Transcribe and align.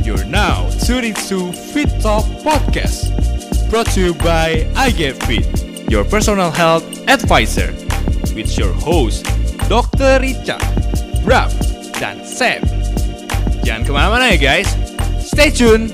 You're 0.00 0.24
now 0.24 0.64
tuning 0.80 1.12
to 1.28 1.52
Fit 1.52 1.92
Talk 2.00 2.24
Podcast, 2.40 3.12
brought 3.68 3.84
to 3.92 4.00
you 4.00 4.14
by 4.16 4.64
I 4.72 4.88
Get 4.96 5.20
Fit, 5.28 5.44
your 5.92 6.08
personal 6.08 6.48
health 6.48 6.88
advisor, 7.04 7.68
with 8.32 8.56
your 8.56 8.72
host 8.72 9.28
Dr. 9.68 10.16
Richard, 10.24 10.64
Raf, 11.20 11.52
dan 12.00 12.24
Sam. 12.24 12.64
Jangan 13.60 13.84
ke 13.84 13.92
mana-mana 13.92 14.32
ya 14.32 14.40
guys, 14.40 14.72
stay 15.20 15.52
tune. 15.52 15.92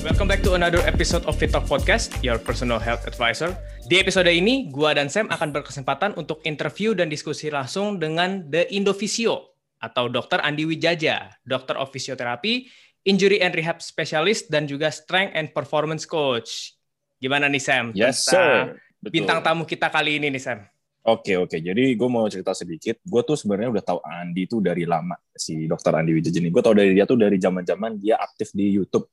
Welcome 0.00 0.32
back 0.32 0.40
to 0.48 0.56
another 0.56 0.80
episode 0.88 1.28
of 1.28 1.36
Fit 1.36 1.52
Talk 1.52 1.68
Podcast, 1.68 2.16
your 2.24 2.40
personal 2.40 2.80
health 2.80 3.04
advisor. 3.04 3.52
Di 3.84 4.00
episode 4.00 4.32
ini, 4.32 4.72
gua 4.72 4.96
dan 4.96 5.12
Sam 5.12 5.28
akan 5.28 5.52
berkesempatan 5.52 6.16
untuk 6.16 6.40
interview 6.48 6.96
dan 6.96 7.12
diskusi 7.12 7.52
langsung 7.52 8.00
dengan 8.00 8.48
The 8.48 8.64
Indovisio 8.72 9.57
atau 9.78 10.10
Dr. 10.10 10.42
Andi 10.42 10.66
Wijaja, 10.66 11.30
Dokter 11.46 11.78
of 11.78 11.90
Physiotherapy, 11.94 12.66
Injury 13.06 13.38
and 13.40 13.54
Rehab 13.54 13.78
Specialist, 13.80 14.50
dan 14.50 14.66
juga 14.66 14.90
Strength 14.90 15.32
and 15.34 15.48
Performance 15.54 16.04
Coach. 16.04 16.74
Gimana 17.18 17.46
nih 17.50 17.62
Sam? 17.62 17.90
Yes, 17.94 18.26
sir. 18.26 18.78
Betul. 18.98 19.10
Bintang 19.14 19.40
tamu 19.42 19.62
kita 19.62 19.86
kali 19.90 20.18
ini 20.18 20.30
nih 20.34 20.42
Sam. 20.42 20.60
Oke, 21.08 21.38
oke. 21.40 21.56
Jadi 21.56 21.96
gue 21.96 22.08
mau 22.10 22.28
cerita 22.28 22.52
sedikit. 22.52 23.00
Gue 23.00 23.24
tuh 23.24 23.38
sebenarnya 23.38 23.72
udah 23.72 23.84
tahu 23.86 23.98
Andi 24.04 24.44
tuh 24.44 24.60
dari 24.60 24.84
lama, 24.84 25.16
si 25.32 25.64
dokter 25.64 25.94
Andi 25.94 26.12
Wijaja 26.12 26.38
ini. 26.42 26.50
Gue 26.52 26.60
tahu 26.60 26.74
dari 26.76 26.92
dia 26.92 27.08
tuh 27.08 27.16
dari 27.16 27.38
zaman-zaman 27.40 27.96
dia 27.96 28.20
aktif 28.20 28.52
di 28.52 28.76
YouTube. 28.76 29.08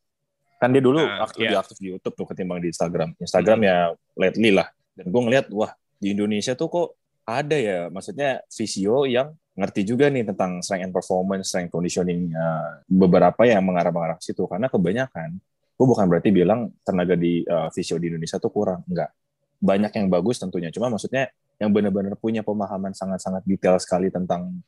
Kan 0.59 0.75
dia 0.75 0.83
dulu 0.83 0.99
Ah, 0.99 1.23
aktif, 1.23 1.45
iya. 1.45 1.55
lebih 1.55 1.59
aktif 1.61 1.77
di 1.79 1.87
YouTube 1.95 2.15
tuh 2.17 2.25
ketimbang 2.27 2.59
di 2.59 2.73
Instagram. 2.73 3.15
Instagram 3.21 3.59
ya 3.63 3.77
lately 4.17 4.51
lah. 4.51 4.67
Dan 4.91 5.07
gue 5.07 5.21
ngeliat, 5.23 5.45
wah 5.55 5.71
di 5.95 6.11
Indonesia 6.11 6.51
tuh 6.57 6.67
kok 6.67 6.87
ada 7.23 7.55
ya, 7.55 7.79
maksudnya 7.87 8.43
visio 8.51 9.07
yang 9.07 9.31
ngerti 9.55 9.81
juga 9.87 10.11
nih 10.11 10.27
tentang 10.27 10.59
strength 10.59 10.85
and 10.85 10.93
performance, 10.93 11.47
strength 11.47 11.71
conditioning, 11.71 12.31
eh, 12.35 12.71
beberapa 12.91 13.47
yang 13.47 13.63
mengarah-mengarah 13.63 14.19
situ. 14.19 14.43
Karena 14.45 14.67
kebanyakan, 14.67 15.39
gue 15.75 15.85
bukan 15.87 16.05
berarti 16.11 16.29
bilang 16.35 16.71
tenaga 16.83 17.15
di 17.15 17.41
eh, 17.43 17.67
visio 17.71 17.95
di 17.95 18.11
Indonesia 18.11 18.37
tuh 18.37 18.51
kurang. 18.51 18.83
Enggak. 18.87 19.15
Banyak 19.63 19.91
yang 19.95 20.07
bagus 20.11 20.37
tentunya. 20.43 20.69
Cuma 20.69 20.91
maksudnya 20.91 21.31
yang 21.55 21.71
benar-benar 21.71 22.19
punya 22.19 22.43
pemahaman 22.43 22.91
sangat-sangat 22.91 23.47
detail 23.47 23.79
sekali 23.79 24.11
tentang 24.11 24.59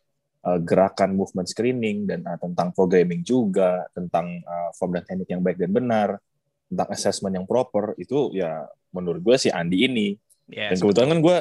uh, 0.47 0.59
gerakan 0.63 1.19
movement 1.19 1.47
screening 1.51 2.07
dan 2.07 2.23
uh, 2.23 2.39
tentang 2.39 2.71
programming 2.71 3.27
juga, 3.27 3.83
tentang 3.91 4.39
uh, 4.47 4.71
form 4.75 4.95
dan 4.95 5.03
teknik 5.03 5.27
yang 5.27 5.43
baik 5.43 5.59
dan 5.59 5.71
benar, 5.75 6.09
tentang 6.71 6.87
assessment 6.91 7.33
yang 7.35 7.47
proper, 7.47 7.91
itu 7.99 8.31
ya 8.35 8.63
menurut 8.95 9.19
gue 9.19 9.35
si 9.35 9.51
Andi 9.51 9.83
ini. 9.83 10.07
Yes, 10.47 10.79
dan 10.79 10.87
kebetulan 10.87 11.09
kan 11.11 11.19
gue 11.19 11.37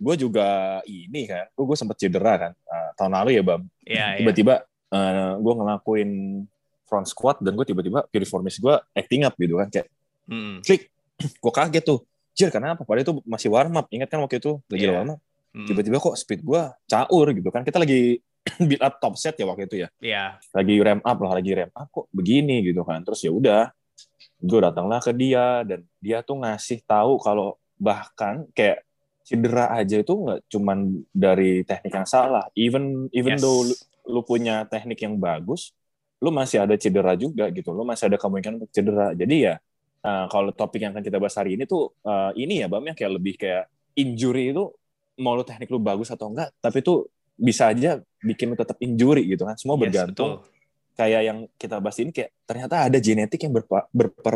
gue 0.00 0.14
juga 0.16 0.48
ini 0.88 1.28
kan, 1.28 1.46
gue, 1.54 1.64
gue 1.66 1.76
sempat 1.78 1.96
cedera 2.00 2.34
kan 2.34 2.52
uh, 2.56 2.79
tahun 3.00 3.12
lalu 3.16 3.40
ya 3.40 3.42
Bam. 3.42 3.62
Iya, 3.82 4.06
iya. 4.14 4.18
Tiba-tiba 4.20 4.54
uh, 4.92 5.32
gue 5.40 5.52
ngelakuin 5.56 6.10
front 6.84 7.06
squat 7.08 7.40
dan 7.40 7.56
gue 7.56 7.64
tiba-tiba 7.64 8.04
piriformis 8.06 8.60
gue 8.60 8.76
acting 8.92 9.24
up 9.24 9.32
gitu 9.40 9.56
kan 9.56 9.72
kayak 9.72 9.88
Mm, 10.30 10.62
klik, 10.62 10.86
gue 11.42 11.52
kaget 11.52 11.82
tuh. 11.82 12.06
Jir, 12.38 12.54
kenapa? 12.54 12.86
Padahal 12.86 13.02
itu 13.02 13.14
masih 13.26 13.50
warm 13.50 13.74
up. 13.74 13.90
Ingat 13.90 14.06
kan 14.06 14.22
waktu 14.22 14.38
itu 14.38 14.62
lagi 14.70 14.86
Iya. 14.86 14.94
warm 14.94 15.10
up 15.16 15.20
tiba-tiba 15.50 15.98
kok 15.98 16.14
speed 16.14 16.46
gue 16.46 16.62
caur 16.86 17.26
gitu 17.34 17.50
kan 17.50 17.66
kita 17.66 17.82
lagi 17.82 18.22
build 18.70 18.78
up 18.78 19.02
top 19.02 19.18
set 19.18 19.34
ya 19.34 19.50
waktu 19.50 19.66
itu 19.66 19.82
ya 19.82 19.88
Iya. 19.98 20.38
lagi 20.54 20.74
ramp 20.78 21.02
up 21.02 21.18
lah 21.18 21.32
lagi 21.34 21.50
ramp 21.58 21.74
up 21.74 21.90
kok 21.90 22.06
begini 22.14 22.62
gitu 22.62 22.86
kan 22.86 23.02
terus 23.02 23.18
ya 23.26 23.34
udah 23.34 23.74
gue 24.38 24.60
datanglah 24.62 25.02
ke 25.02 25.10
dia 25.10 25.66
dan 25.66 25.82
dia 25.98 26.22
tuh 26.22 26.38
ngasih 26.38 26.86
tahu 26.86 27.18
kalau 27.18 27.58
bahkan 27.76 28.46
kayak 28.54 28.86
cedera 29.30 29.70
aja 29.70 30.02
itu 30.02 30.10
nggak 30.10 30.50
cuman 30.50 30.78
dari 31.14 31.62
teknik 31.62 31.92
yang 31.94 32.08
salah 32.08 32.50
even 32.58 33.06
even 33.14 33.38
Yes. 33.38 33.42
though 33.46 33.62
lu, 33.62 33.74
lu 34.10 34.20
punya 34.26 34.66
teknik 34.66 34.98
yang 34.98 35.14
bagus 35.14 35.70
lu 36.18 36.34
masih 36.34 36.66
ada 36.66 36.74
cedera 36.74 37.14
juga 37.14 37.46
gitu 37.54 37.70
lu 37.70 37.86
masih 37.86 38.10
ada 38.10 38.18
kemungkinan 38.18 38.58
untuk 38.58 38.72
cedera 38.74 39.14
jadi 39.14 39.36
ya 39.38 39.54
uh, 40.02 40.26
kalau 40.26 40.50
topik 40.50 40.82
yang 40.82 40.90
akan 40.90 41.06
kita 41.06 41.16
bahas 41.16 41.38
hari 41.38 41.54
ini 41.54 41.62
tuh 41.64 41.94
uh, 42.02 42.34
ini 42.34 42.60
ya 42.60 42.66
bam 42.66 42.82
ya 42.82 42.92
kayak 42.92 43.12
lebih 43.14 43.38
kayak 43.38 43.70
injury 43.94 44.50
itu 44.50 44.66
mau 45.16 45.38
lu 45.38 45.46
teknik 45.46 45.70
lu 45.70 45.78
bagus 45.78 46.10
atau 46.10 46.26
enggak 46.28 46.50
tapi 46.58 46.82
itu 46.82 47.06
bisa 47.38 47.70
aja 47.70 48.02
bikin 48.20 48.50
lu 48.52 48.56
tetap 48.58 48.76
injury 48.82 49.30
gitu 49.30 49.46
kan 49.46 49.54
semua 49.54 49.78
Yes, 49.78 49.82
bergantung 49.86 50.42
betul. 50.42 50.98
kayak 50.98 51.20
yang 51.22 51.38
kita 51.54 51.78
bahas 51.78 51.96
ini 52.02 52.10
kayak 52.10 52.34
ternyata 52.44 52.74
ada 52.90 52.98
genetik 52.98 53.40
yang 53.40 53.54
berpa, 53.54 53.86
berper, 53.94 54.34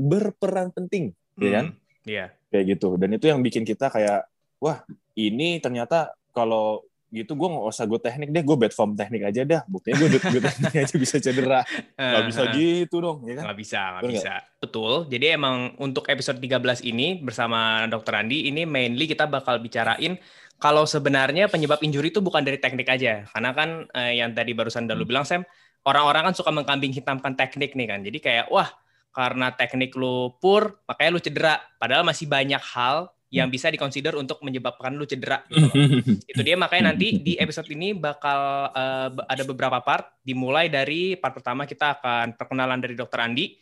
berperan 0.00 0.72
penting 0.72 1.12
ya 1.36 1.50
kan 1.52 1.66
Mm, 1.70 1.80
Iya. 2.02 2.26
Kayak 2.52 2.76
gitu 2.76 3.00
dan 3.00 3.16
itu 3.16 3.32
yang 3.32 3.40
bikin 3.40 3.64
kita 3.64 3.88
kayak 3.88 4.28
wah 4.60 4.84
ini 5.16 5.58
ternyata 5.58 6.12
kalau 6.36 6.84
gitu 7.12 7.36
gue 7.36 7.44
nggak 7.44 7.66
usah 7.68 7.84
gue 7.84 8.00
teknik 8.00 8.28
deh 8.32 8.40
gue 8.40 8.56
bad 8.56 8.72
form 8.72 8.96
teknik 8.96 9.28
aja 9.28 9.44
dah 9.44 9.62
buktinya 9.68 10.00
gue 10.00 10.16
gue 10.16 10.40
teknik 10.48 10.74
aja 10.80 10.94
bisa 10.96 11.16
cedera 11.20 11.60
nggak 11.92 12.24
bisa 12.24 12.42
Eh, 12.48 12.52
gitu 12.56 12.96
dong 13.04 13.20
ya 13.28 13.36
kan 13.36 13.52
nggak 13.52 13.58
bisa, 13.60 13.80
nggak 14.00 14.02
bisa. 14.08 14.34
Betul. 14.62 14.94
Jadi 15.12 15.26
emang 15.34 15.76
untuk 15.76 16.08
episode 16.08 16.40
13 16.40 16.86
ini 16.88 17.20
bersama 17.20 17.84
Dr. 17.90 18.14
Andi 18.16 18.48
ini 18.48 18.64
mainly 18.64 19.04
kita 19.04 19.28
bakal 19.28 19.60
bicarain 19.60 20.16
kalau 20.62 20.86
sebenarnya 20.86 21.50
penyebab 21.50 21.82
injury 21.82 22.14
itu 22.14 22.22
bukan 22.22 22.46
dari 22.46 22.56
teknik 22.56 22.88
aja. 22.88 23.26
Karena 23.28 23.50
kan 23.52 23.90
eh, 23.92 24.22
yang 24.22 24.32
tadi 24.32 24.56
barusan 24.56 24.88
udah 24.88 24.96
lu 24.96 25.04
bilang 25.04 25.26
Sam, 25.28 25.42
orang-orang 25.84 26.30
kan 26.30 26.34
suka 26.38 26.54
mengkambing 26.54 26.94
hitamkan 26.94 27.34
teknik 27.34 27.76
nih 27.76 27.86
kan. 27.90 28.00
Jadi 28.06 28.18
kayak 28.22 28.46
wah, 28.48 28.70
karena 29.12 29.52
teknik 29.52 29.92
lu 29.94 30.34
poor, 30.40 30.80
makanya 30.88 31.10
lu 31.12 31.20
cedera. 31.20 31.54
Padahal 31.76 32.02
masih 32.02 32.26
banyak 32.26 32.60
hal 32.72 33.12
yang 33.32 33.48
bisa 33.48 33.72
dikonsider 33.72 34.12
untuk 34.12 34.44
menyebabkan 34.44 34.92
lu 34.92 35.08
cedera. 35.08 35.40
gitu 35.48 35.72
itu 36.36 36.40
dia 36.44 36.52
makanya 36.52 36.92
nanti 36.92 37.16
di 37.16 37.32
episode 37.44 37.64
ini 37.72 37.96
bakal 37.96 38.68
be- 39.08 39.24
ada 39.24 39.42
beberapa 39.48 39.80
part 39.80 40.20
dimulai 40.20 40.68
dari 40.68 41.16
part 41.16 41.32
pertama 41.32 41.64
kita 41.64 41.96
akan 41.96 42.36
perkenalan 42.36 42.76
dari 42.76 42.92
dokter 42.92 43.24
Andi 43.24 43.56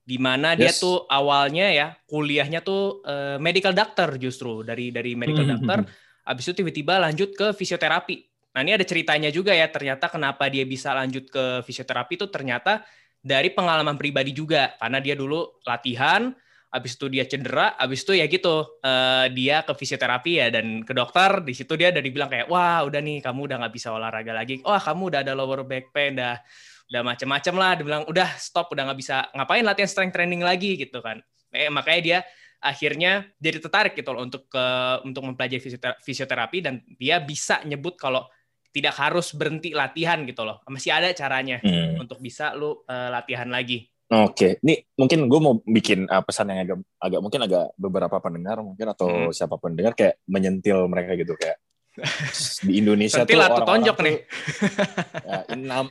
di 0.00 0.16
mana 0.16 0.56
dia 0.56 0.72
Yes. 0.72 0.80
tuh 0.80 1.04
awalnya 1.04 1.68
ya 1.68 1.92
kuliahnya 2.08 2.64
tuh 2.64 3.04
eh, 3.04 3.36
medical 3.36 3.76
doctor 3.76 4.16
justru 4.16 4.64
dari 4.64 4.88
dari 4.88 5.12
medical 5.12 5.44
doctor 5.44 5.84
habis 6.24 6.48
itu 6.48 6.64
tiba-tiba 6.64 6.96
lanjut 6.96 7.36
ke 7.36 7.52
fisioterapi 7.52 8.16
nah 8.56 8.64
ini 8.64 8.72
ada 8.74 8.88
ceritanya 8.88 9.28
juga 9.28 9.52
ya 9.52 9.68
ternyata 9.68 10.08
kenapa 10.08 10.48
dia 10.48 10.64
bisa 10.64 10.96
lanjut 10.96 11.28
ke 11.28 11.60
fisioterapi 11.62 12.16
itu 12.16 12.26
ternyata 12.32 12.82
dari 13.20 13.52
pengalaman 13.52 14.00
pribadi 14.00 14.32
juga. 14.32 14.74
Karena 14.80 14.98
dia 14.98 15.14
dulu 15.14 15.60
latihan 15.68 16.32
habis 16.70 16.94
itu 16.94 17.10
dia 17.10 17.26
cedera, 17.26 17.74
habis 17.74 18.06
itu 18.06 18.14
ya 18.14 18.30
gitu 18.30 18.78
eh, 18.78 19.26
dia 19.34 19.66
ke 19.66 19.74
fisioterapi 19.74 20.32
ya 20.38 20.46
dan 20.54 20.86
ke 20.86 20.92
dokter. 20.94 21.42
Di 21.42 21.52
situ 21.52 21.74
dia 21.74 21.90
udah 21.90 22.02
dibilang 22.02 22.30
kayak 22.30 22.46
wah 22.46 22.86
udah 22.86 23.00
nih 23.02 23.18
kamu 23.18 23.50
udah 23.50 23.56
nggak 23.66 23.74
bisa 23.74 23.90
olahraga 23.90 24.30
lagi, 24.30 24.62
wah 24.62 24.78
kamu 24.78 25.02
udah 25.10 25.20
ada 25.26 25.32
lower 25.34 25.66
back 25.66 25.90
pain, 25.90 26.14
udah 26.14 26.38
udah 26.90 27.02
macem-macem 27.06 27.54
lah, 27.54 27.78
dia 27.78 27.86
bilang 27.86 28.02
udah 28.06 28.28
stop 28.34 28.70
udah 28.74 28.90
nggak 28.90 28.98
bisa 28.98 29.30
ngapain 29.34 29.62
latihan 29.62 29.86
strength 29.86 30.14
training 30.14 30.42
lagi 30.42 30.74
gitu 30.74 30.98
kan, 30.98 31.22
eh, 31.54 31.70
makanya 31.70 32.00
dia 32.02 32.18
akhirnya 32.60 33.24
jadi 33.40 33.56
tertarik 33.62 33.94
gitu 33.96 34.12
loh 34.12 34.26
untuk 34.26 34.44
ke 34.50 34.64
untuk 35.06 35.22
mempelajari 35.24 35.62
fisiotera- 35.62 35.98
fisioterapi 36.02 36.58
dan 36.60 36.74
dia 36.98 37.16
bisa 37.22 37.64
nyebut 37.64 37.96
kalau 37.96 38.26
tidak 38.70 38.94
harus 38.94 39.34
berhenti 39.34 39.70
latihan 39.70 40.22
gitu 40.22 40.42
loh, 40.42 40.62
masih 40.66 40.90
ada 40.90 41.10
caranya 41.10 41.58
Hmm. 41.58 41.98
untuk 41.98 42.18
bisa 42.18 42.54
lu 42.54 42.82
eh, 42.84 43.08
latihan 43.08 43.46
lagi. 43.46 43.86
Oke, 44.10 44.58
ini 44.62 44.74
mungkin 44.98 45.30
gue 45.30 45.38
mau 45.38 45.62
bikin 45.62 46.10
uh, 46.10 46.18
pesan 46.20 46.50
yang 46.50 46.66
agak, 46.66 46.78
agak 46.98 47.20
mungkin 47.22 47.40
agak 47.46 47.70
beberapa 47.78 48.18
pendengar 48.18 48.58
mungkin 48.58 48.86
atau 48.88 49.06
Hmm. 49.06 49.30
siapa 49.30 49.54
pun 49.54 49.70
dengar 49.70 49.94
kayak 49.94 50.18
menyentil 50.26 50.90
mereka 50.90 51.14
gitu 51.14 51.38
kayak 51.38 51.62
di 52.66 52.82
Indonesia 52.82 53.22
tuh 53.22 53.34
atau 53.34 53.38
orang-orang 53.38 53.66
tonjok 53.66 53.96
tuh, 53.98 54.04
nih? 54.06 54.16
ya, 55.22 55.38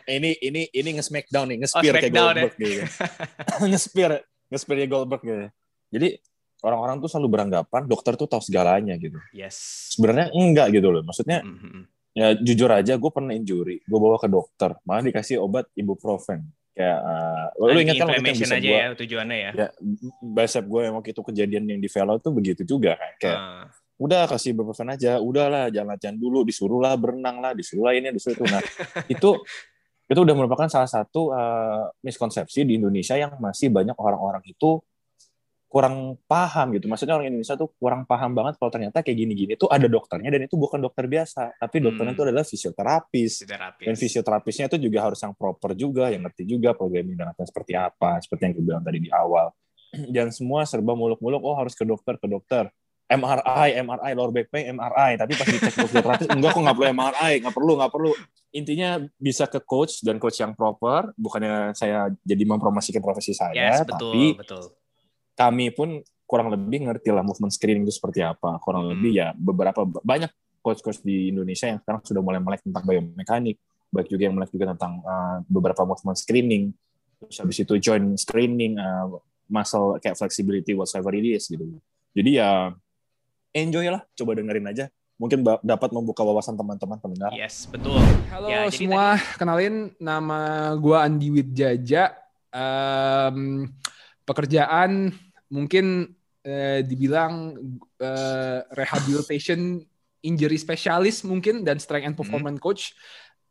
ini, 0.10 0.32
ini 0.42 0.62
ini 0.68 0.90
nge-smackdown 0.96 1.48
nih, 1.48 1.58
nge-spear 1.64 1.94
kayak 1.94 2.12
smackdown 2.12 2.20
ya. 2.20 2.44
Goldberg 2.44 2.54
gitu. 2.60 2.84
nge-spear, 3.72 4.12
nge-spear 4.52 4.76
kayak 4.80 4.92
Goldberg 4.92 5.22
gitu. 5.24 5.48
Jadi 5.90 6.08
orang-orang 6.60 6.96
tuh 7.00 7.08
selalu 7.08 7.28
beranggapan 7.32 7.82
dokter 7.88 8.14
tuh 8.16 8.28
tahu 8.28 8.44
segalanya 8.44 9.00
gitu. 9.00 9.16
Yes. 9.32 9.56
Sebenarnya 9.96 10.28
enggak 10.36 10.76
gitu 10.76 10.92
loh. 10.92 11.04
Maksudnya 11.04 11.40
Mhm. 11.40 11.88
Ya 12.20 12.28
jujur 12.36 12.68
aja 12.68 13.00
gue 13.00 13.12
pernah 13.16 13.32
injury, 13.32 13.80
gue 13.80 14.00
bawa 14.00 14.20
ke 14.20 14.28
dokter, 14.28 14.76
malah 14.84 15.08
dikasih 15.08 15.40
obat 15.40 15.72
ibuprofen. 15.72 16.44
Kayak 16.76 17.00
uh, 17.00 17.48
lu 17.60 17.80
ingat 17.80 17.96
kan 17.96 18.08
waktu 18.12 18.32
itu 18.32 18.44
aja 18.48 18.60
gua- 18.60 18.80
ya 18.80 18.88
tujuannya 18.96 19.38
ya. 19.40 19.52
ya 19.52 19.68
bicep 20.24 20.64
gue 20.64 20.82
yang 20.88 20.96
waktu 20.96 21.12
itu 21.12 21.22
kejadian 21.24 21.64
yang 21.68 21.80
di 21.80 21.88
velo 21.88 22.20
tuh 22.20 22.32
begitu 22.32 22.64
juga 22.64 22.96
kan 22.96 23.12
kayak 23.20 23.40
Ah, 23.40 23.66
udah 24.00 24.22
kasih 24.32 24.56
ibuprofen 24.56 24.88
aja 24.88 25.20
udahlah 25.20 25.68
jangan 25.76 26.00
latihan 26.00 26.16
dulu 26.16 26.48
disuruh 26.48 26.80
lah 26.80 26.96
berenang 26.96 27.44
lah 27.44 27.52
disuruh 27.52 27.84
lah 27.84 28.00
ini 28.00 28.16
disuruh 28.16 28.32
itu 28.40 28.46
nah 28.48 28.64
itu 29.12 29.30
itu 30.08 30.20
udah 30.24 30.36
merupakan 30.40 30.72
salah 30.72 30.88
satu 30.88 31.36
uh, 31.36 31.92
miskonsepsi 32.00 32.64
di 32.64 32.80
Indonesia 32.80 33.20
yang 33.20 33.36
masih 33.44 33.68
banyak 33.68 34.00
orang-orang 34.00 34.42
itu 34.48 34.80
kurang 35.70 36.18
paham 36.26 36.74
gitu 36.74 36.90
maksudnya 36.90 37.14
orang 37.14 37.30
Indonesia 37.30 37.54
tuh 37.54 37.70
kurang 37.78 38.10
paham 38.10 38.34
banget 38.34 38.58
kalau 38.58 38.74
ternyata 38.74 39.06
kayak 39.06 39.18
gini-gini 39.22 39.54
tuh 39.54 39.70
ada 39.70 39.86
dokternya 39.86 40.34
dan 40.34 40.50
itu 40.50 40.58
bukan 40.58 40.82
dokter 40.82 41.06
biasa 41.06 41.62
tapi 41.62 41.78
dokternya 41.78 42.10
Hmm. 42.10 42.18
itu 42.18 42.24
adalah 42.26 42.42
fisioterapis 42.42 43.32
fisioterapis. 43.46 43.86
dan 43.86 43.96
fisioterapisnya 43.96 44.66
itu 44.74 44.78
juga 44.90 45.00
harus 45.06 45.20
yang 45.22 45.34
proper 45.38 45.72
juga, 45.78 46.10
yang 46.10 46.26
ngerti 46.26 46.44
juga 46.50 46.74
programming 46.74 47.16
dan 47.16 47.32
latihan 47.32 47.48
seperti 47.48 47.74
apa, 47.78 48.18
seperti 48.24 48.42
yang 48.50 48.54
gue 48.58 48.66
bilang 48.66 48.84
tadi 48.84 49.00
di 49.00 49.10
awal. 49.14 49.54
Dan 50.16 50.30
semua 50.30 50.66
serba 50.70 50.94
muluk-muluk, 50.94 51.42
oh 51.42 51.56
harus 51.58 51.74
ke 51.74 51.86
dokter, 51.86 52.18
ke 52.18 52.28
dokter. 52.30 52.70
MRI, 53.10 53.82
MRI, 53.82 54.14
lower 54.14 54.30
back 54.30 54.54
pain, 54.54 54.70
MRI. 54.70 55.18
Tapi 55.18 55.34
pas 55.34 55.48
dicek 55.50 55.74
fisioterapis, 55.74 56.30
enggak 56.36 56.54
kok 56.54 56.62
nggak 56.62 56.78
perlu 56.78 56.90
MRI, 56.94 57.34
nggak 57.42 57.56
perlu, 57.58 57.72
nggak 57.82 57.92
perlu. 57.94 58.12
Intinya 58.54 59.02
bisa 59.18 59.50
ke 59.50 59.58
coach 59.66 60.06
dan 60.06 60.22
coach 60.22 60.38
yang 60.38 60.54
proper. 60.54 61.10
Bukannya 61.18 61.74
saya 61.74 62.14
jadi 62.22 62.44
mempromosikan 62.46 63.02
profesi 63.02 63.34
saya, 63.34 63.58
yes, 63.58 63.82
betul, 63.82 64.14
tapi 64.14 64.24
betul. 64.38 64.64
Kami 65.40 65.72
pun 65.72 66.04
kurang 66.28 66.52
lebih 66.52 66.84
ngerti 66.84 67.16
lah 67.16 67.24
movement 67.24 67.56
screening 67.56 67.88
itu 67.88 67.96
seperti 67.96 68.20
apa. 68.20 68.60
Kurang 68.60 68.84
hmm. 68.84 68.92
lebih 68.92 69.12
ya 69.16 69.32
beberapa 69.32 69.88
banyak 69.88 70.28
coach-coach 70.60 71.00
di 71.00 71.32
Indonesia 71.32 71.72
yang 71.72 71.80
sekarang 71.80 72.04
sudah 72.04 72.20
mulai 72.20 72.44
melek 72.44 72.60
tentang 72.68 72.84
biomekanik, 72.84 73.56
baik 73.88 74.12
juga 74.12 74.28
yang 74.28 74.36
melek 74.36 74.52
juga 74.52 74.76
tentang 74.76 75.00
uh, 75.08 75.40
beberapa 75.48 75.88
movement 75.88 76.20
screening. 76.20 76.76
Terus 77.24 77.40
habis 77.40 77.58
itu 77.64 77.74
joint 77.80 78.20
screening, 78.20 78.76
uh, 78.76 79.16
muscle 79.48 79.96
kayak 80.04 80.20
flexibility 80.20 80.76
whatever 80.76 81.16
it 81.16 81.24
is 81.24 81.48
gitu. 81.48 81.64
Jadi 82.12 82.36
ya 82.36 82.76
enjoy 83.56 83.88
lah, 83.88 84.04
coba 84.20 84.36
dengerin 84.36 84.68
aja. 84.68 84.92
Mungkin 85.20 85.44
dapat 85.44 85.92
membuka 85.92 86.24
wawasan 86.24 86.56
teman-teman 86.56 86.96
pendengar. 87.00 87.32
Yes, 87.36 87.68
betul. 87.68 88.00
Halo 88.32 88.48
ya, 88.48 88.72
semua, 88.72 89.20
tadi... 89.20 89.36
kenalin 89.36 89.76
nama 90.00 90.72
gue 90.80 90.96
Andi 90.96 91.28
Widjaja. 91.28 92.16
Um, 92.56 93.68
pekerjaan 94.24 95.12
mungkin 95.50 96.16
uh, 96.46 96.80
dibilang 96.86 97.58
uh, 98.00 98.60
rehabilitation 98.74 99.84
injury 100.24 100.60
specialist 100.60 101.24
mungkin 101.24 101.64
dan 101.64 101.80
strength 101.80 102.08
and 102.08 102.16
hmm. 102.16 102.22
performance 102.22 102.60
hmm. 102.60 102.66
coach. 102.66 102.84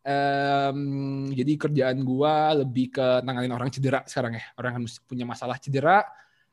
Um, 0.08 1.28
jadi 1.36 1.60
kerjaan 1.60 2.00
gue 2.00 2.34
lebih 2.64 2.96
ke 2.96 3.06
nanganin 3.26 3.52
orang 3.52 3.68
cedera 3.68 4.00
sekarang 4.08 4.40
ya, 4.40 4.44
orang 4.56 4.80
yang 4.80 4.84
punya 5.04 5.26
masalah 5.28 5.60
cedera 5.60 6.00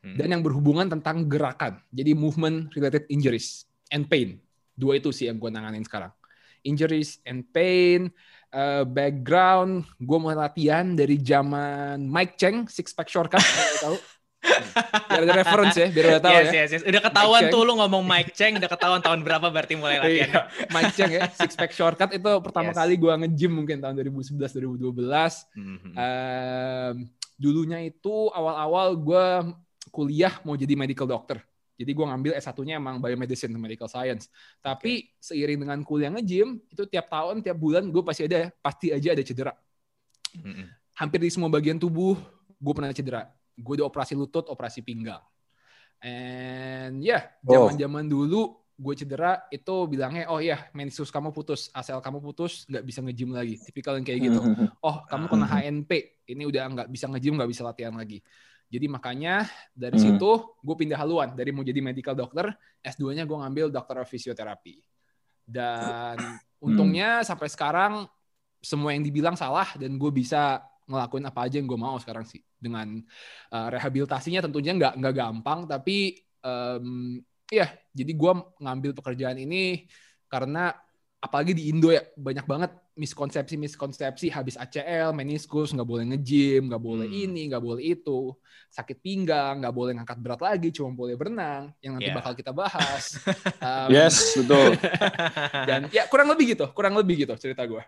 hmm. 0.03 0.17
dan 0.19 0.27
yang 0.35 0.43
berhubungan 0.43 0.91
tentang 0.91 1.23
gerakan. 1.29 1.79
Jadi 1.93 2.11
movement 2.11 2.73
related 2.75 3.07
injuries 3.07 3.63
and 3.93 4.11
pain. 4.11 4.41
Dua 4.75 4.99
itu 4.99 5.15
sih 5.15 5.31
yang 5.31 5.39
gue 5.39 5.47
nanganin 5.47 5.87
sekarang. 5.87 6.11
Injuries 6.65 7.21
and 7.23 7.47
pain, 7.53 8.11
uh, 8.51 8.83
background, 8.83 9.87
gue 10.01 10.17
mau 10.17 10.33
latihan 10.33 10.97
dari 10.97 11.21
zaman 11.21 12.03
Mike 12.09 12.35
Cheng, 12.35 12.67
six 12.67 12.91
pack 12.91 13.07
shortcut, 13.07 13.43
tahu. 13.79 13.95
biar 15.09 15.21
ada 15.25 15.35
reference 15.41 15.75
ya, 15.77 15.87
biar 15.89 16.05
udah 16.15 16.21
tahu 16.21 16.35
yes, 16.35 16.45
ya. 16.45 16.53
Yes, 16.53 16.69
yes. 16.75 16.83
Udah 16.85 17.01
ketahuan 17.01 17.41
tuh 17.49 17.61
lu 17.65 17.73
ngomong 17.79 18.03
Mike 18.05 18.31
Cheng, 18.37 18.53
udah 18.57 18.69
ketahuan 18.69 19.01
tahun 19.01 19.19
berapa 19.25 19.47
berarti 19.49 19.73
mulai 19.77 19.97
latihan. 19.99 20.29
iya, 20.29 20.41
Mike 20.73 20.93
Cheng 20.93 21.11
ya, 21.11 21.27
six 21.33 21.57
pack 21.57 21.71
shortcut 21.73 22.11
itu 22.13 22.31
pertama 22.43 22.71
yes. 22.71 22.77
kali 22.77 22.93
gue 22.99 23.13
nge-gym 23.25 23.51
mungkin 23.51 23.77
tahun 23.81 23.93
2011 23.97 24.37
2012. 24.37 24.95
Mm 25.57 25.75
-hmm. 25.77 25.93
uh, 25.97 26.91
dulunya 27.35 27.79
itu 27.83 28.31
awal-awal 28.31 28.95
gue 28.95 29.25
kuliah 29.91 30.33
mau 30.43 30.55
jadi 30.55 30.73
medical 30.75 31.07
doctor. 31.07 31.39
Jadi 31.75 31.91
gue 31.91 32.05
ngambil 32.07 32.31
S1-nya 32.39 32.79
emang 32.79 33.03
biomedicine 33.03 33.51
medical 33.59 33.91
science. 33.91 34.31
Tapi 34.63 35.11
okay. 35.11 35.19
seiring 35.19 35.67
dengan 35.67 35.79
kuliah 35.83 36.07
nge-gym, 36.07 36.63
itu 36.71 36.87
tiap 36.87 37.11
tahun, 37.11 37.43
tiap 37.43 37.59
bulan 37.59 37.91
gue 37.91 37.99
pasti 37.99 38.31
ada, 38.31 38.47
pasti 38.63 38.95
aja 38.95 39.11
ada 39.11 39.23
cedera. 39.23 39.53
Mm-hmm. 40.39 40.67
Hampir 40.95 41.19
di 41.19 41.29
semua 41.31 41.51
bagian 41.51 41.75
tubuh 41.75 42.15
gue 42.55 42.73
pernah 42.73 42.95
cedera. 42.95 43.27
Gue 43.55 43.79
udah 43.81 43.87
operasi 43.87 44.13
lutut, 44.13 44.45
operasi 44.51 44.83
pinggang. 44.83 45.23
And 46.03 46.99
ya, 47.01 47.23
yeah, 47.23 47.23
zaman-zaman 47.47 48.11
dulu 48.11 48.61
gue 48.75 48.93
cedera 48.99 49.47
itu 49.55 49.71
bilangnya 49.87 50.27
oh 50.27 50.43
ya 50.43 50.67
meniscus 50.75 51.07
kamu 51.07 51.31
putus 51.31 51.71
ACL 51.71 52.03
kamu 52.03 52.19
putus 52.19 52.67
nggak 52.67 52.83
bisa 52.83 52.99
ngejim 52.99 53.31
lagi 53.31 53.55
tipikal 53.63 53.95
yang 53.95 54.03
kayak 54.03 54.27
gitu 54.27 54.43
oh 54.91 54.99
kamu 55.07 55.31
kena 55.31 55.47
HNP 55.47 55.91
ini 56.27 56.43
udah 56.43 56.67
nggak 56.67 56.87
bisa 56.91 57.07
ngejim 57.07 57.39
nggak 57.39 57.55
bisa 57.55 57.63
latihan 57.63 57.95
lagi 57.95 58.19
jadi 58.65 58.89
makanya 58.89 59.45
dari 59.71 59.97
hmm. 60.01 60.05
situ 60.17 60.31
gue 60.59 60.75
pindah 60.75 60.97
haluan 60.97 61.37
dari 61.37 61.53
mau 61.53 61.61
jadi 61.61 61.79
medical 61.81 62.17
doctor, 62.17 62.49
S2-nya 62.81 63.29
gue 63.29 63.37
ngambil 63.37 63.65
dokter 63.69 64.01
fisioterapi. 64.03 64.81
Dan 65.45 66.17
hmm. 66.17 66.65
untungnya 66.65 67.21
sampai 67.21 67.47
sekarang 67.47 68.09
semua 68.59 68.97
yang 68.97 69.05
dibilang 69.05 69.37
salah 69.37 69.69
dan 69.77 69.93
gue 70.01 70.09
bisa 70.09 70.65
ngelakuin 70.85 71.25
apa 71.25 71.39
aja 71.49 71.55
yang 71.57 71.67
gue 71.67 71.79
mau 71.79 71.97
sekarang 71.97 72.25
sih. 72.25 72.41
Dengan 72.57 73.01
uh, 73.53 73.67
rehabilitasinya 73.73 74.45
tentunya 74.45 74.73
nggak 74.73 74.93
nggak 75.01 75.15
gampang, 75.15 75.65
tapi 75.65 76.25
um, 76.45 77.19
ya 77.49 77.69
jadi 77.93 78.11
gue 78.13 78.31
ngambil 78.61 78.91
pekerjaan 78.97 79.37
ini 79.37 79.85
karena 80.25 80.73
apalagi 81.21 81.57
di 81.57 81.73
Indo 81.73 81.89
ya 81.89 82.05
banyak 82.17 82.45
banget 82.45 82.71
miskonsepsi 82.95 83.57
miskonsepsi 83.57 84.29
habis 84.29 84.55
ACL 84.55 85.11
meniskus 85.11 85.73
nggak 85.73 85.89
boleh 85.89 86.05
ngejim 86.13 86.69
nggak 86.69 86.83
boleh 86.83 87.07
hmm. 87.09 87.23
ini 87.27 87.41
nggak 87.49 87.63
boleh 87.65 87.83
itu 87.83 88.31
sakit 88.69 89.01
pinggang 89.01 89.59
nggak 89.61 89.75
boleh 89.75 89.91
ngangkat 89.97 90.17
berat 90.21 90.41
lagi 90.41 90.69
cuma 90.69 90.93
boleh 90.93 91.17
berenang 91.17 91.73
yang 91.81 91.97
nanti 91.97 92.13
yeah. 92.13 92.17
bakal 92.17 92.33
kita 92.37 92.53
bahas 92.55 93.19
um, 93.65 93.89
yes 93.89 94.37
betul 94.37 94.77
dan 95.69 95.81
ya 95.89 96.05
kurang 96.07 96.29
lebih 96.29 96.55
gitu 96.55 96.65
kurang 96.71 96.93
lebih 96.95 97.25
gitu 97.25 97.33
cerita 97.35 97.65
gue 97.65 97.81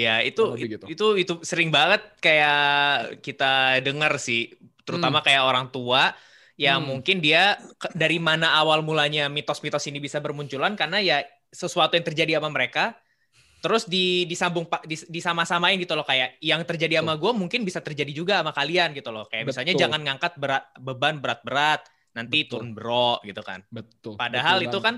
ya 0.00 0.24
itu 0.24 0.56
gitu. 0.56 0.84
itu 0.88 1.06
itu 1.20 1.34
sering 1.44 1.68
banget 1.68 2.00
kayak 2.24 3.20
kita 3.20 3.84
dengar 3.84 4.16
sih 4.16 4.48
terutama 4.88 5.20
hmm. 5.20 5.26
kayak 5.28 5.42
orang 5.44 5.66
tua 5.68 6.16
yang 6.56 6.80
hmm. 6.80 6.88
mungkin 6.88 7.16
dia 7.20 7.60
dari 7.92 8.16
mana 8.16 8.56
awal 8.56 8.80
mulanya 8.80 9.28
mitos-mitos 9.28 9.84
ini 9.88 10.00
bisa 10.00 10.20
bermunculan 10.24 10.72
karena 10.76 10.98
ya 11.00 11.18
sesuatu 11.52 11.96
yang 12.00 12.06
terjadi 12.06 12.40
sama 12.40 12.48
mereka 12.48 12.96
terus 13.60 13.84
di 13.84 14.24
disambung 14.24 14.64
di, 14.88 14.96
disama-samain 14.96 15.76
gitu 15.76 15.92
loh 15.92 16.04
kayak 16.08 16.40
yang 16.40 16.64
terjadi 16.64 17.04
sama 17.04 17.20
gue 17.20 17.32
mungkin 17.36 17.60
bisa 17.60 17.84
terjadi 17.84 18.12
juga 18.16 18.40
sama 18.40 18.56
kalian 18.56 18.96
gitu 18.96 19.12
loh 19.12 19.28
kayak 19.28 19.44
Betul. 19.44 19.52
misalnya 19.52 19.74
jangan 19.76 20.00
ngangkat 20.00 20.32
berat 20.40 20.64
beban 20.80 21.20
berat-berat 21.20 21.84
nanti 22.10 22.42
Betul. 22.42 22.50
turun 22.58 22.70
bro 22.74 23.22
gitu 23.22 23.42
kan 23.46 23.62
Betul. 23.70 24.18
padahal 24.18 24.62
Betul 24.62 24.68
itu 24.70 24.78
kan 24.82 24.94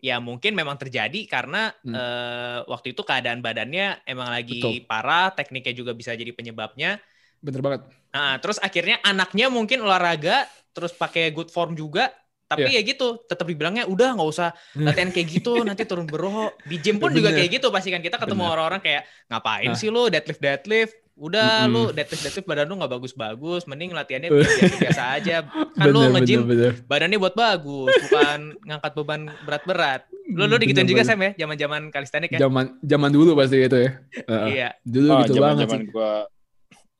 ya 0.00 0.16
mungkin 0.20 0.56
memang 0.56 0.80
terjadi 0.80 1.20
karena 1.28 1.72
hmm. 1.84 1.92
uh, 1.92 2.58
waktu 2.68 2.96
itu 2.96 3.04
keadaan 3.04 3.44
badannya 3.44 4.04
emang 4.08 4.28
lagi 4.32 4.60
Betul. 4.60 4.88
parah 4.88 5.32
tekniknya 5.36 5.76
juga 5.76 5.92
bisa 5.92 6.16
jadi 6.16 6.32
penyebabnya 6.32 7.00
bener 7.44 7.60
banget 7.60 7.80
nah 8.12 8.40
terus 8.40 8.56
akhirnya 8.60 9.00
anaknya 9.04 9.52
mungkin 9.52 9.84
olahraga 9.84 10.48
terus 10.72 10.96
pakai 10.96 11.30
good 11.36 11.52
form 11.52 11.76
juga 11.76 12.12
tapi 12.44 12.76
yeah. 12.76 12.84
ya 12.84 12.92
gitu 12.92 13.24
tetap 13.24 13.48
dibilangnya 13.48 13.88
udah 13.88 14.20
nggak 14.20 14.28
usah 14.28 14.52
latihan 14.76 15.08
kayak 15.08 15.28
gitu 15.40 15.64
nanti 15.64 15.88
turun 15.88 16.04
beroh 16.04 16.52
di 16.68 16.76
gym 16.76 17.00
pun 17.00 17.10
juga 17.10 17.32
kayak 17.32 17.60
gitu 17.60 17.72
pasti 17.72 17.88
kan 17.88 18.04
kita 18.04 18.20
ketemu 18.20 18.44
orang-orang 18.44 18.80
kayak 18.84 19.08
ngapain 19.32 19.72
nah. 19.72 19.78
sih 19.78 19.88
lo 19.88 20.12
deadlift 20.12 20.40
deadlift 20.44 20.94
udah 21.14 21.64
mm 21.64 21.70
-hmm. 21.70 21.74
lu 21.74 21.82
deadlift 21.94 22.42
badan 22.42 22.66
lu 22.66 22.74
nggak 22.74 22.92
bagus-bagus 22.98 23.70
mending 23.70 23.94
latihannya 23.94 24.30
biasa, 24.34 24.66
biasa 24.82 25.02
aja. 25.14 25.36
Kan 25.46 25.86
lu 25.94 26.10
nge-gym 26.10 26.42
badannya 26.90 27.18
buat 27.22 27.34
bagus 27.38 27.94
bukan 28.10 28.58
ngangkat 28.66 28.92
beban 28.98 29.20
berat-berat. 29.46 30.02
Lu 30.26 30.50
lu 30.50 30.58
digituin 30.58 30.90
juga 30.90 31.06
Sam 31.06 31.22
ya? 31.22 31.30
Zaman-zaman 31.38 31.94
kalistenik 31.94 32.34
ya? 32.34 32.42
Zaman 32.42 32.82
zaman 32.82 33.10
dulu 33.14 33.38
pasti 33.38 33.62
gitu 33.62 33.78
ya. 33.78 33.90
Uh, 34.26 34.46
iya. 34.50 34.68
Dulu 34.82 35.08
oh, 35.14 35.18
gitu 35.22 35.38
banget 35.38 35.70
zaman 35.70 35.80
gua 35.94 36.26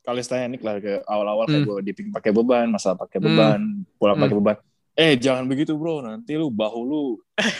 kalistenik 0.05 0.61
lah 0.61 0.77
ke 0.79 1.01
awal-awal 1.09 1.49
kayak 1.49 1.65
mm. 1.65 1.69
gue 1.73 1.79
dipping 1.89 2.09
pakai 2.13 2.31
beban 2.37 2.69
masalah 2.69 3.01
pakai 3.01 3.19
mm. 3.19 3.25
beban 3.25 3.61
mm. 3.65 3.97
pulang 3.97 4.17
mm. 4.21 4.25
pakai 4.29 4.37
beban. 4.37 4.57
Eh 4.95 5.13
jangan 5.19 5.45
begitu 5.51 5.75
bro. 5.75 6.05
Nanti 6.07 6.39
lu 6.39 6.55
bahu 6.55 6.81
lu 6.87 7.03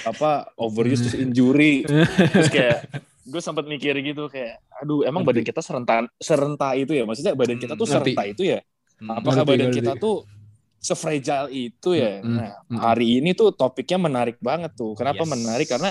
apa 0.07 0.55
overuse 0.55 1.03
terus 1.09 1.19
injury. 1.19 1.83
Terus 2.31 2.47
kayak 2.47 2.87
gue 3.25 3.41
sempat 3.41 3.65
mikir 3.65 3.97
gitu 4.05 4.29
kayak 4.29 4.61
aduh 4.85 5.01
emang 5.09 5.25
badan 5.25 5.45
kita 5.45 5.65
serentan 5.65 6.09
serenta 6.21 6.77
itu 6.77 6.93
ya 6.93 7.09
maksudnya 7.09 7.33
badan 7.33 7.57
kita 7.57 7.75
tuh 7.75 7.89
serenta 7.89 8.23
itu 8.29 8.43
ya 8.45 8.61
hmm. 9.01 9.11
apakah 9.17 9.43
badan 9.49 9.73
kita 9.73 9.97
tuh 9.97 10.29
sefragile 10.77 11.49
itu 11.49 11.97
ya 11.97 12.21
hmm. 12.21 12.37
nah 12.37 12.51
hari 12.93 13.25
ini 13.25 13.33
tuh 13.33 13.57
topiknya 13.57 13.97
menarik 13.97 14.37
banget 14.45 14.77
tuh 14.77 14.93
kenapa 14.93 15.25
yes. 15.25 15.31
menarik 15.33 15.69
karena 15.69 15.91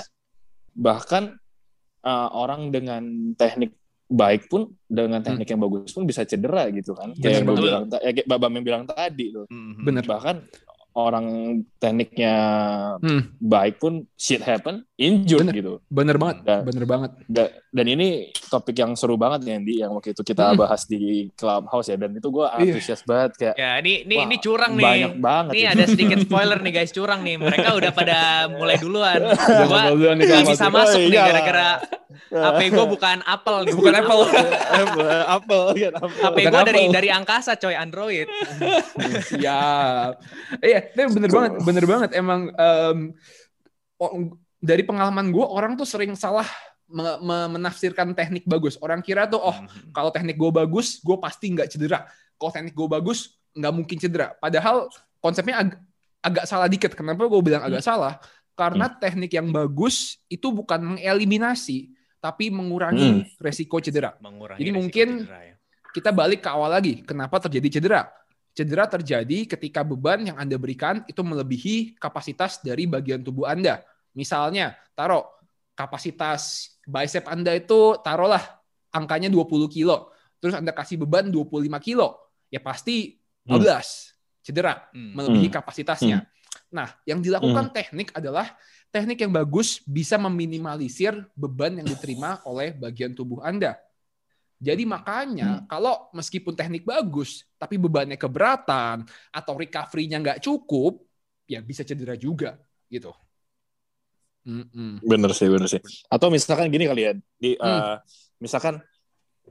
bahkan 0.77 1.33
uh, 2.05 2.29
orang 2.33 2.69
dengan 2.69 3.33
teknik 3.33 3.73
baik 4.13 4.45
pun 4.45 4.69
dengan 4.85 5.25
teknik 5.25 5.49
hmm. 5.49 5.53
yang 5.57 5.61
bagus 5.65 5.91
pun 5.95 6.05
bisa 6.05 6.21
cedera 6.21 6.69
gitu 6.69 6.93
kan. 6.93 7.17
Kayak 7.17 7.41
yang 7.41 7.47
bilang, 7.49 7.83
ya, 7.89 8.11
Babam 8.29 8.51
yang 8.61 8.65
bilang 8.65 8.83
tadi 8.85 9.33
tuh. 9.33 9.49
Bener. 9.81 10.05
Bahkan 10.05 10.35
orang 10.93 11.59
tekniknya 11.81 12.37
hmm. 13.01 13.41
baik 13.41 13.81
pun 13.81 14.05
shit 14.13 14.45
happen 14.45 14.85
injured 14.93 15.49
bener, 15.49 15.53
gitu. 15.57 15.73
Bener 15.89 16.15
banget, 16.21 16.37
dan, 16.45 16.61
bener 16.63 16.85
banget. 16.85 17.11
Da, 17.25 17.49
dan 17.73 17.85
ini 17.89 18.29
topik 18.47 18.77
yang 18.77 18.93
seru 18.93 19.17
banget 19.17 19.41
nih 19.41 19.53
Andy 19.57 19.75
yang 19.81 19.91
waktu 19.97 20.13
itu 20.13 20.21
kita 20.21 20.53
hmm. 20.53 20.57
bahas 20.61 20.85
di 20.85 21.33
clubhouse 21.33 21.89
ya 21.89 21.97
dan 21.97 22.13
itu 22.13 22.29
gue 22.29 22.45
iya. 22.45 22.57
antusias 22.61 23.01
yeah. 23.01 23.09
banget 23.09 23.31
kayak. 23.35 23.55
Ya 23.57 23.71
ini 23.81 23.93
ini 24.05 24.15
wah, 24.15 24.25
ini 24.29 24.35
curang 24.37 24.71
nih. 24.77 24.85
Banyak 24.85 25.13
banget. 25.17 25.51
Nih 25.57 25.65
ada 25.65 25.83
sedikit 25.89 26.17
spoiler 26.29 26.59
nih 26.61 26.73
guys 26.77 26.91
curang 26.93 27.19
nih. 27.25 27.35
Mereka 27.41 27.69
udah 27.73 27.91
pada 27.91 28.17
mulai 28.53 28.77
duluan. 28.77 29.21
Gua 29.33 30.13
gak 30.13 30.45
bisa 30.45 30.69
masuk 30.69 31.01
oh, 31.01 31.09
nih 31.09 31.19
gara-gara 31.19 31.69
HP 32.33 32.59
gue 32.73 32.85
bukan 32.89 33.17
Apple 33.25 33.57
nih. 33.69 33.73
Bukan 33.77 33.93
Apple. 33.93 34.21
Apple. 35.29 35.65
HP 36.01 36.37
gue 36.49 36.61
dari 36.65 36.83
dari 36.89 37.09
angkasa 37.13 37.57
coy 37.57 37.77
Android. 37.77 38.25
Siap. 39.29 40.11
Iya 40.61 40.79
tapi 40.91 41.09
bener 41.15 41.31
banget, 41.31 41.51
bener 41.63 41.85
banget. 41.87 42.09
Emang 42.17 42.51
um, 42.51 42.97
dari 44.59 44.83
pengalaman 44.83 45.31
gue 45.31 45.45
orang 45.45 45.79
tuh 45.79 45.87
sering 45.87 46.15
salah 46.15 46.47
me 46.87 47.03
me 47.23 47.37
menafsirkan 47.57 48.13
teknik 48.13 48.43
bagus. 48.45 48.75
Orang 48.79 49.01
kira 49.01 49.25
tuh 49.25 49.39
oh 49.39 49.55
hmm. 49.55 49.95
kalau 49.95 50.11
teknik 50.11 50.35
gue 50.35 50.51
bagus, 50.51 50.99
gue 50.99 51.17
pasti 51.19 51.51
nggak 51.51 51.67
cedera. 51.71 52.05
Kalau 52.37 52.51
teknik 52.51 52.75
gue 52.75 52.87
bagus, 52.87 53.39
nggak 53.55 53.73
mungkin 53.73 53.97
cedera. 53.99 54.35
Padahal 54.37 54.87
konsepnya 55.19 55.63
ag 55.63 55.69
agak 56.23 56.45
salah 56.47 56.67
dikit. 56.71 56.95
Kenapa 56.95 57.27
gue 57.27 57.41
bilang 57.43 57.63
agak 57.65 57.83
hmm. 57.83 57.89
salah? 57.89 58.13
Karena 58.53 58.85
hmm. 58.87 58.97
teknik 59.01 59.31
yang 59.33 59.49
bagus 59.49 60.21
itu 60.29 60.53
bukan 60.53 60.95
mengeliminasi, 60.95 61.89
tapi 62.21 62.53
mengurangi 62.53 63.25
hmm. 63.25 63.41
resiko 63.41 63.81
cedera. 63.81 64.15
Mengurangi 64.21 64.61
Jadi 64.61 64.71
mungkin 64.71 65.07
cedera, 65.25 65.41
ya. 65.43 65.55
kita 65.91 66.09
balik 66.13 66.45
ke 66.45 66.49
awal 66.53 66.71
lagi. 66.71 67.01
Kenapa 67.03 67.41
terjadi 67.41 67.79
cedera? 67.79 68.07
Cedera 68.53 68.85
terjadi 68.85 69.49
ketika 69.49 69.81
beban 69.81 70.29
yang 70.29 70.37
Anda 70.37 70.61
berikan 70.61 71.01
itu 71.09 71.25
melebihi 71.25 71.97
kapasitas 71.97 72.61
dari 72.61 72.85
bagian 72.85 73.25
tubuh 73.25 73.49
Anda. 73.49 73.81
Misalnya, 74.13 74.77
taruh 74.93 75.25
kapasitas 75.73 76.73
bicep 76.85 77.25
Anda 77.25 77.57
itu 77.57 77.97
taruhlah 78.05 78.61
angkanya 78.93 79.33
20 79.33 79.73
kilo. 79.73 80.13
Terus 80.37 80.53
Anda 80.53 80.69
kasih 80.69 81.01
beban 81.01 81.33
25 81.33 81.65
kilo. 81.81 82.13
Ya 82.53 82.61
pasti 82.61 83.17
12 83.49 83.57
hmm. 83.57 83.81
cedera 84.45 84.85
hmm. 84.93 85.11
melebihi 85.17 85.49
hmm. 85.49 85.57
kapasitasnya. 85.57 86.17
Hmm. 86.21 86.29
Nah, 86.73 86.89
yang 87.09 87.21
dilakukan 87.21 87.69
hmm. 87.69 87.73
teknik 87.73 88.09
adalah 88.13 88.53
teknik 88.93 89.25
yang 89.25 89.33
bagus 89.33 89.81
bisa 89.85 90.21
meminimalisir 90.21 91.17
beban 91.33 91.81
yang 91.81 91.89
diterima 91.89 92.37
oleh 92.45 92.73
bagian 92.77 93.17
tubuh 93.17 93.41
Anda. 93.41 93.81
Jadi 94.63 94.87
makanya 94.87 95.59
hmm. 95.59 95.67
kalau 95.67 96.07
meskipun 96.15 96.55
teknik 96.55 96.87
bagus, 96.87 97.43
tapi 97.59 97.75
bebannya 97.75 98.15
keberatan 98.15 99.03
atau 99.35 99.53
recovery-nya 99.59 100.23
nggak 100.23 100.39
cukup, 100.39 101.03
ya 101.43 101.59
bisa 101.59 101.83
cedera 101.83 102.15
juga 102.15 102.55
gitu. 102.87 103.11
Mm-mm. 104.43 105.03
Bener 105.03 105.31
sih, 105.35 105.47
bener 105.47 105.67
sih. 105.71 105.79
Atau 106.11 106.27
misalkan 106.27 106.67
gini 106.67 106.83
kali 106.87 107.01
ya, 107.07 107.11
di, 107.15 107.55
mm. 107.55 107.63
uh, 107.63 107.95
misalkan 108.43 108.79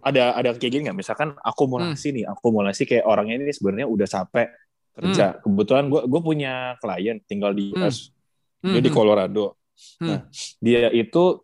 ada 0.04 0.36
ada 0.36 0.52
kayak 0.56 0.72
gini 0.72 0.82
nggak? 0.88 0.98
Misalkan 1.00 1.32
akumulasi 1.40 2.12
mm. 2.12 2.14
nih, 2.16 2.24
akumulasi 2.28 2.82
kayak 2.84 3.04
orangnya 3.08 3.40
ini 3.40 3.52
sebenarnya 3.52 3.88
udah 3.88 4.08
capek 4.08 4.48
kerja. 4.92 5.26
Mm. 5.32 5.38
Kebetulan 5.44 5.84
gue 5.88 6.02
gue 6.08 6.20
punya 6.20 6.54
klien 6.80 7.16
tinggal 7.24 7.56
di 7.56 7.72
US, 7.72 8.12
mm. 8.60 8.72
dia 8.76 8.82
di 8.84 8.92
Colorado. 8.92 9.56
Mm. 10.00 10.08
Nah, 10.08 10.20
dia 10.60 10.92
itu 10.92 11.40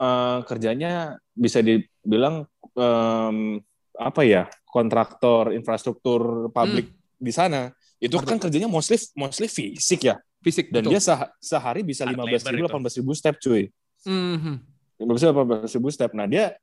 uh, 0.00 0.38
kerjanya 0.44 1.16
bisa 1.32 1.64
dibilang 1.64 2.44
um, 2.76 3.60
apa 3.96 4.22
ya 4.24 4.48
kontraktor 4.68 5.52
infrastruktur 5.52 6.48
publik 6.48 6.88
hmm. 6.88 7.20
di 7.20 7.32
sana 7.32 7.70
itu 8.02 8.18
kan 8.18 8.40
kerjanya 8.40 8.66
mostly 8.66 8.98
mostly 9.14 9.46
fisik 9.46 10.10
ya 10.10 10.16
fisik 10.42 10.74
dan 10.74 10.82
betul. 10.82 10.98
dia 10.98 11.00
seh 11.00 11.18
sehari 11.38 11.86
bisa 11.86 12.02
lima 12.02 12.26
belas 12.26 12.42
ribu 12.48 12.66
delapan 12.66 12.80
belas 12.82 12.96
ribu 12.98 13.12
step 13.14 13.38
cuy 13.38 13.70
hmm. 14.08 14.56
lima 14.98 15.10
belas 15.14 15.22
delapan 15.22 15.44
belas 15.46 15.72
ribu 15.76 15.88
step 15.92 16.10
nah 16.16 16.26
dia 16.26 16.56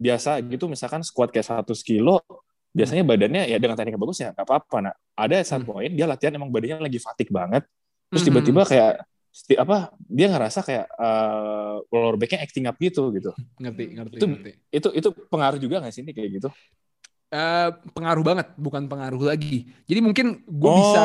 biasa 0.00 0.42
gitu 0.42 0.66
misalkan 0.66 1.06
squat 1.06 1.30
kayak 1.30 1.46
satu 1.46 1.76
kilo 1.78 2.18
biasanya 2.72 3.04
badannya 3.04 3.46
ya 3.46 3.60
dengan 3.60 3.76
teknik 3.76 4.00
bagus 4.00 4.18
ya 4.24 4.34
nggak 4.34 4.48
apa-apa 4.48 4.76
nah 4.90 4.94
ada 5.14 5.38
satu 5.44 5.62
hmm. 5.62 5.70
poin 5.70 5.90
dia 5.92 6.06
latihan 6.08 6.34
emang 6.34 6.50
badannya 6.50 6.82
lagi 6.82 6.98
fatik 6.98 7.28
banget 7.30 7.62
terus 8.10 8.24
hmm. 8.24 8.28
tiba-tiba 8.32 8.62
kayak 8.66 8.92
apa 9.56 9.96
dia 10.04 10.28
ngerasa 10.28 10.60
kayak 10.60 10.86
uh, 11.00 11.80
lower 11.88 12.20
backnya 12.20 12.44
acting 12.44 12.68
up 12.68 12.76
gitu 12.76 13.08
gitu 13.16 13.32
ngerti 13.56 13.84
ngerti 13.96 14.16
itu 14.20 14.26
ngerti. 14.28 14.50
itu 14.68 14.88
itu 14.92 15.08
pengaruh 15.32 15.56
juga 15.56 15.80
nggak 15.80 15.92
sih 15.92 16.04
ini 16.04 16.12
kayak 16.12 16.30
gitu 16.36 16.48
uh, 17.32 17.68
pengaruh 17.96 18.24
banget 18.24 18.48
bukan 18.60 18.92
pengaruh 18.92 19.24
lagi 19.24 19.72
jadi 19.88 20.04
mungkin 20.04 20.44
gue 20.44 20.68
oh. 20.68 20.76
bisa 20.76 21.04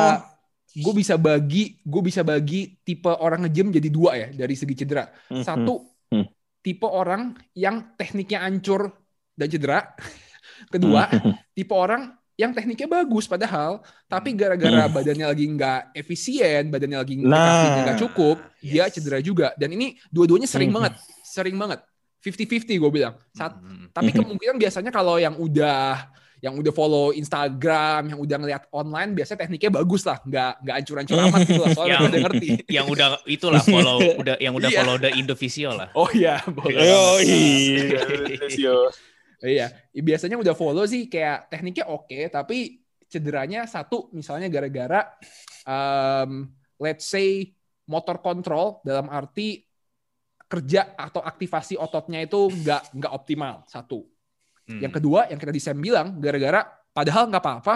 gue 0.75 0.93
bisa 0.93 1.15
bagi 1.15 1.79
gue 1.81 2.01
bisa 2.03 2.21
bagi 2.27 2.75
tipe 2.83 3.07
orang 3.07 3.47
ngejim 3.47 3.71
jadi 3.71 3.89
dua 3.89 4.11
ya 4.19 4.27
dari 4.35 4.53
segi 4.59 4.75
cedera 4.75 5.07
hmm, 5.31 5.43
satu 5.47 5.87
hmm. 6.11 6.15
hmm. 6.19 6.25
tipe 6.59 6.87
orang 6.87 7.31
yang 7.55 7.95
tekniknya 7.95 8.43
ancur 8.43 8.91
dan 9.39 9.47
cedera 9.47 9.95
kedua 10.73 11.07
hmm. 11.07 11.33
tipe 11.55 11.71
orang 11.71 12.11
yang 12.37 12.53
tekniknya 12.53 12.85
bagus 12.85 13.25
padahal 13.25 13.81
tapi 14.05 14.31
hmm. 14.31 14.37
gara-gara 14.37 14.85
hmm. 14.85 14.93
badannya 14.93 15.25
lagi 15.25 15.45
nggak 15.49 15.81
efisien 15.97 16.69
badannya 16.69 16.97
lagi 17.01 17.13
nah. 17.17 17.81
nggak 17.81 17.97
cukup 17.97 18.37
yes. 18.61 18.71
dia 18.71 18.83
cedera 18.93 19.19
juga 19.25 19.47
dan 19.57 19.73
ini 19.73 19.97
dua-duanya 20.13 20.45
sering 20.45 20.69
hmm. 20.69 20.77
banget 20.77 20.93
sering 21.25 21.57
banget 21.57 21.81
50-50 22.21 22.77
gue 22.77 22.91
bilang 22.93 23.17
Saat, 23.33 23.57
hmm. 23.57 23.89
tapi 23.89 24.13
kemungkinan 24.13 24.61
biasanya 24.61 24.93
kalau 24.93 25.17
yang 25.17 25.33
udah 25.33 26.13
yang 26.37 26.53
udah 26.53 26.69
follow 26.69 27.09
Instagram, 27.17 28.13
yang 28.13 28.19
udah 28.21 28.37
ngeliat 28.37 28.63
online, 28.69 29.17
biasanya 29.17 29.41
tekniknya 29.41 29.71
bagus 29.81 30.05
lah, 30.05 30.21
nggak 30.21 30.53
nggak 30.61 30.75
ancur-ancur 30.85 31.15
amat 31.17 31.39
gitu 31.49 31.61
lah, 31.65 31.69
soalnya 31.73 31.97
yang, 31.97 32.05
udah 32.05 32.21
ngerti. 32.29 32.49
Yang 32.69 32.87
udah 32.93 33.07
itulah 33.25 33.61
follow, 33.65 33.97
udah 34.21 34.35
yang 34.37 34.53
udah 34.53 34.69
yeah. 34.69 34.79
follow 34.85 34.95
the 35.01 35.09
Indovisio 35.17 35.73
lah. 35.73 35.89
Oh 35.97 36.09
iya, 36.13 36.37
boleh. 36.45 36.77
Oh 36.93 37.17
iya, 37.17 38.77
Iya, 39.37 39.69
biasanya 39.93 40.41
udah 40.41 40.57
follow 40.57 40.85
sih 40.89 41.05
kayak 41.05 41.53
tekniknya 41.53 41.85
oke, 41.85 42.09
okay, 42.09 42.25
tapi 42.33 42.81
cederanya 43.05 43.69
satu 43.69 44.09
misalnya 44.11 44.49
gara-gara 44.49 45.13
um, 45.63 46.49
let's 46.81 47.07
say 47.07 47.53
motor 47.87 48.19
control 48.19 48.81
dalam 48.83 49.07
arti 49.07 49.63
kerja 50.47 50.95
atau 50.95 51.21
aktivasi 51.21 51.75
ototnya 51.77 52.23
itu 52.23 52.49
nggak 52.49 52.97
nggak 52.97 53.11
optimal 53.11 53.63
satu. 53.67 54.03
Hmm. 54.67 54.81
Yang 54.83 54.99
kedua 54.99 55.29
yang 55.29 55.39
kita 55.39 55.53
di 55.53 55.61
Sam 55.61 55.79
bilang 55.79 56.17
gara-gara 56.17 56.65
padahal 56.91 57.29
nggak 57.29 57.43
apa-apa, 57.43 57.75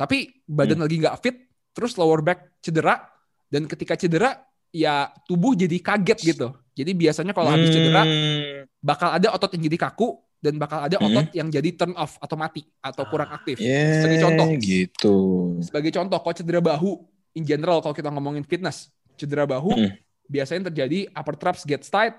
tapi 0.00 0.42
badan 0.48 0.80
hmm. 0.80 0.84
lagi 0.88 0.96
nggak 1.02 1.16
fit, 1.20 1.36
terus 1.76 1.98
lower 2.00 2.24
back 2.24 2.62
cedera 2.64 3.04
dan 3.52 3.68
ketika 3.68 4.00
cedera 4.00 4.38
ya 4.72 5.12
tubuh 5.28 5.52
jadi 5.52 5.76
kaget 5.76 6.18
gitu. 6.24 6.48
Jadi 6.72 6.96
biasanya 6.96 7.36
kalau 7.36 7.52
habis 7.52 7.68
cedera 7.68 8.00
hmm. 8.00 8.80
bakal 8.80 9.12
ada 9.12 9.28
otot 9.34 9.52
yang 9.58 9.68
jadi 9.68 9.76
kaku 9.76 10.31
dan 10.42 10.58
bakal 10.58 10.82
ada 10.82 10.98
hmm. 10.98 11.06
otot 11.06 11.26
hmm. 11.30 11.38
yang 11.38 11.48
jadi 11.54 11.70
turn 11.78 11.94
off 11.94 12.18
atau 12.18 12.34
mati 12.34 12.66
atau 12.82 13.06
kurang 13.06 13.30
ah, 13.30 13.38
aktif. 13.38 13.62
Yeah, 13.62 14.02
sebagai 14.02 14.18
contoh. 14.26 14.46
Gitu. 14.58 15.16
Sebagai 15.62 15.90
contoh, 15.94 16.18
kalau 16.18 16.34
cedera 16.34 16.58
bahu 16.58 16.90
in 17.38 17.46
general 17.46 17.78
kalau 17.78 17.94
kita 17.94 18.10
ngomongin 18.10 18.42
fitness, 18.42 18.90
cedera 19.14 19.46
bahu 19.46 19.70
hmm. 19.78 19.90
biasanya 20.26 20.74
terjadi 20.74 21.06
upper 21.14 21.38
traps 21.38 21.62
get 21.62 21.86
tight, 21.86 22.18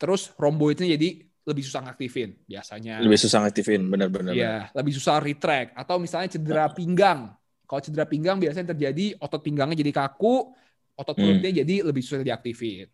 terus 0.00 0.32
rhomboidnya 0.40 0.96
jadi 0.96 1.28
lebih 1.44 1.60
susah 1.60 1.84
ngaktifin 1.84 2.40
biasanya. 2.48 3.04
Lebih 3.04 3.20
susah 3.20 3.38
ngaktifin, 3.44 3.84
benar-benar. 3.84 4.32
Iya, 4.32 4.72
lebih 4.72 4.96
susah 4.96 5.20
retract 5.20 5.76
atau 5.76 6.00
misalnya 6.00 6.32
cedera 6.32 6.72
pinggang. 6.72 7.36
Kalau 7.68 7.80
cedera 7.84 8.08
pinggang 8.08 8.40
biasanya 8.40 8.72
terjadi 8.72 9.20
otot 9.20 9.44
pinggangnya 9.44 9.76
jadi 9.76 9.92
kaku, 9.92 10.56
otot 10.96 11.16
perutnya 11.20 11.52
hmm. 11.52 11.60
jadi 11.60 11.74
lebih 11.84 12.00
susah 12.00 12.24
diaktifin. 12.24 12.88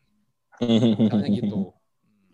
Misalnya 0.99 1.31
gitu. 1.31 1.71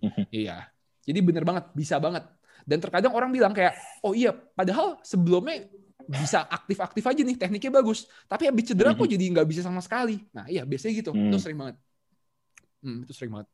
iya. 0.33 0.74
Jadi 1.04 1.20
bener 1.20 1.44
banget, 1.44 1.68
bisa 1.76 2.00
banget. 2.00 2.25
Dan 2.64 2.80
terkadang 2.80 3.12
orang 3.12 3.28
bilang 3.28 3.52
kayak, 3.52 3.76
oh 4.00 4.16
iya, 4.16 4.32
padahal 4.32 4.99
sebelumnya 5.04 5.68
bisa 6.04 6.44
aktif-aktif 6.49 7.04
aja 7.04 7.23
nih, 7.25 7.37
tekniknya 7.37 7.73
bagus. 7.73 8.08
Tapi 8.28 8.49
habis 8.49 8.73
cedera 8.73 8.96
kok 8.96 9.04
mhm. 9.04 9.12
jadi 9.16 9.25
nggak 9.37 9.49
bisa 9.49 9.61
sama 9.64 9.80
sekali. 9.80 10.20
Nah 10.32 10.49
iya, 10.49 10.64
biasanya 10.64 10.92
gitu. 11.00 11.11
Hmm. 11.12 11.32
Itu 11.32 11.38
sering 11.40 11.58
banget. 11.61 11.76
Hmm, 12.84 13.04
itu 13.04 13.12
sering 13.16 13.32
banget. 13.32 13.49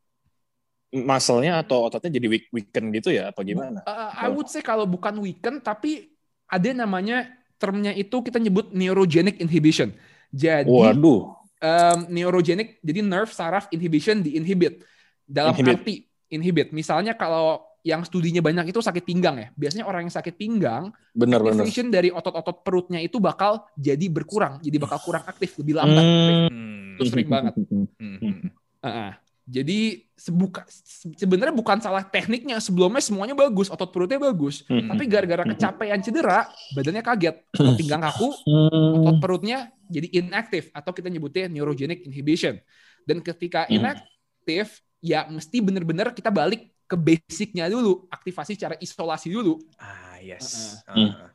Masalnya 0.91 1.63
atau 1.63 1.87
ototnya 1.87 2.19
jadi 2.19 2.27
weak 2.27 2.51
weaken 2.51 2.91
gitu 2.91 3.15
ya, 3.15 3.31
apa 3.31 3.39
gimana? 3.47 3.79
Uh, 3.87 4.11
I 4.11 4.27
would 4.27 4.51
say 4.51 4.59
kalau 4.59 4.83
bukan 4.83 5.23
weaken, 5.23 5.63
tapi 5.63 6.11
ada 6.51 6.67
namanya 6.75 7.31
termnya 7.55 7.95
itu 7.95 8.19
kita 8.19 8.43
nyebut 8.43 8.75
neurogenic 8.75 9.39
inhibition. 9.39 9.95
Jadi, 10.35 10.67
Waduh. 10.67 11.39
Um, 11.61 12.09
neurogenic, 12.11 12.81
jadi 12.83 13.05
nerve 13.05 13.31
saraf 13.31 13.71
inhibition 13.71 14.19
diinhibit. 14.19 14.83
Dalam 15.23 15.55
inhibit. 15.55 15.79
arti 15.79 15.95
inhibit. 16.31 16.71
Misalnya 16.71 17.13
kalau 17.13 17.61
yang 17.81 18.05
studinya 18.05 18.41
banyak 18.45 18.69
itu 18.69 18.79
sakit 18.79 19.03
pinggang 19.03 19.35
ya. 19.41 19.47
Biasanya 19.57 19.85
orang 19.89 20.05
yang 20.05 20.13
sakit 20.13 20.37
pinggang, 20.37 20.93
benar 21.17 21.41
benar. 21.41 21.65
dari 21.89 22.13
otot-otot 22.13 22.61
perutnya 22.61 23.01
itu 23.01 23.17
bakal 23.17 23.65
jadi 23.73 24.05
berkurang, 24.07 24.61
jadi 24.61 24.77
bakal 24.77 25.01
kurang 25.01 25.25
aktif, 25.25 25.57
lebih 25.57 25.81
lambat. 25.81 26.05
Hmm. 26.49 26.95
Itu 26.97 27.03
sering 27.09 27.29
banget. 27.29 27.53
Hmm. 27.97 28.53
Uh, 28.81 29.13
jadi 29.49 30.05
sebuka 30.13 30.69
sebenarnya 31.17 31.51
bukan 31.51 31.81
salah 31.81 32.05
tekniknya, 32.05 32.61
sebelumnya 32.61 33.01
semuanya 33.01 33.33
bagus, 33.33 33.73
otot 33.73 33.89
perutnya 33.89 34.21
bagus, 34.21 34.61
hmm. 34.69 34.93
tapi 34.93 35.03
gara-gara 35.09 35.43
kecapean 35.49 35.99
cedera, 36.05 36.45
badannya 36.77 37.01
kaget, 37.01 37.35
otot 37.57 37.75
pinggang 37.75 38.05
kaku, 38.05 38.29
hmm. 38.45 39.01
otot 39.01 39.17
perutnya 39.17 39.73
jadi 39.89 40.07
inaktif 40.21 40.69
atau 40.71 40.93
kita 40.93 41.09
nyebutnya 41.09 41.49
neurogenic 41.49 42.05
inhibition. 42.05 42.61
Dan 43.01 43.25
ketika 43.25 43.65
hmm. 43.65 43.81
inaktif, 43.81 44.85
ya 45.01 45.25
mesti 45.27 45.57
bener-bener 45.59 46.13
kita 46.13 46.29
balik 46.29 46.69
ke 46.85 46.95
basicnya 46.95 47.65
dulu, 47.71 48.05
aktivasi 48.11 48.53
secara 48.55 48.75
isolasi 48.77 49.31
dulu. 49.33 49.57
Ah, 49.81 50.21
yes. 50.21 50.77
Uh 50.85 51.09
-uh. 51.09 51.29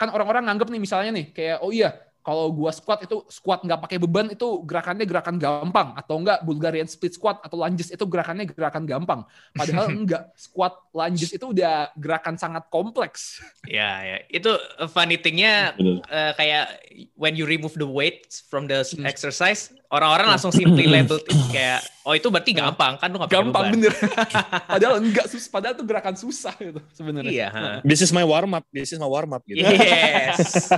Kan 0.00 0.10
orang-orang 0.10 0.48
nganggep 0.50 0.68
nih 0.74 0.82
misalnya 0.82 1.10
nih, 1.14 1.26
kayak 1.30 1.56
oh 1.62 1.70
iya, 1.70 1.94
kalau 2.28 2.52
gua 2.52 2.68
squat 2.68 3.08
itu 3.08 3.24
squat 3.32 3.64
nggak 3.64 3.80
pakai 3.88 3.96
beban 3.96 4.28
itu 4.28 4.60
gerakannya 4.68 5.08
gerakan 5.08 5.40
gampang 5.40 5.96
atau 5.96 6.20
enggak 6.20 6.44
Bulgarian 6.44 6.84
split 6.84 7.16
squat 7.16 7.40
atau 7.40 7.56
lunges 7.56 7.88
itu 7.88 8.04
gerakannya 8.04 8.44
gerakan 8.52 8.84
gampang. 8.84 9.24
Padahal 9.56 9.88
enggak, 10.04 10.28
squat 10.36 10.76
lunges 10.92 11.32
itu 11.32 11.56
udah 11.56 11.88
gerakan 11.96 12.36
sangat 12.36 12.68
kompleks. 12.68 13.40
Ya, 13.64 14.04
ya. 14.04 14.16
Itu 14.28 14.60
funny 14.92 15.16
thingnya 15.16 15.72
uh, 15.80 16.36
kayak 16.36 16.84
when 17.16 17.32
you 17.32 17.48
remove 17.48 17.72
the 17.80 17.88
weight 17.88 18.28
from 18.52 18.68
the 18.68 18.84
hmm. 18.84 19.08
exercise, 19.08 19.72
Orang-orang 19.88 20.28
langsung 20.28 20.52
simply 20.52 20.84
labeled 20.92 21.24
it 21.24 21.40
kayak 21.48 21.80
oh 22.04 22.12
itu 22.12 22.28
berarti 22.28 22.52
gampang 22.52 23.00
kan 23.00 23.08
lu 23.08 23.24
nggak 23.24 23.32
Gampang 23.32 23.72
bener. 23.72 23.92
padahal 24.76 25.00
enggak 25.00 25.32
sus 25.32 25.48
padahal 25.48 25.80
tuh 25.80 25.88
gerakan 25.88 26.12
susah 26.12 26.52
gitu 26.60 26.80
sebenarnya. 26.92 27.32
Iya. 27.32 27.48
This 27.88 28.04
is 28.04 28.12
my 28.12 28.20
warm 28.20 28.52
up. 28.52 28.68
This 28.68 28.92
is 28.92 29.00
my 29.00 29.08
warm 29.08 29.32
up 29.32 29.40
gitu. 29.48 29.64
Yes. 29.64 30.68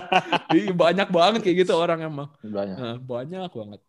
Iya, 0.54 0.71
banyak 0.71 1.11
banget 1.11 1.39
kayak 1.44 1.56
gitu 1.61 1.73
orang 1.75 2.00
emang. 2.02 2.28
Banyak. 2.40 2.76
Nah, 2.76 2.97
banyak 2.97 3.50
banget. 3.50 3.80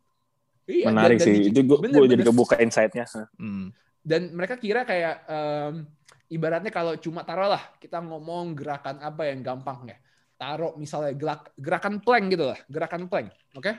Iya, 0.63 0.85
Menarik 0.87 1.17
dan- 1.17 1.25
dan 1.25 1.27
sih. 1.27 1.35
di- 1.37 1.49
Itu 1.51 1.59
gue 1.63 1.77
bener, 1.81 1.99
jadi 2.01 2.15
bener. 2.15 2.27
kebuka 2.27 2.55
insight-nya. 2.57 3.05
Hmm. 3.35 3.69
dan 4.01 4.33
mereka 4.33 4.57
kira 4.57 4.81
kayak 4.81 5.29
em, 5.29 5.85
ibaratnya 6.27 6.69
kalau 6.69 6.97
cuma 6.97 7.21
taruh 7.21 7.45
lah 7.45 7.61
kita 7.77 8.01
ngomong 8.01 8.57
gerakan 8.57 8.97
apa 8.97 9.29
yang 9.29 9.45
gampang 9.45 9.85
ya 9.85 9.97
taruh 10.33 10.73
misalnya 10.73 11.13
gerak- 11.13 11.53
gerakan 11.53 12.01
plank 12.01 12.33
gitu 12.33 12.49
lah 12.49 12.57
gerakan 12.65 13.05
plank 13.05 13.29
oke 13.53 13.69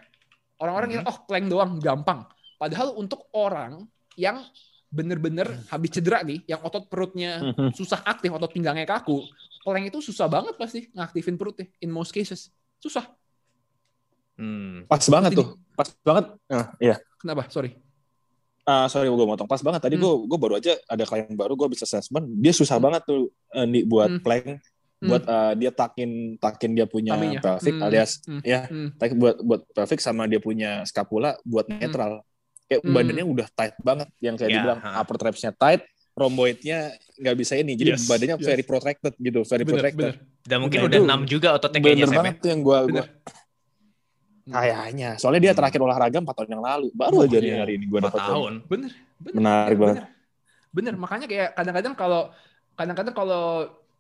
orang-orang 0.57 0.89
kira 0.93 1.03
oh 1.03 1.19
plank 1.27 1.51
doang 1.51 1.75
gampang 1.77 2.23
padahal 2.55 2.95
untuk 2.95 3.27
orang 3.35 3.83
yang 4.15 4.47
bener-bener 4.87 5.67
habis 5.67 5.91
cedera 5.91 6.23
nih 6.23 6.47
yang 6.47 6.63
otot 6.63 6.87
perutnya 6.87 7.43
susah 7.75 8.07
aktif 8.07 8.31
otot 8.31 8.55
pinggangnya 8.55 8.87
kaku 8.87 9.27
plank 9.59 9.91
itu 9.91 9.99
susah 9.99 10.31
banget 10.31 10.55
pasti 10.55 10.87
ngaktifin 10.93 11.35
perutnya 11.35 11.67
in 11.79 11.91
most 11.91 12.15
cases 12.15 12.47
susah 12.79 13.11
Hmm. 14.35 14.85
Pas 14.87 15.03
banget 15.03 15.31
Pasti 15.31 15.39
tuh. 15.39 15.49
Pas 15.73 15.89
banget. 16.03 16.25
Nah, 16.47 16.67
iya. 16.79 16.97
kenapa 17.17 17.47
sorry 17.49 17.77
Ah, 18.63 18.87
sorry 18.87 19.07
gue 19.07 19.27
motong. 19.27 19.45
Pas 19.45 19.59
banget 19.59 19.81
tadi 19.81 19.95
Hmm. 19.95 20.03
gue 20.03 20.13
gue 20.25 20.39
baru 20.39 20.55
aja 20.55 20.79
ada 20.87 21.03
klien 21.03 21.27
baru 21.33 21.53
gue 21.53 21.69
bisa 21.69 21.83
assessment. 21.83 22.31
Dia 22.33 22.51
susah 22.51 22.79
banget 22.79 23.03
tuh 23.03 23.27
eh, 23.51 23.67
nih 23.67 23.83
buat 23.83 24.07
Hmm. 24.09 24.23
plank, 24.23 24.47
buat 25.01 25.23
eh, 25.25 25.53
dia 25.59 25.71
takin 25.71 26.11
takin 26.39 26.71
dia 26.73 26.87
punya 26.87 27.13
Taminya. 27.13 27.41
pelvic 27.41 27.75
Hmm. 27.75 27.83
alias 27.83 28.11
Hmm. 28.23 28.39
ya 28.43 28.61
Hmm. 28.65 28.95
takin 28.95 29.19
buat 29.19 29.37
buat 29.41 29.61
pelvic 29.69 29.99
sama 29.99 30.25
dia 30.25 30.39
punya 30.39 30.83
scapula 30.83 31.35
buat 31.43 31.67
netral. 31.67 32.23
Kayak 32.65 32.81
Hmm. 32.81 32.95
badannya 32.95 33.25
udah 33.27 33.47
tight 33.51 33.75
banget 33.79 34.09
yang 34.19 34.35
kayak 34.37 34.49
Ya, 34.49 34.57
dibilang 34.57 34.79
ha. 34.81 34.91
upper 34.97 35.17
trapsnya 35.19 35.51
tight, 35.53 35.83
rhomboidnya 36.15 36.79
nggak 37.17 37.37
bisa 37.37 37.59
ini. 37.59 37.75
Jadi 37.75 37.91
Yes, 37.93 38.07
badannya 38.07 38.39
yes. 38.39 38.47
very 38.47 38.63
protected 38.63 39.13
gitu, 39.19 39.43
very 39.43 39.67
bener 39.67 39.75
protected. 39.75 40.15
bener 40.15 40.15
Dan 40.43 40.59
mungkin 40.61 40.79
Nah, 40.79 40.87
udah 40.87 40.99
enam 41.03 41.21
juga 41.25 41.49
ototnya 41.53 41.79
kayaknya 41.79 42.03
Bener 42.05 42.15
ya? 42.15 42.19
banget 42.21 42.35
tuh 42.39 42.49
yang 42.49 42.61
gue 42.63 42.79
kayaknya. 44.45 45.11
Soalnya 45.17 45.43
dia 45.45 45.53
Hmm. 45.53 45.61
terakhir 45.63 45.81
olahraga 45.81 46.19
4 46.19 46.35
tahun 46.35 46.51
yang 46.51 46.65
lalu. 46.65 46.89
Baru 46.93 47.17
Oh, 47.21 47.25
aja 47.25 47.37
nih 47.39 47.47
iya. 47.49 47.61
hari 47.63 47.73
ini 47.79 47.87
gue 47.87 48.01
Empat 48.01 48.13
dapat. 48.15 48.23
tahun. 48.27 48.53
bener 48.67 48.91
bener 49.23 49.35
Menarik 49.39 49.77
bener, 49.77 49.83
banget. 49.87 50.05
bener 50.73 50.95
makanya 50.97 51.27
kayak 51.29 51.49
kadang-kadang 51.55 51.95
kalau 51.95 52.23
kadang-kadang 52.75 53.15
kalau 53.15 53.45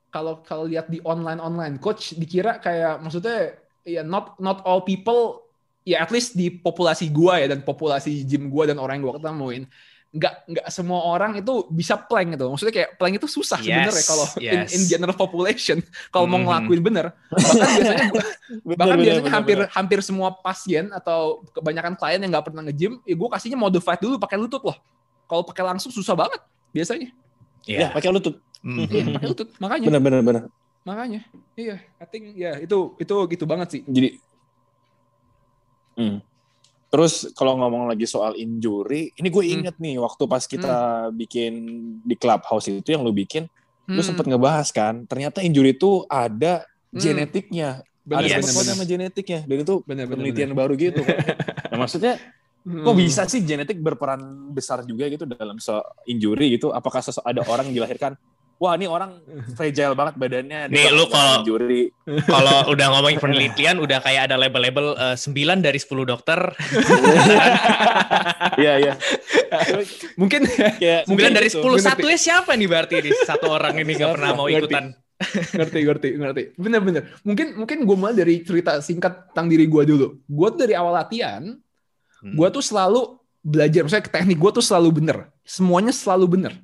kalau 0.08 0.32
kalau 0.42 0.64
lihat 0.66 0.88
di 0.88 0.98
online 1.04 1.38
online 1.38 1.76
coach 1.78 2.16
dikira 2.16 2.58
kayak 2.58 2.98
maksudnya 2.98 3.54
ya 3.84 4.02
not 4.02 4.34
not 4.38 4.60
all 4.64 4.82
people 4.82 5.46
ya 5.82 6.00
at 6.00 6.10
least 6.10 6.34
di 6.34 6.50
populasi 6.50 7.06
gua 7.08 7.38
ya 7.38 7.46
dan 7.48 7.62
populasi 7.62 8.24
gym 8.24 8.48
gua 8.48 8.66
dan 8.66 8.78
orang 8.78 8.98
yang 8.98 9.04
gua 9.08 9.14
ketemuin 9.18 9.66
nggak 10.12 10.34
nggak 10.44 10.66
semua 10.68 11.08
orang 11.08 11.40
itu 11.40 11.64
bisa 11.68 11.96
plank 11.96 12.36
gitu 12.36 12.44
maksudnya 12.46 12.74
kayak 12.74 12.90
plank 12.94 13.16
itu 13.16 13.24
susah 13.24 13.56
Yes, 13.58 13.64
sebenarnya 13.64 14.04
kalau 14.04 14.26
in, 14.36 14.44
yes. 14.44 14.70
in 14.70 14.82
general 14.84 15.16
population 15.16 15.80
kalau 16.08 16.28
mau 16.28 16.36
Mhm. 16.36 16.44
ngelakuin 16.44 16.80
bener 16.82 17.06
bahkan 17.32 17.68
biasanya 17.72 18.06
Bener, 18.12 18.76
bahkan 18.76 18.92
bener, 18.92 19.00
biasanya 19.00 19.22
bener, 19.22 19.32
hampir 19.32 19.56
bener. 19.56 19.68
hampir 19.72 19.98
semua 20.02 20.28
pasien 20.36 20.84
atau 20.90 21.20
kebanyakan 21.50 21.96
klien 21.96 22.20
yang 22.20 22.28
nggak 22.28 22.44
pernah 22.44 22.60
nge-gym, 22.62 23.00
ya 23.02 23.14
gue 23.14 23.28
kasihnya 23.30 23.56
modified 23.56 23.96
dulu 23.96 24.20
pakai 24.20 24.36
lutut 24.36 24.60
loh. 24.60 24.76
Kalau 25.24 25.40
pakai 25.42 25.64
langsung 25.64 25.88
susah 25.88 26.12
banget 26.12 26.44
biasanya. 26.70 27.08
Ya, 27.64 27.88
Iya. 27.88 27.88
pakai 27.90 28.10
lutut. 28.12 28.36
Hmm. 28.60 28.84
Iya, 28.84 29.04
pakai 29.16 29.28
lutut. 29.28 29.48
Makanya, 29.56 29.86
Bener, 29.88 30.02
bener, 30.04 30.20
bener. 30.20 30.42
makanya. 30.82 31.20
Iya, 31.54 31.80
I 31.96 32.04
think 32.04 32.36
ya 32.36 32.60
itu 32.60 32.92
itu 32.94 33.14
gitu 33.32 33.44
banget 33.48 33.68
sih. 33.70 33.82
Jadi, 33.88 34.20
Hmm. 35.92 36.20
Terus 36.92 37.32
kalau 37.32 37.56
ngomong 37.56 37.88
lagi 37.88 38.04
soal 38.04 38.36
injury, 38.36 39.16
ini 39.16 39.32
gue 39.32 39.40
Hmm. 39.40 39.54
inget 39.64 39.76
nih 39.80 39.96
waktu 39.96 40.22
pas 40.28 40.44
kita 40.44 41.08
bikin 41.16 41.52
di 42.04 42.14
clubhouse 42.20 42.68
itu 42.68 42.92
yang 42.92 43.00
lu 43.00 43.16
bikin, 43.16 43.48
lu 43.88 43.96
Hmm, 43.96 44.04
sempet 44.04 44.28
ngebahas 44.28 44.68
kan, 44.76 45.08
ternyata 45.08 45.40
injury 45.40 45.72
itu 45.72 46.04
ada 46.12 46.68
Hmm. 46.92 47.00
genetiknya, 47.00 47.80
bener, 48.04 48.28
ada 48.28 48.28
Yes. 48.28 48.44
bener, 48.52 48.64
sama 48.76 48.84
genetiknya, 48.84 49.40
dan 49.48 49.56
itu 49.64 49.74
Bener, 49.88 50.04
bener, 50.04 50.20
penelitian 50.20 50.52
bener. 50.52 50.60
baru 50.60 50.72
gitu. 50.76 51.00
nah, 51.72 51.78
maksudnya 51.80 52.20
Hmm. 52.62 52.84
kok 52.86 52.94
bisa 52.94 53.22
sih 53.26 53.40
genetik 53.42 53.80
berperan 53.82 54.52
besar 54.54 54.84
juga 54.86 55.08
gitu 55.10 55.24
dalam 55.26 55.56
so 55.58 55.80
injury 56.06 56.60
gitu? 56.60 56.70
Apakah 56.70 57.00
ada 57.24 57.42
orang 57.42 57.72
yang 57.72 57.82
dilahirkan, 57.82 58.14
wah 58.62 58.78
ini 58.78 58.86
orang 58.86 59.18
fragile 59.58 59.92
banget 59.92 60.14
badannya, 60.14 60.70
Nih, 60.70 60.94
lu 60.94 61.10
kalau-. 61.10 61.42
Kalau 62.30 62.70
udah 62.70 62.86
ngomongin 62.94 63.18
penelitian, 63.18 63.76
udah 63.76 63.98
kayak 63.98 64.30
ada 64.30 64.38
label-label 64.38 64.94
eh, 64.94 65.16
9 65.18 65.58
dari 65.58 65.76
10 65.76 66.06
dokter, 66.06 66.38
Iya 68.54 68.74
iya. 68.78 68.94
Mungkin 70.14 70.46
Kayak 70.78 71.08
9 71.08 71.16
dari 71.32 71.48
gitu. 71.48 71.60
10 71.60 71.74
Ngerti. 71.74 71.82
satunya 71.82 72.18
siapa 72.18 72.52
nih 72.54 72.68
berarti 72.68 72.94
ini 73.00 73.10
satu 73.24 73.46
orang 73.50 73.74
ini 73.78 73.92
nggak 73.96 74.12
pernah 74.12 74.30
mau 74.32 74.46
ikutan. 74.46 74.94
ngerti 75.54 75.78
ngerti 75.86 76.08
ngerti. 76.18 76.42
Bener 76.58 76.80
bener. 76.82 77.02
Mungkin 77.22 77.46
mungkin 77.54 77.78
gue 77.86 77.96
mulai 77.96 78.14
dari 78.14 78.42
cerita 78.42 78.78
singkat 78.78 79.30
tentang 79.30 79.46
diri 79.46 79.66
gue 79.66 79.82
dulu. 79.86 80.06
Gue 80.22 80.48
dari 80.54 80.74
awal 80.74 80.94
latihan, 80.96 81.54
Hmm. 82.22 82.38
gue 82.38 82.48
tuh 82.54 82.62
selalu 82.62 83.18
belajar. 83.42 83.82
Misalnya 83.82 84.06
teknik 84.06 84.38
gue 84.38 84.50
tuh 84.54 84.62
selalu 84.62 85.02
bener. 85.02 85.26
Semuanya 85.42 85.90
selalu 85.90 86.38
bener. 86.38 86.54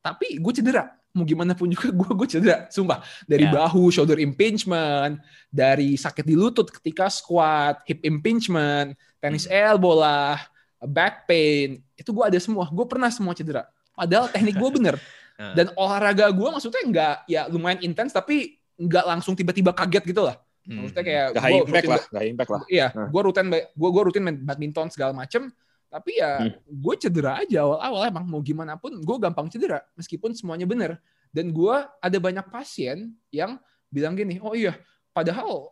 Tapi 0.00 0.40
gue 0.40 0.52
cedera. 0.52 0.88
Mau 1.14 1.22
gimana 1.22 1.54
pun 1.54 1.70
juga 1.70 1.94
gue 1.94 2.10
gue 2.12 2.26
cedera. 2.28 2.66
Sumpah. 2.68 2.98
Dari 3.22 3.46
Ya. 3.46 3.54
bahu, 3.54 3.86
shoulder 3.88 4.18
impingement, 4.18 5.22
dari 5.46 5.94
sakit 5.94 6.22
di 6.22 6.34
lutut 6.34 6.66
ketika 6.68 7.06
squat, 7.06 7.86
hip 7.86 8.02
impingement, 8.02 8.92
tennis 9.18 9.46
elbow 9.46 9.94
lah, 9.94 10.42
back 10.80 11.24
pain. 11.24 11.78
Itu 11.94 12.10
gue 12.10 12.26
ada 12.26 12.38
semua. 12.38 12.66
Gue 12.66 12.82
pernah 12.84 13.08
semua 13.08 13.30
cedera. 13.30 13.70
Padahal 13.94 14.26
teknik 14.26 14.58
gue 14.58 14.70
bener. 14.74 14.98
Dan 15.56 15.70
olahraga 15.74 16.30
gue 16.30 16.48
maksudnya 16.48 16.82
nggak 16.84 17.16
ya 17.26 17.46
lumayan 17.46 17.78
intens 17.80 18.10
tapi 18.10 18.54
nggak 18.74 19.06
langsung 19.06 19.34
tiba-tiba 19.34 19.70
kaget 19.70 20.02
gitu 20.10 20.26
lah. 20.26 20.34
Hmm. 20.66 20.82
Maksudnya 20.82 21.04
kayak 21.04 21.26
Gak 21.30 21.42
high 21.42 21.54
impact 21.54 21.70
rutin- 21.70 21.90
lah, 21.92 22.02
gak 22.10 22.24
impact 22.26 22.50
lah. 22.50 22.62
Iya, 22.66 22.86
Nah. 22.90 23.08
gue 23.12 23.20
rutin 23.22 23.46
gue 23.52 23.90
gue 23.92 24.02
rutin 24.02 24.22
main 24.24 24.38
badminton 24.40 24.86
segala 24.90 25.12
macem. 25.12 25.52
Tapi 25.94 26.18
ya 26.18 26.42
Hmm. 26.42 26.58
gue 26.58 26.94
cedera 26.98 27.38
aja 27.38 27.62
awal-awal 27.62 28.10
emang 28.10 28.26
mau 28.26 28.42
gimana 28.42 28.74
pun 28.74 28.98
gue 28.98 29.16
gampang 29.22 29.46
cedera 29.46 29.78
meskipun 29.94 30.34
semuanya 30.34 30.66
bener. 30.66 30.98
Dan 31.30 31.54
gue 31.54 31.76
ada 31.86 32.18
banyak 32.18 32.50
pasien 32.50 33.14
yang 33.30 33.62
bilang 33.94 34.18
gini, 34.18 34.42
oh 34.42 34.58
iya, 34.58 34.74
padahal 35.14 35.70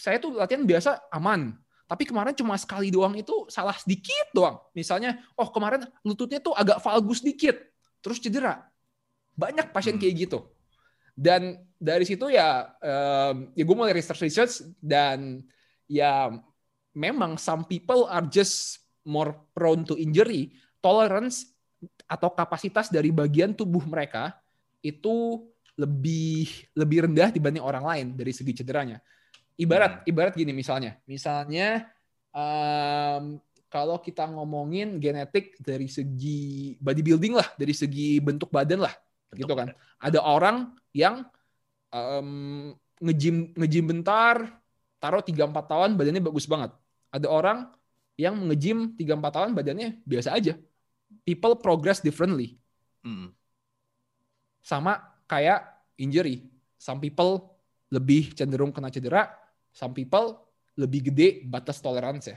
saya 0.00 0.16
tuh 0.16 0.32
latihan 0.32 0.64
biasa 0.64 0.96
aman. 1.12 1.60
Tapi 1.84 2.08
kemarin 2.08 2.32
cuma 2.32 2.56
sekali 2.56 2.88
doang 2.88 3.12
itu 3.20 3.44
salah 3.52 3.76
sedikit 3.76 4.32
doang. 4.32 4.56
Misalnya, 4.72 5.20
oh 5.36 5.48
kemarin 5.52 5.84
lututnya 6.00 6.40
tuh 6.40 6.56
agak 6.56 6.80
valgus 6.80 7.20
dikit, 7.20 7.60
terus 8.00 8.16
cedera. 8.16 8.64
Banyak 9.36 9.72
pasien 9.76 9.96
Hmm. 9.96 10.00
kayak 10.00 10.14
gitu. 10.24 10.40
Dan 11.12 11.60
dari 11.76 12.08
situ 12.08 12.32
ya, 12.32 12.72
em, 12.80 13.52
ya 13.52 13.62
gue 13.66 13.76
mulai 13.76 13.92
research 13.92 14.24
research 14.24 14.64
dan 14.80 15.44
ya 15.84 16.32
memang 16.96 17.36
some 17.36 17.64
people 17.66 18.08
are 18.08 18.24
just 18.24 18.80
more 19.10 19.50
prone 19.50 19.82
to 19.82 19.98
injury. 19.98 20.54
Tolerance 20.78 21.50
atau 22.06 22.30
kapasitas 22.30 22.88
dari 22.88 23.10
bagian 23.10 23.52
tubuh 23.52 23.82
mereka 23.84 24.38
itu 24.80 25.44
lebih 25.76 26.68
lebih 26.76 27.08
rendah 27.08 27.32
dibanding 27.32 27.64
orang 27.64 27.84
lain 27.84 28.06
dari 28.14 28.30
segi 28.30 28.52
cederanya. 28.62 29.00
Ibarat 29.60 30.04
ibarat 30.08 30.32
gini 30.36 30.56
misalnya, 30.56 30.96
misalnya 31.04 31.88
em, 32.32 33.40
kalau 33.68 34.00
kita 34.00 34.24
ngomongin 34.28 34.96
genetik 34.98 35.56
dari 35.60 35.88
segi 35.88 36.74
bodybuilding 36.80 37.36
lah, 37.36 37.48
dari 37.56 37.76
segi 37.76 38.18
bentuk 38.20 38.48
badan 38.48 38.88
lah, 38.88 38.94
gitu 39.36 39.52
kan. 39.52 39.72
Ada 40.00 40.20
orang 40.24 40.72
yang 40.96 41.24
em, 41.92 42.72
nge-gym 43.00 43.52
nge-gym 43.56 43.84
bentar, 43.88 44.48
taruh 45.00 45.24
3-4 45.24 45.52
tahun 45.64 45.90
badannya 45.96 46.22
bagus 46.24 46.48
banget. 46.48 46.72
Ada 47.12 47.26
orang 47.28 47.68
yang 48.20 48.36
nge-gym 48.44 48.92
3-4 49.00 49.32
tahun 49.32 49.50
badannya 49.56 50.04
biasa 50.04 50.36
aja. 50.36 50.60
People 51.24 51.56
progress 51.56 52.04
differently. 52.04 52.60
Hmm. 53.00 53.32
Sama 54.60 55.00
kayak 55.24 55.64
injury. 55.96 56.44
Some 56.76 57.00
people 57.00 57.56
lebih 57.88 58.36
cenderung 58.36 58.70
kena 58.70 58.92
cedera, 58.92 59.28
some 59.72 59.92
people 59.92 60.36
lebih 60.76 61.10
gede 61.10 61.44
batas 61.44 61.80
toleransi. 61.80 62.36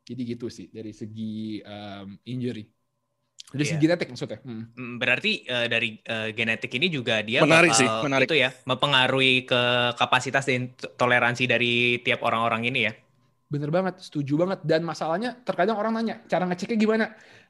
Jadi 0.00 0.22
gitu 0.26 0.46
sih 0.48 0.70
dari 0.70 0.90
segi 0.90 1.60
em, 1.60 2.18
injury. 2.26 2.64
Dari 3.50 3.62
Iya. 3.66 3.70
segi 3.74 3.82
genetik 3.82 4.08
maksudnya. 4.08 4.38
Hmm. 4.42 4.64
Hmm, 4.74 4.94
Berarti 4.96 5.42
eh, 5.42 5.66
dari 5.66 5.98
eh, 5.98 6.30
genetik 6.30 6.70
ini 6.72 6.86
juga 6.86 7.18
dia 7.20 7.42
Menarik 7.42 7.74
bakal 7.74 7.82
sih, 7.82 7.88
menarik. 8.06 8.26
itu 8.30 8.36
ya 8.38 8.50
mempengaruhi 8.64 9.34
ke 9.42 9.60
kapasitas 9.94 10.46
dan 10.46 10.70
toleransi 10.94 11.44
dari 11.46 11.74
tiap 12.00 12.22
orang-orang 12.22 12.70
ini 12.70 12.80
ya. 12.86 12.92
Bener 13.50 13.70
banget, 13.74 13.98
setuju 13.98 14.38
banget. 14.38 14.62
Dan 14.62 14.86
masalahnya 14.86 15.34
terkadang 15.42 15.74
orang 15.74 15.98
nanya, 15.98 16.22
cara 16.30 16.46
ngeceknya 16.46 16.78
gimana? 16.78 17.06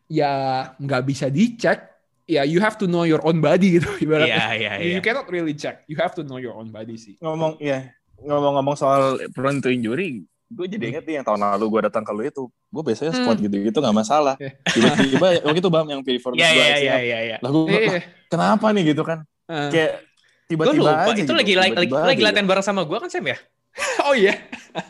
Ya 0.08 0.32
nggak 0.80 1.02
bisa 1.04 1.28
dicek. 1.28 1.92
Ya 2.24 2.46
you 2.48 2.62
have 2.64 2.80
to 2.80 2.88
know 2.88 3.04
your 3.04 3.20
own 3.20 3.44
body 3.44 3.76
gitu. 3.78 3.90
Ibaratnya. 4.08 4.32
Iya 4.32 4.48
iya 4.56 4.72
You- 4.80 4.80
iya. 4.80 4.94
You 4.96 5.00
cannot 5.04 5.28
really 5.28 5.52
check. 5.52 5.84
You 5.84 6.00
have 6.00 6.16
to 6.16 6.24
know 6.24 6.40
your 6.40 6.56
own 6.56 6.72
body 6.72 6.96
sih. 6.96 7.20
Ngomong 7.20 7.60
ya, 7.60 7.92
ngomong-ngomong 8.24 8.76
soal 8.80 9.20
prone 9.36 9.60
to 9.60 9.68
injury, 9.68 10.24
gue 10.50 10.66
jadi 10.66 10.84
inget 10.90 11.04
nih 11.06 11.14
yang 11.22 11.26
tahun 11.26 11.40
lalu 11.46 11.64
gue 11.78 11.80
datang 11.86 12.02
ke 12.02 12.10
lu 12.10 12.26
itu 12.26 12.42
gue 12.50 12.82
biasanya 12.82 13.14
squat 13.14 13.38
hmm. 13.38 13.46
gitu-gitu 13.46 13.78
gak 13.78 13.94
masalah 13.94 14.34
tiba-tiba 14.66 15.46
waktu 15.46 15.58
itu 15.62 15.70
bam 15.70 15.86
yang 15.86 16.02
pilih 16.02 16.18
for 16.18 16.34
yeah, 16.34 16.50
yeah, 16.50 16.74
yeah, 16.74 16.98
yeah, 16.98 17.20
yeah. 17.22 17.38
lalu 17.38 17.70
gue 17.70 17.82
yeah. 17.86 18.02
kenapa 18.26 18.74
nih 18.74 18.90
gitu 18.90 19.06
kan 19.06 19.22
uh. 19.46 19.70
kayak 19.70 20.02
tiba-tiba 20.50 20.90
aja 20.90 21.14
itu 21.14 21.22
gitu. 21.22 21.32
lagi 21.38 21.52
tiba 21.54 21.62
-tiba 21.70 21.78
lagi, 21.78 21.92
lagi 21.94 22.22
latihan 22.26 22.46
bareng 22.50 22.66
sama 22.66 22.82
gue 22.82 22.98
kan 22.98 23.06
Sam 23.06 23.30
ya 23.30 23.38
oh 24.06 24.14
iya. 24.14 24.34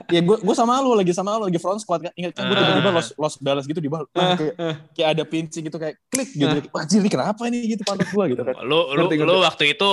Ya 0.08 0.20
gue 0.20 0.36
gue 0.40 0.54
sama 0.56 0.80
lu 0.80 0.92
lagi 0.96 1.12
sama 1.12 1.36
lu 1.36 1.48
lagi 1.48 1.60
front 1.60 1.80
squat 1.80 2.04
kan. 2.04 2.12
Ingat 2.16 2.32
kan 2.36 2.48
gue 2.48 2.56
tiba-tiba 2.56 2.90
lost 2.92 3.10
lost 3.16 3.36
balance 3.40 3.66
gitu 3.68 3.80
di 3.80 3.88
bawah 3.88 4.08
uh, 4.16 4.36
kayak, 4.36 4.54
uh. 4.56 4.74
kayak 4.96 5.08
ada 5.16 5.24
pinching 5.24 5.64
gitu 5.68 5.78
kayak 5.80 5.96
klik 6.08 6.30
gitu. 6.32 6.48
Uh. 6.48 6.64
wah 6.72 6.84
ini 6.84 7.08
kenapa 7.08 7.42
ini? 7.48 7.58
Gitu 7.76 7.82
pantat 7.84 8.08
gue 8.08 8.24
gitu. 8.36 8.42
Kan 8.42 8.54
lu 8.70 8.92
lu 8.96 9.04
lu 9.08 9.34
waktu 9.44 9.76
itu 9.76 9.90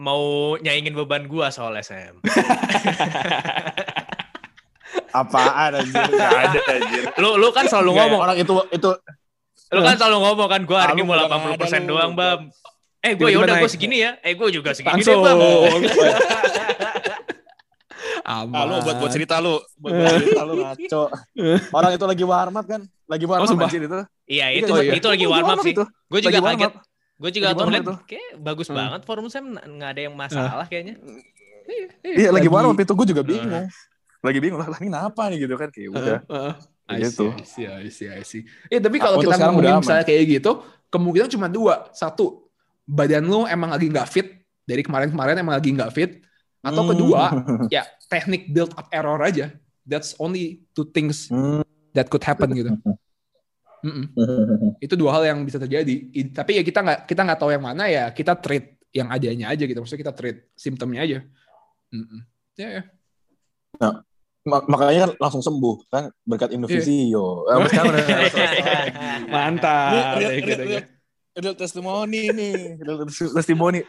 mau 0.00 0.56
nyaingin 0.56 0.96
beban 0.96 1.28
gue 1.28 1.46
soal 1.52 1.76
SM 1.76 2.24
apaan 5.10 5.70
anjir? 5.74 6.06
Gak 6.06 6.30
ada 6.30 6.60
anjir. 6.70 7.02
Lu 7.18 7.34
lu 7.38 7.50
kan 7.50 7.66
selalu 7.66 7.90
ngomong. 7.98 8.20
orang 8.22 8.36
itu 8.38 8.54
itu. 8.70 8.90
Lu 9.70 9.80
kan 9.82 9.94
selalu 9.98 10.18
ngomong 10.22 10.48
kan 10.50 10.60
gue 10.66 10.78
hari 10.78 10.92
ini 10.98 11.02
mau 11.06 11.14
80% 11.18 11.90
doang 11.90 12.14
bam 12.14 12.50
eh 13.00 13.16
gue 13.16 13.32
yaudah 13.32 13.58
gue 13.58 13.70
segini 13.70 14.02
ya. 14.02 14.18
Eh 14.22 14.34
gue 14.38 14.48
juga 14.50 14.74
segini 14.74 15.02
deh 15.02 15.16
bam 15.18 15.38
Aman. 18.24 18.54
Ah, 18.56 18.64
lu 18.68 18.74
buat 18.84 18.96
buat 19.00 19.12
cerita 19.12 19.40
lu, 19.40 19.60
buat, 19.80 19.92
buat 19.92 20.14
cerita 20.20 20.42
lu 20.44 20.54
ngaco. 20.60 21.02
Orang 21.72 21.90
itu 21.96 22.06
lagi 22.06 22.24
warm 22.24 22.54
up 22.56 22.66
kan? 22.66 22.80
Lagi 23.08 23.24
warm 23.26 23.42
oh, 23.44 23.48
up 23.48 23.64
anjir 23.64 23.82
itu. 23.84 24.00
Iya, 24.30 24.46
itu 24.54 24.72
oh, 24.72 24.80
iya. 24.80 24.92
itu 24.94 25.06
lagi 25.08 25.26
warm 25.26 25.48
up 25.48 25.58
sih. 25.64 25.74
Gue 25.76 26.20
juga 26.22 26.38
kaget. 26.40 26.72
Gue 27.20 27.30
juga 27.36 27.52
ngeliat, 27.52 27.84
kayak 28.08 28.40
bagus 28.40 28.72
hmm. 28.72 28.78
banget 28.80 29.00
forum 29.04 29.28
Sam, 29.28 29.52
nggak 29.52 29.90
ada 29.92 30.00
yang 30.08 30.14
masalah 30.16 30.64
kayaknya. 30.64 30.96
Iya, 31.68 31.88
iya 32.16 32.30
lagi 32.32 32.48
warm 32.48 32.72
up 32.72 32.80
itu 32.80 32.92
gue 32.96 33.06
juga 33.12 33.22
bingung. 33.24 33.68
Lagi 34.20 34.38
bingung 34.40 34.60
lah, 34.60 34.68
ini 34.80 34.88
kenapa 34.88 35.22
nih 35.28 35.38
gitu 35.44 35.54
kan? 35.56 35.68
Kayak 35.68 35.88
udah. 35.92 36.20
gitu. 36.96 37.26
Iya, 37.60 37.72
iya, 37.84 38.12
iya. 38.18 38.40
Eh, 38.72 38.80
tapi 38.80 38.96
kalau 38.98 39.20
kita 39.20 39.36
ngomongin 39.36 39.80
misalnya 39.84 40.04
kayak 40.04 40.40
gitu, 40.40 40.64
kemungkinan 40.90 41.28
cuma 41.28 41.46
dua. 41.46 41.88
Satu, 41.92 42.48
badan 42.88 43.24
lu 43.28 43.44
emang 43.46 43.70
lagi 43.72 43.86
nggak 43.88 44.08
fit. 44.08 44.28
Dari 44.64 44.82
kemarin-kemarin 44.84 45.40
emang 45.40 45.56
lagi 45.56 45.70
nggak 45.72 45.92
fit. 45.92 46.24
Atau 46.60 46.84
kedua, 46.92 47.32
hmm. 47.32 47.72
ya 47.72 47.88
teknik 48.10 48.50
build 48.50 48.74
up 48.74 48.90
error 48.90 49.16
aja. 49.22 49.54
That's 49.86 50.18
only 50.18 50.66
two 50.74 50.90
things 50.90 51.30
that 51.94 52.10
could 52.10 52.26
happen 52.26 52.50
gitu. 52.52 52.74
Mm 53.80 53.92
-mm. 53.96 54.04
itu 54.84 54.92
dua 54.98 55.16
hal 55.16 55.32
yang 55.32 55.38
bisa 55.46 55.56
terjadi. 55.56 56.10
I, 56.12 56.28
tapi 56.34 56.60
ya 56.60 56.62
kita 56.66 56.84
nggak 56.84 57.00
kita 57.08 57.20
nggak 57.24 57.38
tahu 57.40 57.50
yang 57.54 57.64
mana 57.64 57.88
ya 57.88 58.12
kita 58.12 58.36
treat 58.36 58.76
yang 58.92 59.08
adanya 59.08 59.54
aja 59.54 59.64
gitu. 59.64 59.78
Maksudnya 59.80 60.02
kita 60.10 60.14
treat 60.14 60.36
simptomnya 60.58 61.06
aja. 61.06 61.18
Mm 61.94 62.04
-mm. 62.04 62.20
Ya, 62.60 62.68
ya. 62.68 62.82
Nah, 63.80 64.04
mak 64.44 64.68
makanya 64.68 65.00
kan 65.08 65.12
langsung 65.16 65.40
sembuh 65.40 65.88
kan 65.88 66.12
berkat 66.28 66.52
Indovisio. 66.52 67.48
Yeah. 67.48 69.24
Mantap. 69.32 70.20
Real, 70.20 70.30
real, 70.36 70.44
real, 70.44 70.60
real, 70.66 70.84
real 71.40 71.56
testimoni 71.56 72.22
nih, 72.34 72.76
real 72.84 73.08
testimoni. 73.08 73.80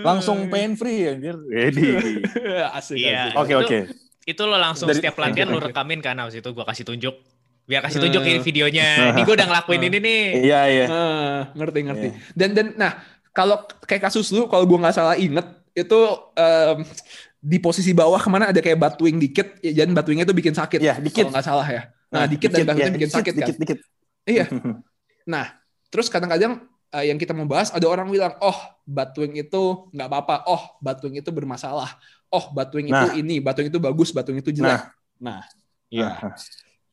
Langsung 0.00 0.48
pain 0.48 0.72
free 0.72 1.04
ya, 1.04 1.12
Ready. 1.20 1.88
Asik. 2.80 2.96
Iya. 2.96 3.36
Oke, 3.36 3.52
oke. 3.52 3.78
Itu 4.24 4.48
lo 4.48 4.56
langsung 4.56 4.88
Dari, 4.88 5.04
setiap 5.04 5.20
latihan 5.20 5.52
lo 5.52 5.60
rekamin 5.60 6.00
kan 6.00 6.16
habis 6.16 6.40
itu 6.40 6.48
gua 6.56 6.64
kasih 6.64 6.88
tunjuk 6.88 7.12
biar 7.62 7.80
kasih 7.84 8.02
tunjuk 8.02 8.22
ini 8.26 8.38
videonya. 8.42 9.14
Ini 9.14 9.22
gue 9.22 9.34
udah 9.38 9.48
ngelakuin 9.48 9.82
ini 9.88 9.98
nih. 10.02 10.22
Iya 10.50 10.60
iya. 10.66 10.86
Uh, 10.90 11.38
ngerti 11.54 11.78
ngerti. 11.86 12.08
Yeah. 12.10 12.34
Dan 12.34 12.48
dan 12.58 12.66
nah 12.74 12.92
kalau 13.30 13.64
kayak 13.86 14.10
kasus 14.10 14.28
lu 14.34 14.50
kalau 14.50 14.66
gue 14.66 14.78
nggak 14.78 14.94
salah 14.94 15.14
inget 15.14 15.46
itu 15.72 16.00
um, 16.36 16.78
di 17.42 17.58
posisi 17.58 17.90
bawah 17.96 18.20
ke 18.20 18.28
mana 18.30 18.52
ada 18.54 18.60
kayak 18.62 18.78
batwing 18.78 19.18
dikit, 19.18 19.58
ya, 19.64 19.82
dan 19.82 19.96
batwingnya 19.96 20.26
itu 20.28 20.34
bikin 20.36 20.54
sakit. 20.54 20.78
Iya 20.78 20.98
dikit. 20.98 21.26
Kalau 21.26 21.34
nggak 21.34 21.46
salah 21.46 21.66
ya. 21.66 21.82
Nah, 22.12 22.28
dikit, 22.28 22.52
dikit 22.52 22.60
dan 22.60 22.64
batwingnya 22.68 22.90
ya, 22.92 22.96
bikin 22.98 23.08
dikit, 23.08 23.18
sakit 23.18 23.32
dikit, 23.32 23.42
kan. 23.42 23.48
Dikit 23.62 23.78
dikit. 23.78 23.78
Iya. 24.26 24.46
Nah 25.22 25.54
terus 25.86 26.10
kadang-kadang 26.10 26.66
uh, 26.92 27.04
yang 27.04 27.16
kita 27.16 27.32
mau 27.32 27.48
bahas 27.48 27.72
ada 27.72 27.88
orang 27.88 28.06
bilang 28.12 28.36
oh 28.38 28.58
batwing 28.84 29.40
itu 29.40 29.88
nggak 29.90 30.08
apa-apa, 30.08 30.36
oh 30.46 30.62
batwing 30.78 31.18
itu 31.18 31.32
bermasalah, 31.32 31.96
oh 32.28 32.44
batwing 32.52 32.92
nah. 32.92 33.08
itu 33.08 33.24
ini, 33.24 33.40
batwing 33.40 33.72
itu 33.72 33.80
bagus, 33.80 34.12
batwing 34.12 34.44
itu 34.44 34.52
jelek. 34.52 34.78
Nah, 34.78 34.84
nah 35.18 35.40
iya. 35.88 36.20
Nah. 36.20 36.36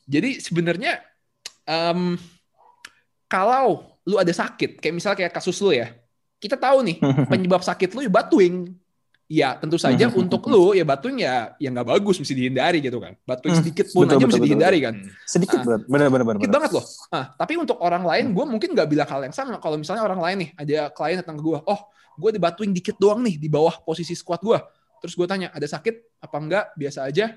Jadi 0.10 0.42
sebenarnya 0.42 1.04
um, 1.70 2.18
kalau 3.30 3.94
lu 4.08 4.18
ada 4.18 4.34
sakit, 4.34 4.82
kayak 4.82 4.96
misalnya 4.96 5.18
kayak 5.22 5.34
kasus 5.38 5.60
lu 5.62 5.76
ya, 5.76 5.94
kita 6.42 6.58
tahu 6.58 6.82
nih 6.82 6.98
penyebab 7.32 7.62
sakit 7.62 7.94
lu 7.94 8.08
ya 8.08 8.12
batuing. 8.12 8.74
Ya 9.30 9.54
tentu 9.62 9.78
saja 9.78 10.10
untuk 10.10 10.42
lu 10.50 10.74
ya 10.74 10.82
batuing 10.82 11.22
ya 11.22 11.54
yang 11.62 11.78
nggak 11.78 11.86
bagus 11.94 12.18
mesti 12.18 12.34
dihindari 12.34 12.82
gitu 12.82 12.98
kan. 12.98 13.14
Batuing 13.30 13.54
hmm, 13.54 13.62
sedikit 13.62 13.86
pun 13.94 14.10
betul, 14.10 14.18
aja 14.18 14.18
betul, 14.18 14.26
mesti 14.26 14.40
betul, 14.42 14.48
dihindari 14.50 14.80
kan. 14.82 14.94
Hmm. 14.98 15.10
Sedikit 15.22 15.60
nah, 15.62 15.78
benar 15.86 16.08
benar 16.10 16.26
benar. 16.26 16.40
Sedikit 16.42 16.54
banget 16.58 16.72
loh. 16.74 16.86
Nah, 17.14 17.26
tapi 17.38 17.54
untuk 17.62 17.78
orang 17.78 18.04
lain 18.10 18.26
gue 18.34 18.46
mungkin 18.50 18.70
nggak 18.74 18.90
bilang 18.90 19.06
hal 19.06 19.22
yang 19.30 19.36
sama. 19.38 19.62
Kalau 19.62 19.78
misalnya 19.78 20.02
orang 20.02 20.18
lain 20.18 20.38
nih 20.42 20.50
ada 20.58 20.78
klien 20.90 21.22
datang 21.22 21.38
ke 21.38 21.46
gue, 21.46 21.60
oh 21.62 21.80
gue 22.18 22.30
dibatuin 22.42 22.74
dikit 22.74 22.98
doang 22.98 23.22
nih 23.22 23.38
di 23.38 23.54
bawah 23.54 23.86
posisi 23.86 24.18
squat 24.18 24.42
gue. 24.42 24.58
Terus 24.98 25.14
gue 25.14 25.28
tanya 25.30 25.54
ada 25.54 25.68
sakit 25.70 26.26
apa 26.26 26.38
enggak? 26.42 26.66
Biasa 26.74 27.06
aja. 27.06 27.30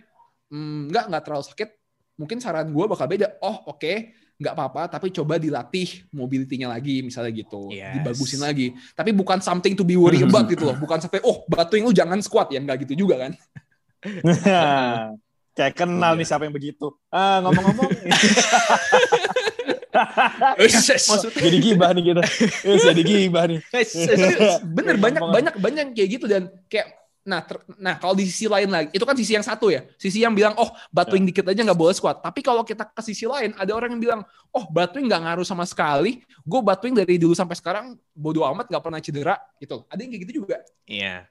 Hmm, 0.49 0.89
enggak 0.89 1.13
enggak 1.13 1.23
terlalu 1.29 1.45
sakit 1.45 1.69
mungkin 2.17 2.39
saran 2.41 2.73
gue 2.73 2.85
bakal 2.89 3.05
beda. 3.05 3.37
Oh 3.45 3.69
oke, 3.69 3.85
okay, 3.85 4.17
nggak 4.43 4.59
apa-apa, 4.59 4.91
tapi 4.91 5.15
coba 5.15 5.39
dilatih 5.39 6.03
mobilitinya 6.11 6.75
lagi, 6.75 7.01
misalnya 7.01 7.31
gitu, 7.31 7.71
yes. 7.71 8.03
dibagusin 8.03 8.43
lagi. 8.43 8.75
Tapi 8.93 9.15
bukan 9.15 9.39
something 9.39 9.79
to 9.79 9.87
be 9.87 9.95
worry 9.95 10.19
about 10.27 10.51
gitu 10.51 10.67
loh, 10.67 10.77
bukan 10.77 10.99
sampai 10.99 11.23
oh 11.23 11.47
batuing 11.47 11.87
lu 11.87 11.95
jangan 11.95 12.19
squat 12.19 12.51
ya, 12.51 12.59
nggak 12.59 12.85
gitu 12.85 13.07
juga 13.07 13.29
kan? 13.29 13.33
Kayak 15.53 15.75
kenal 15.77 16.17
nih 16.17 16.25
siapa 16.25 16.49
yang 16.49 16.57
begitu. 16.57 16.97
Ah 17.13 17.45
ngomong-ngomong. 17.45 17.91
jadi 21.37 21.59
gibah 21.61 21.93
nih 21.93 22.03
kita. 22.09 22.23
jadi 22.65 23.03
gibah 23.05 23.45
nih. 23.45 23.61
Bener 24.65 24.97
banyak 24.97 25.21
banyak 25.21 25.55
banyak 25.61 25.87
kayak 25.93 26.09
gitu 26.09 26.25
dan 26.25 26.49
kayak 26.73 27.02
Nah, 27.23 27.39
ter, 27.39 27.55
nah 27.79 27.95
kalau 28.03 28.19
di 28.19 28.27
sisi 28.27 28.51
lain 28.51 28.67
lagi, 28.67 28.91
itu 28.91 29.05
kan 29.07 29.15
sisi 29.15 29.39
yang 29.39 29.47
satu 29.47 29.71
ya. 29.71 29.87
Sisi 29.95 30.27
yang 30.27 30.35
bilang, 30.35 30.59
oh 30.59 30.75
batuing 30.91 31.23
ya. 31.23 31.29
dikit 31.31 31.47
aja 31.55 31.61
nggak 31.63 31.79
boleh 31.79 31.95
squat. 31.95 32.19
Tapi 32.19 32.43
kalau 32.43 32.67
kita 32.67 32.83
ke 32.91 33.03
sisi 33.03 33.31
lain, 33.31 33.55
ada 33.55 33.71
orang 33.73 33.95
yang 33.95 34.03
bilang, 34.03 34.21
oh 34.51 34.65
batuing 34.67 35.07
nggak 35.07 35.23
ngaruh 35.23 35.47
sama 35.47 35.63
sekali. 35.63 36.27
Gue 36.43 36.59
batuing 36.59 36.99
dari 36.99 37.23
dulu 37.23 37.35
sampai 37.39 37.55
sekarang 37.55 37.95
bodo 38.11 38.43
amat 38.43 38.67
nggak 38.67 38.83
pernah 38.83 38.99
cedera. 38.99 39.37
Gitu. 39.63 39.87
Ada 39.87 40.01
yang 40.03 40.11
kayak 40.11 40.23
gitu 40.27 40.33
juga. 40.43 40.57
Iya. 40.83 41.31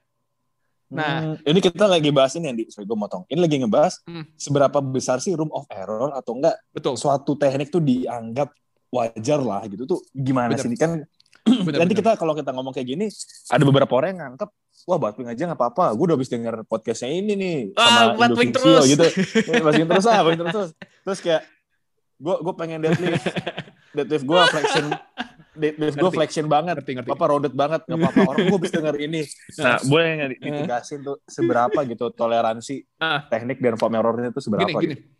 Nah, 0.92 1.36
hmm, 1.36 1.48
ini 1.48 1.60
kita 1.64 1.88
lagi 1.88 2.12
bahas 2.12 2.36
ini 2.36 2.52
Andi. 2.52 2.64
Sorry 2.68 2.84
gue 2.84 2.96
motong. 2.96 3.24
Ini 3.28 3.40
lagi 3.40 3.56
ngebahas 3.60 4.04
hmm. 4.04 4.36
seberapa 4.36 4.78
besar 4.80 5.20
sih 5.24 5.32
room 5.32 5.48
of 5.52 5.64
error 5.72 6.12
atau 6.12 6.36
enggak 6.36 6.56
Betul. 6.72 7.00
suatu 7.00 7.32
teknik 7.36 7.72
tuh 7.72 7.80
dianggap 7.80 8.52
wajar 8.92 9.40
lah 9.40 9.64
gitu 9.72 9.88
tuh 9.88 10.00
gimana 10.12 10.52
Bener. 10.52 10.60
sih 10.60 10.68
ini 10.68 10.76
kan 10.76 11.00
bener, 11.66 11.80
nanti 11.80 11.96
bener. 11.96 12.04
kita 12.04 12.20
kalau 12.20 12.36
kita 12.36 12.52
ngomong 12.52 12.76
kayak 12.76 12.92
gini 12.92 13.08
ada 13.48 13.64
beberapa 13.64 13.92
orang 13.96 14.14
yang 14.14 14.20
nganggap 14.28 14.52
wah 14.86 14.98
Batwing 14.98 15.30
aja 15.30 15.42
nggak 15.46 15.58
apa-apa 15.58 15.94
gue 15.94 16.04
udah 16.10 16.16
habis 16.18 16.30
denger 16.30 16.54
podcastnya 16.66 17.10
ini 17.14 17.32
nih 17.38 17.58
ah, 17.78 17.86
sama 17.86 18.02
Batwing 18.26 18.52
terus 18.54 18.84
gitu 18.90 19.06
Batwing 19.46 19.88
terus 19.90 20.06
ah 20.10 20.20
Batwing 20.22 20.50
terus 20.50 20.70
terus 21.06 21.18
kayak 21.22 21.42
gue 22.22 22.34
gue 22.38 22.54
pengen 22.54 22.78
deadlift 22.82 23.24
deadlift 23.96 24.24
gue 24.26 24.40
flexion 24.50 24.86
deadlift 25.52 25.96
gue 26.00 26.10
flexion 26.10 26.46
banget 26.48 26.80
ngerti, 26.80 26.92
ngerti. 26.98 27.10
apa 27.12 27.24
rounded 27.28 27.54
banget 27.54 27.80
nggak 27.86 27.98
apa-apa 27.98 28.20
orang 28.24 28.44
gue 28.48 28.58
habis 28.58 28.72
denger 28.72 28.94
ini 28.98 29.22
nah 29.58 29.76
boleh 29.84 30.08
nggak 30.18 30.30
ditegasin 30.38 30.98
tuh 31.02 31.16
seberapa 31.26 31.78
gitu 31.86 32.04
toleransi 32.14 32.76
ah. 33.02 33.26
teknik 33.26 33.58
dan 33.58 33.74
form 33.76 33.94
errornya 33.98 34.30
itu 34.30 34.40
seberapa 34.40 34.70
gini, 34.70 34.80
gini. 34.80 34.96
Gitu? 34.98 35.10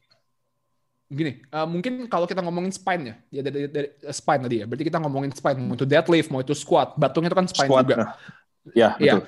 gini, 1.13 1.33
uh, 1.53 1.69
mungkin 1.69 2.09
kalau 2.09 2.25
kita 2.25 2.41
ngomongin 2.41 2.73
spine 2.73 3.03
ya, 3.05 3.15
ya 3.29 3.41
dari, 3.45 3.69
dari, 3.69 3.89
uh, 4.01 4.17
spine 4.17 4.49
tadi 4.49 4.57
ya. 4.57 4.67
Berarti 4.67 4.85
kita 4.89 4.97
ngomongin 4.97 5.29
spine, 5.37 5.61
mau 5.61 5.77
itu 5.77 5.85
deadlift, 5.85 6.33
mau 6.33 6.41
itu 6.41 6.57
squat, 6.57 6.97
batungnya 6.97 7.29
itu 7.29 7.37
kan 7.37 7.47
spine 7.53 7.69
squat, 7.69 7.85
juga. 7.85 7.97
Nah. 8.01 8.13
Ya, 8.73 8.95
ya, 8.97 9.19
betul. 9.19 9.23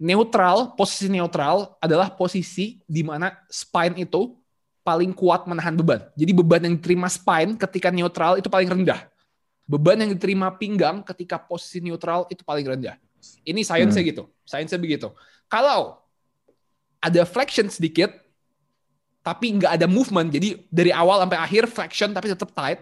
Neutral, 0.00 0.72
posisi 0.80 1.12
neutral 1.12 1.76
adalah 1.76 2.08
posisi 2.08 2.80
di 2.88 3.04
mana 3.04 3.36
spine 3.52 4.00
itu 4.08 4.32
paling 4.80 5.12
kuat 5.12 5.44
menahan 5.44 5.76
beban. 5.76 6.08
Jadi 6.16 6.32
beban 6.32 6.64
yang 6.64 6.74
diterima 6.80 7.04
spine 7.12 7.60
ketika 7.60 7.92
neutral 7.92 8.40
itu 8.40 8.48
paling 8.48 8.64
rendah. 8.64 9.04
Beban 9.68 10.00
yang 10.00 10.10
diterima 10.16 10.56
pinggang 10.56 11.04
ketika 11.04 11.36
posisi 11.36 11.84
neutral 11.84 12.24
itu 12.32 12.40
paling 12.40 12.64
rendah. 12.64 12.96
Ini 13.44 13.60
sainsnya 13.60 14.00
hmm. 14.00 14.10
gitu. 14.10 14.24
Sainsnya 14.48 14.80
begitu. 14.80 15.12
Kalau 15.52 16.00
ada 16.98 17.22
flexion 17.28 17.68
sedikit, 17.68 18.10
tapi 19.20 19.52
nggak 19.52 19.76
ada 19.76 19.86
movement, 19.86 20.32
jadi 20.32 20.64
dari 20.72 20.90
awal 20.96 21.20
sampai 21.22 21.38
akhir 21.38 21.62
flexion 21.68 22.10
tapi 22.16 22.32
tetap 22.32 22.50
tight, 22.56 22.80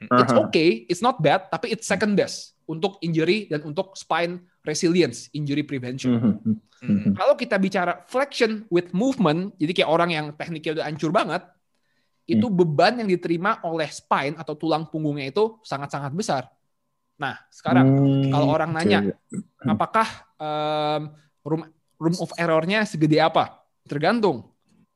it's 0.00 0.32
okay, 0.32 0.88
it's 0.88 1.04
not 1.04 1.20
bad, 1.20 1.52
tapi 1.52 1.76
it's 1.76 1.84
second 1.84 2.16
best 2.16 2.56
untuk 2.64 2.96
injury 3.04 3.44
dan 3.46 3.60
untuk 3.68 3.92
spine 3.92 4.40
resilience, 4.64 5.32
injury 5.32 5.64
prevention. 5.64 6.16
Mm 6.16 6.56
-hmm. 6.80 7.12
Kalau 7.16 7.34
kita 7.36 7.60
bicara 7.60 8.04
flexion 8.08 8.64
with 8.72 8.92
movement, 8.96 9.52
jadi 9.60 9.82
kayak 9.82 9.90
orang 9.90 10.10
yang 10.12 10.26
tekniknya 10.32 10.80
udah 10.80 10.86
hancur 10.88 11.10
banget, 11.12 11.42
itu 12.30 12.46
mm. 12.46 12.56
beban 12.56 12.94
yang 13.02 13.08
diterima 13.10 13.58
oleh 13.66 13.90
spine 13.90 14.38
atau 14.38 14.54
tulang 14.54 14.86
punggungnya 14.88 15.28
itu 15.28 15.58
sangat-sangat 15.66 16.12
besar. 16.14 16.42
Nah, 17.20 17.36
sekarang 17.52 17.84
mm, 17.84 18.32
kalau 18.32 18.48
orang 18.48 18.70
nanya, 18.72 19.00
mm. 19.04 19.68
apakah 19.68 20.08
um, 20.40 21.02
room 21.44 21.62
room 22.00 22.16
of 22.16 22.32
error-nya 22.38 22.86
segede 22.88 23.20
apa? 23.20 23.66
Tergantung. 23.84 24.48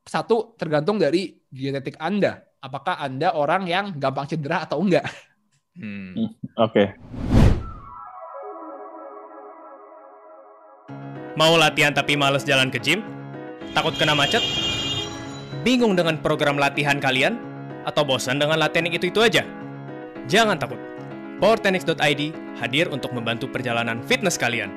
satu 0.05 0.53
tergantung 0.61 1.01
dari 1.01 1.33
genetik 1.49 1.97
Anda. 1.97 2.45
Apakah 2.61 3.01
Anda 3.01 3.33
orang 3.33 3.65
yang 3.65 3.97
gampang 3.97 4.29
cedera 4.29 4.61
atau 4.69 4.85
enggak? 4.85 5.09
Hmm. 5.81 6.13
Oke. 6.61 6.93
Okay. 6.93 7.44
Mau 11.35 11.59
latihan 11.59 11.91
tapi 11.91 12.15
males 12.15 12.47
jalan 12.47 12.71
ke 12.71 12.79
gym? 12.79 13.03
Takut 13.75 13.91
kena 13.99 14.15
macet? 14.15 14.39
Bingung 15.67 15.99
dengan 15.99 16.15
program 16.23 16.55
latihan 16.55 17.03
kalian? 17.03 17.43
Atau 17.83 18.07
bosan 18.07 18.39
dengan 18.39 18.63
latihan 18.63 18.87
itu-itu 18.87 19.19
aja? 19.19 19.43
Jangan 20.31 20.63
takut. 20.63 20.79
PowerTenix.id 21.43 22.23
hadir 22.63 22.87
untuk 22.95 23.11
membantu 23.11 23.51
perjalanan 23.51 23.99
fitness 24.07 24.39
kalian. 24.39 24.71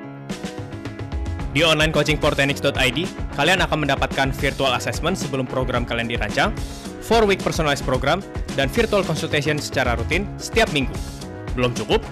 Di 1.54 1.62
online 1.62 1.94
coaching 1.94 2.18
PowerTenix.id, 2.18 2.98
kalian 3.38 3.62
akan 3.62 3.78
mendapatkan 3.86 4.34
virtual 4.34 4.74
assessment 4.74 5.14
sebelum 5.14 5.46
program 5.46 5.86
kalian 5.86 6.10
dirancang, 6.10 6.50
4-week 7.06 7.38
personalized 7.38 7.86
program, 7.86 8.18
dan 8.58 8.66
virtual 8.66 9.06
consultation 9.06 9.62
secara 9.62 9.94
rutin 9.94 10.26
setiap 10.42 10.66
minggu. 10.74 10.92
Belum 11.54 11.70
cukup? 11.70 12.02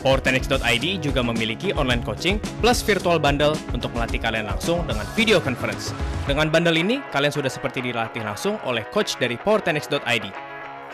PowerTenix.id 0.00 0.86
juga 1.04 1.20
memiliki 1.20 1.76
online 1.76 2.00
coaching 2.00 2.40
plus 2.64 2.80
virtual 2.80 3.20
bundle 3.20 3.52
untuk 3.76 3.92
melatih 3.92 4.16
kalian 4.16 4.48
langsung 4.48 4.80
dengan 4.88 5.04
video 5.12 5.38
conference. 5.38 5.92
Dengan 6.24 6.48
bundle 6.48 6.76
ini, 6.76 7.04
kalian 7.12 7.32
sudah 7.32 7.52
seperti 7.52 7.84
dilatih 7.84 8.24
langsung 8.24 8.56
oleh 8.64 8.84
coach 8.88 9.20
dari 9.20 9.36
PowerTenix.id. 9.36 10.26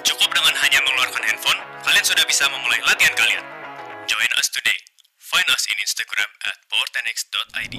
Cukup 0.03 0.31
dengan 0.35 0.55
hanya 0.59 0.79
mengeluarkan 0.83 1.23
handphone, 1.23 1.61
kalian 1.87 2.05
sudah 2.05 2.25
bisa 2.27 2.45
memulai 2.51 2.79
latihan 2.83 3.15
kalian. 3.15 3.43
Join 4.11 4.31
us 4.39 4.49
today. 4.51 4.79
Find 5.19 5.47
us 5.55 5.65
in 5.71 5.79
Instagram 5.83 6.31
at 6.47 6.57
PowerTenix.id. 6.71 7.75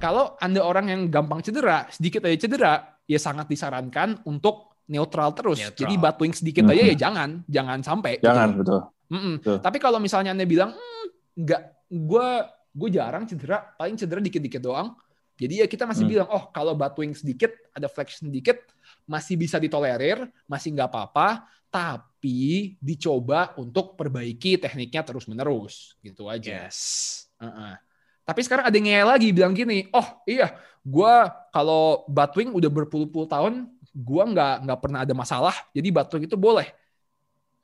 Kalau 0.00 0.34
Anda 0.42 0.60
orang 0.64 0.90
yang 0.90 1.00
gampang 1.12 1.44
cedera, 1.44 1.86
sedikit 1.92 2.26
aja 2.26 2.36
cedera, 2.48 2.74
ya 3.06 3.20
sangat 3.20 3.46
disarankan 3.46 4.24
untuk 4.26 4.72
neutral 4.90 5.32
terus. 5.36 5.62
Neutral. 5.62 5.78
Jadi 5.78 5.94
batuing 5.96 6.34
sedikit 6.34 6.68
aja 6.68 6.82
ya 6.82 6.96
jangan, 6.96 7.46
jangan 7.46 7.78
sampai. 7.80 8.18
Jangan, 8.18 8.48
gitu. 8.52 8.58
betul. 8.60 8.80
Mm 9.12 9.20
-mm. 9.20 9.60
Tapi 9.60 9.76
kalau 9.76 10.00
misalnya 10.00 10.32
anda 10.32 10.48
bilang 10.48 10.72
mm, 10.72 11.06
nggak, 11.36 11.62
gue 11.92 12.28
gue 12.72 12.88
jarang 12.88 13.28
cedera, 13.28 13.60
paling 13.76 14.00
cedera 14.00 14.20
dikit-dikit 14.24 14.64
doang. 14.64 14.96
Jadi 15.36 15.64
ya 15.64 15.66
kita 15.66 15.88
masih 15.88 16.04
hmm. 16.06 16.12
bilang, 16.12 16.28
oh 16.30 16.48
kalau 16.54 16.76
batuing 16.76 17.16
sedikit, 17.16 17.50
ada 17.72 17.88
flexion 17.88 18.30
sedikit, 18.30 18.62
masih 19.08 19.40
bisa 19.40 19.56
ditolerir, 19.56 20.28
masih 20.46 20.76
nggak 20.76 20.88
apa-apa, 20.92 21.48
tapi 21.72 22.76
dicoba 22.78 23.56
untuk 23.58 23.96
perbaiki 23.96 24.60
tekniknya 24.60 25.02
terus-menerus, 25.02 25.96
gitu 26.04 26.28
aja. 26.28 26.68
Yes. 26.68 26.78
Uh 27.40 27.48
-uh. 27.48 27.74
Tapi 28.22 28.40
sekarang 28.44 28.70
ada 28.70 28.76
yang 28.76 29.08
lagi 29.08 29.34
bilang 29.34 29.56
gini, 29.56 29.90
oh 29.90 30.22
iya, 30.28 30.54
gue 30.84 31.14
kalau 31.50 32.06
batuing 32.06 32.54
udah 32.54 32.70
berpuluh-puluh 32.70 33.26
tahun, 33.26 33.66
gue 33.92 34.24
nggak 34.36 34.54
nggak 34.68 34.78
pernah 34.78 35.00
ada 35.02 35.14
masalah, 35.16 35.56
jadi 35.74 35.88
batuing 35.90 36.28
itu 36.28 36.38
boleh. 36.38 36.70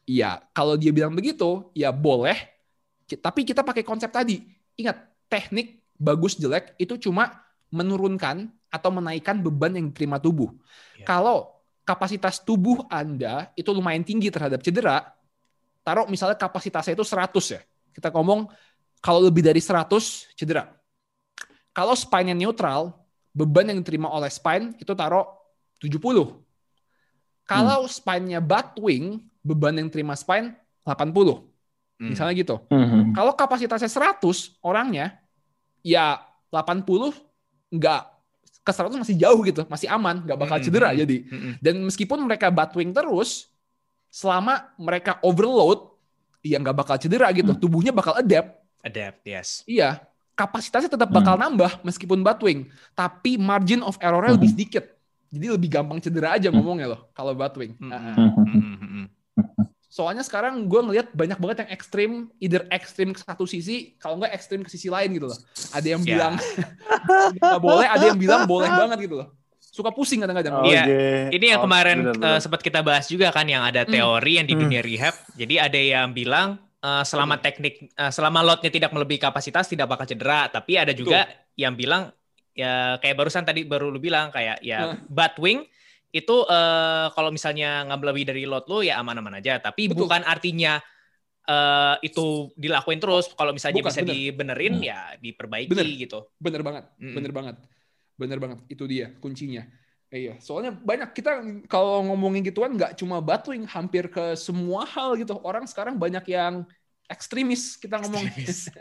Iya, 0.09 0.41
kalau 0.57 0.81
dia 0.81 0.89
bilang 0.89 1.13
begitu, 1.13 1.69
ya 1.77 1.93
boleh. 1.93 2.49
Tapi 3.05 3.45
kita 3.45 3.61
pakai 3.61 3.85
konsep 3.85 4.09
tadi. 4.09 4.41
Ingat, 4.81 4.97
teknik 5.29 5.85
bagus 6.01 6.41
jelek 6.41 6.73
itu 6.81 6.97
cuma 6.97 7.45
menurunkan 7.69 8.49
atau 8.73 8.89
menaikkan 8.89 9.37
beban 9.45 9.77
yang 9.77 9.93
diterima 9.93 10.17
tubuh. 10.17 10.49
Ya. 10.97 11.05
Kalau 11.05 11.61
kapasitas 11.85 12.41
tubuh 12.41 12.89
Anda 12.89 13.53
itu 13.53 13.69
lumayan 13.69 14.01
tinggi 14.01 14.33
terhadap 14.33 14.65
cedera, 14.65 15.13
taruh 15.85 16.09
misalnya 16.09 16.41
kapasitasnya 16.41 16.97
itu 16.97 17.05
100 17.05 17.45
ya. 17.53 17.61
Kita 17.93 18.09
ngomong 18.09 18.49
kalau 19.05 19.21
lebih 19.21 19.45
dari 19.45 19.61
100 19.61 20.33
cedera. 20.33 20.73
Kalau 21.77 21.93
spine 21.93 22.33
yang 22.33 22.49
neutral, 22.49 22.97
beban 23.37 23.69
yang 23.69 23.85
diterima 23.85 24.09
oleh 24.09 24.33
spine 24.33 24.73
itu 24.81 24.93
taruh 24.97 25.29
70. 25.85 26.01
Kalau 27.49 27.81
hmm. 27.85 27.93
spine-nya 27.93 28.41
wing, 28.77 29.25
beban 29.43 29.75
yang 29.77 29.89
terima 29.89 30.15
spine 30.19 30.55
80. 30.85 31.49
Hmm. 31.99 32.15
Misalnya 32.15 32.35
gitu. 32.39 32.57
Hmm. 32.71 33.11
Kalau 33.13 33.35
kapasitasnya 33.35 33.91
100 33.91 34.63
orangnya, 34.63 35.19
ya 35.83 36.23
80 36.49 36.87
nggak 37.75 38.03
ke 38.63 38.73
100 38.73 39.01
masih 39.01 39.17
jauh 39.17 39.41
gitu, 39.45 39.65
masih 39.67 39.89
aman, 39.89 40.23
nggak 40.23 40.39
bakal 40.39 40.57
hmm. 40.61 40.65
cedera 40.65 40.89
hmm. 40.93 40.99
jadi. 41.05 41.17
Hmm. 41.27 41.53
Dan 41.59 41.75
meskipun 41.89 42.19
mereka 42.23 42.53
batwing 42.55 42.95
terus, 42.95 43.51
selama 44.09 44.71
mereka 44.79 45.19
overload, 45.27 45.91
ya 46.41 46.63
nggak 46.63 46.77
bakal 46.77 46.97
cedera 47.01 47.29
gitu. 47.35 47.51
Hmm. 47.53 47.61
Tubuhnya 47.61 47.91
bakal 47.91 48.15
adapt. 48.17 48.63
Adapt, 48.85 49.19
yes. 49.27 49.67
Iya, 49.67 49.99
kapasitasnya 50.39 50.95
tetap 50.95 51.11
bakal 51.11 51.35
hmm. 51.35 51.43
nambah 51.51 51.73
meskipun 51.83 52.23
batwing, 52.23 52.71
tapi 52.95 53.35
margin 53.41 53.83
of 53.83 53.99
error-nya 53.99 54.37
hmm. 54.37 54.39
lebih 54.39 54.51
sedikit. 54.55 54.85
Jadi 55.29 55.47
lebih 55.51 55.69
gampang 55.69 56.01
cedera 56.01 56.39
aja 56.39 56.49
ngomongnya 56.49 56.95
loh 56.95 57.01
kalau 57.13 57.35
batwing. 57.35 57.75
Hmm. 57.83 57.91
Uh 57.91 58.01
-huh. 58.15 59.18
Soalnya 59.89 60.23
sekarang 60.23 60.69
gue 60.69 60.81
ngeliat 60.85 61.11
banyak 61.17 61.41
banget 61.41 61.57
yang 61.65 61.71
ekstrim, 61.73 62.11
either 62.39 62.63
ekstrim 62.69 63.17
ke 63.17 63.21
satu 63.25 63.49
sisi, 63.49 63.97
kalau 63.97 64.21
nggak 64.21 64.37
ekstrim 64.37 64.61
ke 64.63 64.71
sisi 64.71 64.93
lain 64.93 65.17
gitu 65.17 65.27
loh. 65.33 65.39
Ada 65.75 65.87
yang 65.97 66.03
yeah. 66.05 66.11
bilang 66.13 66.35
nggak 67.41 67.63
boleh, 67.65 67.87
ada 67.89 68.05
yang 68.05 68.21
bilang 68.21 68.43
boleh 68.45 68.69
banget 68.69 68.99
gitu 69.09 69.17
loh. 69.25 69.29
Suka 69.59 69.91
pusing 69.95 70.23
kadang-kadang. 70.23 70.67
Iya, 70.67 70.83
okay. 70.85 71.23
ini 71.39 71.47
yang 71.55 71.63
oh, 71.63 71.71
kemarin 71.71 71.99
uh, 72.19 72.39
sempat 72.43 72.61
kita 72.63 72.83
bahas 72.83 73.07
juga 73.07 73.31
kan, 73.31 73.47
yang 73.47 73.63
ada 73.63 73.87
hmm. 73.87 73.91
teori 73.95 74.33
hmm. 74.35 74.39
yang 74.43 74.47
di 74.47 74.55
dunia 74.55 74.81
rehab. 74.83 75.15
Jadi 75.39 75.55
ada 75.57 75.79
yang 75.79 76.11
bilang 76.13 76.59
uh, 76.83 77.03
selama 77.07 77.39
teknik, 77.39 77.91
uh, 77.95 78.11
selama 78.11 78.43
lotnya 78.43 78.71
tidak 78.75 78.91
melebihi 78.91 79.23
kapasitas 79.23 79.71
tidak 79.71 79.87
bakal 79.87 80.05
cedera. 80.05 80.51
Tapi 80.51 80.79
ada 80.79 80.91
juga 80.91 81.27
Betul. 81.27 81.63
yang 81.63 81.75
bilang 81.79 82.03
ya 82.59 82.99
kayak 82.99 83.15
barusan 83.15 83.47
tadi 83.47 83.63
baru 83.63 83.87
lu 83.87 84.03
bilang 84.03 84.35
kayak 84.35 84.59
ya 84.67 84.99
hmm. 84.99 85.39
wing 85.39 85.63
itu 86.09 86.37
uh, 86.49 87.13
kalau 87.13 87.29
misalnya 87.29 87.85
nggak 87.85 88.01
lebih 88.01 88.25
dari 88.25 88.43
lot 88.49 88.65
lo 88.65 88.81
ya 88.81 89.01
aman-aman 89.01 89.41
aja. 89.41 89.61
Tapi 89.61 89.93
Betul. 89.93 90.09
bukan 90.09 90.25
artinya 90.25 90.81
uh, 91.45 91.97
itu 92.01 92.53
dilakuin 92.57 93.01
terus. 93.01 93.29
Kalau 93.37 93.53
misalnya 93.53 93.85
bukan, 93.85 93.93
bisa 93.93 94.01
bener. 94.05 94.15
dibenerin 94.17 94.75
hmm. 94.81 94.89
ya 94.89 95.01
diperbaiki 95.21 95.73
bener. 95.73 95.87
gitu. 96.01 96.19
Bener 96.41 96.63
banget, 96.65 96.85
hmm. 96.97 97.15
bener 97.15 97.33
banget, 97.33 97.57
bener 98.17 98.39
banget. 98.41 98.59
Itu 98.73 98.85
dia 98.89 99.13
kuncinya. 99.21 99.65
iya, 100.09 100.41
soalnya 100.41 100.73
banyak 100.73 101.13
kita 101.13 101.45
kalau 101.69 102.01
ngomongin 102.01 102.41
gituan 102.41 102.73
nggak 102.81 102.97
cuma 102.97 103.21
batuing, 103.21 103.69
hampir 103.69 104.09
ke 104.09 104.33
semua 104.41 104.89
hal 104.89 105.21
gitu. 105.21 105.37
Orang 105.45 105.69
sekarang 105.69 106.01
banyak 106.01 106.25
yang 106.33 106.65
ekstremis 107.13 107.77
kita 107.77 108.01
ngomong. 108.01 108.25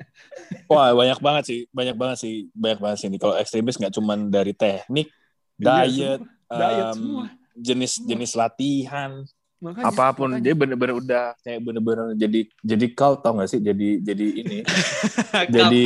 Wah 0.71 0.95
banyak 0.95 1.19
banget 1.19 1.43
sih, 1.43 1.59
banyak 1.75 1.99
banget 1.99 2.17
sih, 2.23 2.35
banyak 2.55 2.79
banget 2.79 2.97
sih. 3.03 3.07
Kalau 3.19 3.35
ekstremis 3.35 3.75
nggak 3.75 3.91
cuma 3.99 4.15
dari 4.15 4.55
teknik, 4.55 5.11
iya, 5.59 5.83
diet 5.83 6.23
um, 6.51 6.93
semua. 6.95 7.25
Jenis 7.57 7.91
semua. 7.97 8.07
jenis 8.11 8.31
latihan. 8.37 9.11
Makanya, 9.57 9.89
apa 9.89 10.05
pun 10.13 10.29
makanya. 10.29 10.43
dia 10.45 10.53
bener-bener 10.53 10.95
udah 11.01 11.25
kayak 11.41 11.59
bener-bener 11.65 12.13
jadi 12.13 12.39
jadi 12.61 12.85
cult 12.93 13.25
tau 13.25 13.41
gak 13.41 13.49
sih? 13.49 13.59
Jadi 13.59 14.05
jadi 14.05 14.27
ini. 14.37 14.57
Jadi 15.55 15.83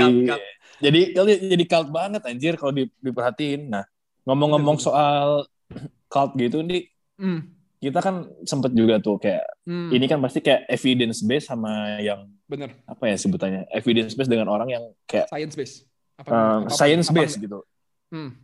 jadi 0.81 1.01
jadi 1.13 1.33
jadi 1.55 1.63
cult 1.69 1.89
banget 1.93 2.21
anjir 2.25 2.57
kalau 2.57 2.73
di, 2.75 2.89
diperhatiin. 2.99 3.71
Nah 3.71 3.85
ngomong-ngomong 4.25 4.77
soal 4.77 5.45
cult 6.11 6.35
gitu 6.37 6.61
nih 6.61 6.85
mm. 7.17 7.39
kita 7.81 7.99
kan 8.03 8.27
sempet 8.45 8.75
juga 8.75 9.01
tuh 9.01 9.17
kayak 9.17 9.45
mm. 9.65 9.89
ini 9.95 10.05
kan 10.05 10.19
pasti 10.21 10.43
kayak 10.43 10.67
evidence 10.69 11.23
based 11.25 11.49
sama 11.49 11.97
yang 12.03 12.29
bener. 12.45 12.75
apa 12.85 13.03
ya 13.09 13.15
sebutannya? 13.17 13.65
Evidence 13.71 14.13
based 14.13 14.29
dengan 14.29 14.51
orang 14.51 14.69
yang 14.69 14.83
kayak 15.07 15.31
science 15.31 15.55
based. 15.55 15.77
Apa, 16.19 16.29
uh, 16.29 16.37
apa, 16.67 16.75
science 16.75 17.09
based 17.09 17.37
gitu. 17.39 17.63
Mm. 18.11 18.35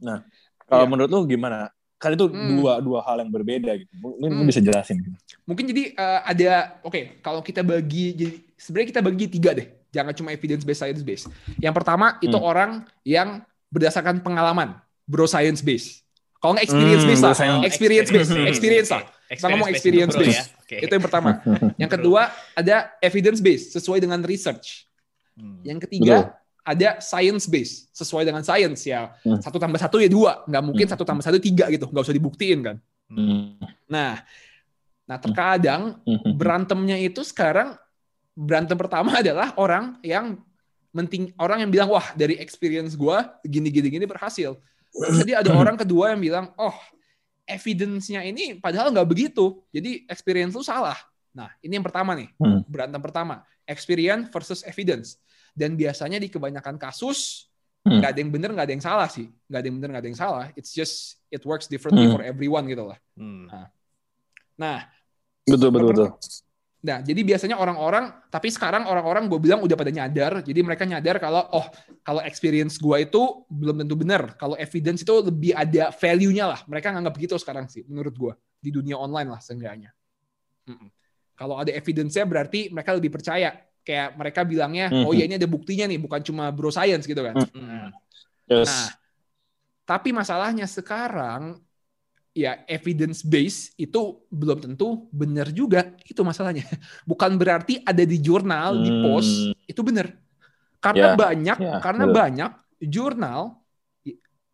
nah 0.00 0.24
kalau 0.70 0.86
yeah. 0.86 0.90
menurut 0.94 1.10
lu 1.10 1.20
gimana? 1.26 1.66
Kan 2.00 2.16
itu 2.16 2.30
hmm. 2.30 2.62
dua 2.62 2.72
dua 2.80 3.02
hal 3.04 3.20
yang 3.20 3.28
berbeda 3.34 3.74
gitu. 3.76 3.92
Mungkin 3.98 4.46
hmm. 4.46 4.48
bisa 4.48 4.62
jelasin. 4.62 5.02
Gitu. 5.02 5.18
Mungkin 5.44 5.64
jadi 5.68 5.82
uh, 5.98 6.20
ada 6.24 6.50
oke, 6.86 6.94
okay, 6.94 7.02
kalau 7.20 7.42
kita 7.42 7.60
bagi 7.66 8.14
jadi 8.14 8.34
sebenarnya 8.54 8.88
kita 8.94 9.00
bagi 9.02 9.26
tiga 9.26 9.50
deh. 9.52 9.68
Jangan 9.90 10.14
cuma 10.14 10.30
evidence 10.30 10.62
based 10.62 10.80
science 10.80 11.02
based. 11.02 11.26
Yang 11.58 11.74
pertama 11.82 12.16
itu 12.22 12.38
hmm. 12.38 12.46
orang 12.46 12.70
yang 13.02 13.42
berdasarkan 13.74 14.22
pengalaman, 14.22 14.78
bro 15.04 15.26
science 15.26 15.60
based. 15.60 16.06
Kalau 16.40 16.56
nggak 16.56 16.72
experience 16.72 17.04
based 17.04 17.24
lah, 17.26 17.34
hmm, 17.36 17.62
experience 17.68 18.08
based, 18.08 18.32
experience 18.54 18.88
lah. 18.88 19.02
Kita 19.28 19.46
ngomong 19.52 19.68
experience 19.68 20.14
based. 20.16 20.40
Ya? 20.40 20.44
Okay. 20.64 20.78
Itu 20.88 20.92
yang 20.96 21.04
pertama. 21.04 21.30
yang 21.82 21.90
kedua 21.90 22.32
ada 22.56 22.96
evidence 23.04 23.44
based 23.44 23.76
sesuai 23.76 24.00
dengan 24.00 24.24
research. 24.24 24.88
Hmm. 25.36 25.60
Yang 25.66 25.84
ketiga 25.84 26.39
ada 26.64 27.00
science 27.00 27.48
base 27.48 27.88
sesuai 27.96 28.28
dengan 28.28 28.44
science 28.44 28.84
ya 28.84 29.12
hmm. 29.24 29.40
satu 29.40 29.56
tambah 29.56 29.80
satu 29.80 29.96
ya 30.00 30.08
dua 30.08 30.44
nggak 30.44 30.64
mungkin 30.64 30.86
hmm. 30.86 30.92
satu 30.92 31.04
tambah 31.04 31.24
satu 31.24 31.40
tiga 31.40 31.68
gitu 31.72 31.88
nggak 31.88 32.04
usah 32.04 32.16
dibuktiin 32.16 32.60
kan 32.60 32.76
hmm. 33.08 33.60
nah 33.88 34.20
nah 35.08 35.18
terkadang 35.18 35.98
hmm. 36.04 36.36
berantemnya 36.36 37.00
itu 37.00 37.24
sekarang 37.24 37.74
berantem 38.36 38.76
pertama 38.78 39.18
adalah 39.18 39.56
orang 39.58 39.98
yang 40.04 40.38
menting 40.90 41.30
orang 41.38 41.66
yang 41.66 41.70
bilang 41.70 41.88
wah 41.90 42.04
dari 42.18 42.38
experience 42.38 42.98
gue 42.98 43.18
gini 43.46 43.70
gini 43.70 43.88
gini 43.90 44.04
berhasil 44.06 44.58
jadi 45.22 45.42
ada 45.42 45.54
orang 45.54 45.78
kedua 45.78 46.14
yang 46.14 46.20
bilang 46.22 46.46
oh 46.58 46.74
evidence-nya 47.46 48.26
ini 48.26 48.58
padahal 48.58 48.90
nggak 48.90 49.06
begitu 49.06 49.62
jadi 49.70 50.06
experience 50.10 50.54
lu 50.54 50.66
salah 50.66 50.98
nah 51.30 51.50
ini 51.62 51.78
yang 51.78 51.86
pertama 51.86 52.18
nih 52.18 52.30
berantem 52.66 52.98
pertama 52.98 53.46
experience 53.70 54.26
versus 54.34 54.66
evidence 54.66 55.14
dan 55.54 55.74
biasanya 55.74 56.18
di 56.18 56.28
kebanyakan 56.30 56.76
kasus 56.80 57.50
nggak 57.80 57.96
hmm. 57.96 58.12
ada 58.12 58.20
yang 58.20 58.32
benar 58.32 58.50
nggak 58.52 58.66
ada 58.68 58.74
yang 58.76 58.84
salah 58.84 59.08
sih 59.08 59.26
nggak 59.48 59.60
ada 59.60 59.66
yang 59.66 59.76
benar 59.80 59.88
nggak 59.96 60.02
ada 60.04 60.10
yang 60.12 60.20
salah 60.20 60.46
it's 60.52 60.72
just 60.76 61.16
it 61.32 61.40
works 61.48 61.64
differently 61.64 62.04
hmm. 62.06 62.14
for 62.14 62.20
everyone 62.20 62.68
gitu 62.68 62.84
lah 62.84 62.98
hmm. 63.16 63.48
nah, 63.48 63.66
nah 64.60 64.78
betul 65.48 65.72
betul 65.72 65.88
betul 65.96 66.10
Nah, 66.80 67.04
jadi 67.04 67.20
biasanya 67.20 67.60
orang-orang, 67.60 68.08
tapi 68.32 68.48
sekarang 68.48 68.88
orang-orang 68.88 69.28
gue 69.28 69.36
bilang 69.36 69.60
udah 69.60 69.76
pada 69.76 69.92
nyadar, 69.92 70.40
jadi 70.40 70.64
mereka 70.64 70.88
nyadar 70.88 71.20
kalau, 71.20 71.44
oh, 71.52 71.68
kalau 72.00 72.24
experience 72.24 72.80
gue 72.80 73.04
itu 73.04 73.44
belum 73.52 73.84
tentu 73.84 74.00
benar. 74.00 74.32
Kalau 74.40 74.56
evidence 74.56 75.04
itu 75.04 75.12
lebih 75.20 75.52
ada 75.52 75.92
value-nya 75.92 76.48
lah. 76.48 76.60
Mereka 76.64 76.88
nganggap 76.96 77.12
begitu 77.12 77.36
sekarang 77.36 77.68
sih, 77.68 77.84
menurut 77.84 78.16
gue. 78.16 78.32
Di 78.64 78.72
dunia 78.72 78.96
online 78.96 79.28
lah 79.28 79.40
seenggaknya. 79.44 79.92
Mm 80.64 80.76
-mm. 80.80 80.88
Kalau 81.36 81.60
ada 81.60 81.68
evidence-nya 81.68 82.24
berarti 82.24 82.72
mereka 82.72 82.96
lebih 82.96 83.12
percaya. 83.12 83.60
Kayak 83.90 84.14
mereka 84.14 84.40
bilangnya, 84.46 84.86
mm 84.86 84.94
-hmm. 85.02 85.06
oh 85.10 85.12
ya 85.18 85.26
ini 85.26 85.34
ada 85.34 85.50
buktinya 85.50 85.90
nih, 85.90 85.98
bukan 85.98 86.22
cuma 86.22 86.54
bro 86.54 86.70
science 86.70 87.10
gitu 87.10 87.18
kan. 87.26 87.34
Mm 87.34 87.50
-hmm. 87.50 87.86
yes. 88.46 88.70
Nah, 88.70 88.88
tapi 89.82 90.14
masalahnya 90.14 90.70
sekarang 90.70 91.58
ya 92.30 92.62
evidence 92.70 93.26
base 93.26 93.74
itu 93.74 94.22
belum 94.30 94.62
tentu 94.62 95.10
benar 95.10 95.50
juga 95.50 95.98
itu 96.06 96.22
masalahnya 96.22 96.62
bukan 97.10 97.34
berarti 97.34 97.82
ada 97.82 98.06
di 98.06 98.22
jurnal 98.22 98.78
hmm. 98.78 98.84
di 98.86 98.90
post 99.02 99.32
itu 99.66 99.80
benar 99.82 100.14
karena 100.78 101.12
yeah. 101.12 101.18
banyak 101.18 101.58
yeah. 101.58 101.80
karena 101.82 102.04
betul. 102.06 102.16
banyak 102.16 102.50
jurnal 102.86 103.40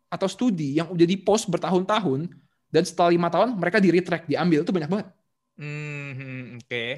atau 0.07 0.27
studi 0.27 0.79
yang 0.79 0.89
udah 0.89 1.05
di 1.05 1.17
post 1.19 1.51
bertahun-tahun 1.51 2.31
dan 2.73 2.83
setelah 2.83 3.13
lima 3.13 3.29
tahun 3.29 3.53
mereka 3.55 3.77
di 3.77 3.89
retract 3.93 4.25
diambil 4.25 4.65
itu 4.65 4.73
banyak 4.73 4.89
banget 4.89 5.07
hmm, 5.61 6.57
oke 6.57 6.65
okay. 6.65 6.91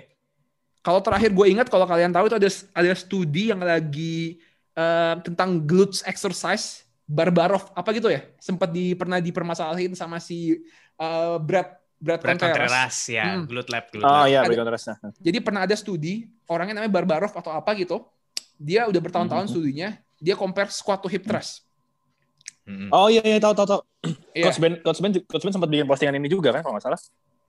Kalau 0.80 1.00
terakhir 1.04 1.32
gue 1.36 1.46
ingat 1.52 1.68
kalau 1.68 1.84
kalian 1.84 2.12
tahu 2.12 2.32
itu 2.32 2.38
ada 2.39 2.50
ada 2.76 2.92
studi 2.96 3.52
yang 3.52 3.60
lagi 3.60 4.39
uh, 4.80 5.20
tentang 5.20 5.60
glutes 5.63 6.04
exercise 6.08 6.88
Barbarov 7.10 7.74
apa 7.74 7.89
gitu 7.92 8.08
ya 8.13 8.22
sempat 8.38 8.70
di 8.70 8.94
pernah 8.94 9.18
dipermasalahin 9.18 9.98
sama 9.98 10.22
si 10.22 10.62
uh, 11.02 11.42
Brad 11.42 11.80
Brad, 12.00 12.24
Brad 12.24 12.39
Contreras. 12.39 12.72
Contreras 12.72 12.96
ya, 13.12 13.26
hmm. 13.28 13.44
Glut 13.44 13.68
Lab. 13.68 13.86
Glut 13.92 14.08
oh 14.08 14.24
iya, 14.24 14.39
Brad 14.48 14.56
Contreras. 14.63 14.84
Jadi 15.20 15.38
pernah 15.44 15.68
ada 15.68 15.76
studi, 15.76 16.32
orangnya 16.48 16.80
namanya 16.80 16.96
Barbarov 16.96 17.36
atau 17.36 17.52
apa 17.52 17.76
gitu. 17.76 18.08
Dia 18.56 18.88
udah 18.88 19.02
bertahun-tahun 19.04 19.44
mm 19.44 19.52
-hmm. 19.52 19.60
studinya, 19.60 19.89
dia 20.15 20.36
compare 20.39 20.72
squat 20.72 21.04
to 21.04 21.12
hip 21.12 21.28
thrust. 21.28 21.68
Mm 22.63 22.88
-hmm. 22.88 22.89
Oh 22.96 23.12
iya 23.12 23.20
iya 23.20 23.39
tahu 23.44 23.52
tahu 23.52 23.68
tahu. 23.68 23.82
Yeah. 24.32 24.48
Coach 24.48 24.60
Ben 24.63 24.74
Coach 24.80 25.00
Ben 25.04 25.12
Coach 25.28 25.44
Ben 25.44 25.52
sempat 25.52 25.68
bikin 25.68 25.84
postingan 25.84 26.15
ini 26.15 26.32
juga 26.32 26.56
kan 26.56 26.63
kalau 26.63 26.80
nggak 26.80 26.88
salah. 26.88 27.00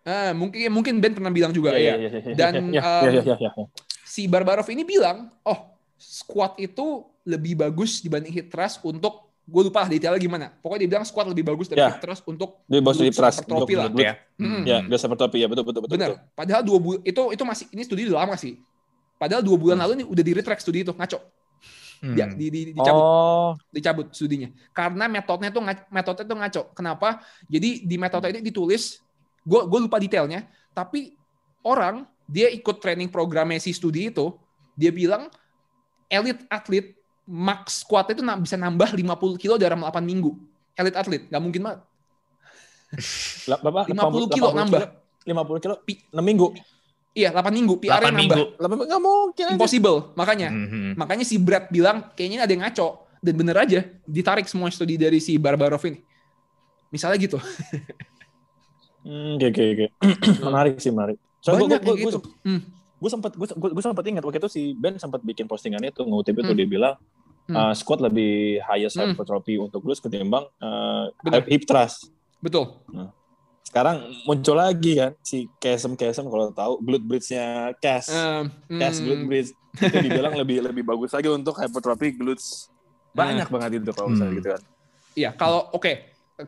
Uh, 0.01 0.33
mungkin 0.33 0.69
mungkin 0.73 0.95
Ben 0.97 1.13
pernah 1.13 1.29
bilang 1.29 1.53
juga 1.53 1.77
yeah, 1.77 1.81
ya. 1.81 1.85
Yeah, 1.85 1.99
yeah, 1.99 2.13
yeah, 2.25 2.37
Dan 2.37 2.53
yeah, 2.73 2.83
yeah, 2.83 3.01
yeah, 3.05 3.25
yeah, 3.25 3.39
yeah, 3.41 3.53
yeah. 3.53 3.69
si 4.05 4.25
Barbarov 4.25 4.67
ini 4.73 4.83
bilang, 4.83 5.29
oh 5.45 5.77
squat 6.01 6.57
itu 6.57 7.05
lebih 7.29 7.61
bagus 7.61 8.01
dibanding 8.01 8.33
hip 8.33 8.49
thrust 8.49 8.81
untuk 8.81 9.31
gue 9.51 9.63
lupa 9.67 9.85
detailnya 9.91 10.21
gimana. 10.23 10.47
Pokoknya 10.63 10.87
dia 10.87 10.91
bilang 10.97 11.07
squad 11.07 11.27
lebih 11.27 11.43
bagus 11.43 11.67
dari 11.67 11.83
yeah. 11.83 11.99
Trust 11.99 12.23
untuk 12.31 12.63
dia 12.71 12.79
bagus 12.79 13.03
dari 13.03 13.13
Trust 13.13 13.43
trofi 13.45 13.75
lah. 13.75 13.91
Ya, 13.99 14.15
hmm. 14.39 14.63
ya 14.63 14.79
trofi 15.19 15.39
ya 15.43 15.47
betul 15.51 15.65
betul 15.67 15.81
betul. 15.85 15.95
Benar. 15.99 16.11
Padahal 16.39 16.63
dua 16.63 16.79
bulan 16.79 17.01
itu 17.03 17.23
itu 17.35 17.43
masih 17.43 17.67
ini 17.75 17.83
studi 17.83 18.07
udah 18.07 18.23
lama 18.25 18.39
sih. 18.39 18.63
Padahal 19.19 19.43
dua 19.43 19.59
bulan 19.59 19.77
hmm. 19.77 19.85
lalu 19.85 19.93
nih 20.01 20.07
udah 20.07 20.25
di 20.25 20.33
retract 20.33 20.63
studi 20.63 20.87
itu 20.87 20.95
ngaco. 20.95 21.19
Hmm. 22.01 22.17
Ya, 22.17 22.33
di, 22.33 22.49
di, 22.49 22.61
dicabut, 22.73 23.05
oh. 23.05 23.53
dicabut 23.69 24.09
studinya. 24.17 24.49
Karena 24.73 25.05
metodenya 25.05 25.53
tuh 25.53 25.61
metodenya 25.93 26.25
tuh 26.25 26.39
ngaco. 26.41 26.63
Kenapa? 26.73 27.09
Jadi 27.45 27.85
di 27.85 27.97
metode 28.01 28.33
ini 28.33 28.41
ditulis, 28.41 29.05
gue 29.45 29.61
gue 29.67 29.79
lupa 29.81 29.97
detailnya, 29.97 30.47
tapi 30.73 31.17
orang 31.65 32.05
dia 32.31 32.47
ikut 32.51 32.79
training 32.79 33.11
programnya 33.11 33.59
si 33.59 33.75
studi 33.75 34.09
itu, 34.09 34.33
dia 34.79 34.95
bilang 34.95 35.27
elit 36.11 36.43
atlet 36.47 36.95
max 37.31 37.87
squat 37.87 38.11
itu 38.11 38.27
bisa 38.43 38.59
nambah 38.59 38.91
50 38.91 39.39
kilo 39.43 39.55
dalam 39.55 39.87
8 39.87 40.03
minggu. 40.03 40.35
Elite 40.75 40.99
atlet, 40.99 41.23
nggak 41.31 41.43
mungkin 41.43 41.61
banget. 41.63 41.81
Berapa? 43.47 43.81
50 43.87 44.35
kilo 44.35 44.49
80 44.51 44.61
nambah. 44.67 44.81
Kilo, 45.23 45.43
50 45.47 45.63
kilo, 45.63 45.75
6 45.87 46.19
minggu. 46.19 46.47
Iya, 47.15 47.29
8 47.35 47.55
minggu. 47.55 47.75
PR 47.79 48.03
8 48.03 48.15
minggu. 48.15 48.43
nambah. 48.59 48.87
8 48.87 48.89
nggak 48.91 49.03
mungkin. 49.03 49.45
Impossible. 49.55 49.99
Makanya. 50.19 50.49
Mm-hmm. 50.51 50.93
Makanya 50.99 51.25
si 51.27 51.37
Brad 51.39 51.71
bilang, 51.71 52.11
kayaknya 52.19 52.47
ada 52.47 52.51
yang 52.51 52.63
ngaco. 52.67 53.07
Dan 53.21 53.35
bener 53.37 53.57
aja, 53.61 53.85
ditarik 54.09 54.49
semua 54.49 54.73
studi 54.73 54.97
dari 54.97 55.21
si 55.21 55.37
Barbarov 55.37 55.83
ini. 55.87 56.01
Misalnya 56.89 57.21
gitu. 57.21 57.39
Hmm, 59.01 59.41
oke, 59.41 59.47
oke, 59.49 59.65
oke. 59.75 59.87
Menarik 60.47 60.75
sih, 60.77 60.93
menarik. 60.93 61.17
Soalnya 61.41 61.81
gue, 61.81 61.95
gitu. 61.97 62.21
gue, 62.21 62.45
hmm. 62.45 62.61
gue 63.01 63.11
sempat 63.11 63.33
gue, 63.33 63.49
gue 63.49 63.85
sempat 63.85 64.05
ingat 64.05 64.23
waktu 64.29 64.39
itu 64.45 64.51
si 64.53 64.63
Ben 64.77 65.01
sempat 65.01 65.25
bikin 65.25 65.49
postingannya 65.49 65.89
tuh 65.89 66.05
ngutip 66.05 66.37
itu 66.37 66.53
hmm. 66.53 66.59
dia 66.61 66.69
bilang 66.69 66.95
hmm. 67.49 67.57
uh, 67.57 67.73
squat 67.73 68.05
lebih 68.05 68.61
highest 68.61 69.01
hmm. 69.01 69.17
hypertrophy 69.17 69.57
untuk 69.57 69.81
glutes 69.81 70.05
ketimbang 70.05 70.45
uh, 70.61 71.09
hip 71.49 71.65
thrust. 71.65 72.13
Betul. 72.45 72.77
Nah, 72.93 73.09
sekarang 73.65 74.05
muncul 74.29 74.57
lagi 74.61 75.01
kan 75.01 75.17
si 75.25 75.49
Kesem 75.57 75.97
Kesem 75.97 76.29
kalau 76.29 76.53
tahu 76.53 76.73
glute 76.85 77.05
bridge-nya 77.09 77.73
Cas. 77.81 78.13
Um, 78.13 78.53
Cas 78.77 79.01
glute 79.01 79.25
bridge 79.25 79.51
itu 79.81 79.97
dibilang 80.03 80.35
lebih 80.37 80.61
lebih 80.61 80.85
bagus 80.85 81.17
lagi 81.17 81.33
untuk 81.33 81.57
hypertrophy 81.57 82.13
glutes. 82.13 82.69
Banyak 83.17 83.49
hmm. 83.49 83.55
banget 83.57 83.71
itu 83.81 83.93
kalau 83.97 84.13
misalnya 84.13 84.33
hmm. 84.37 84.41
gitu 84.45 84.49
kan. 84.53 84.63
Iya, 85.17 85.31
kalau 85.35 85.73
oke. 85.73 85.83
Okay. 85.83 85.95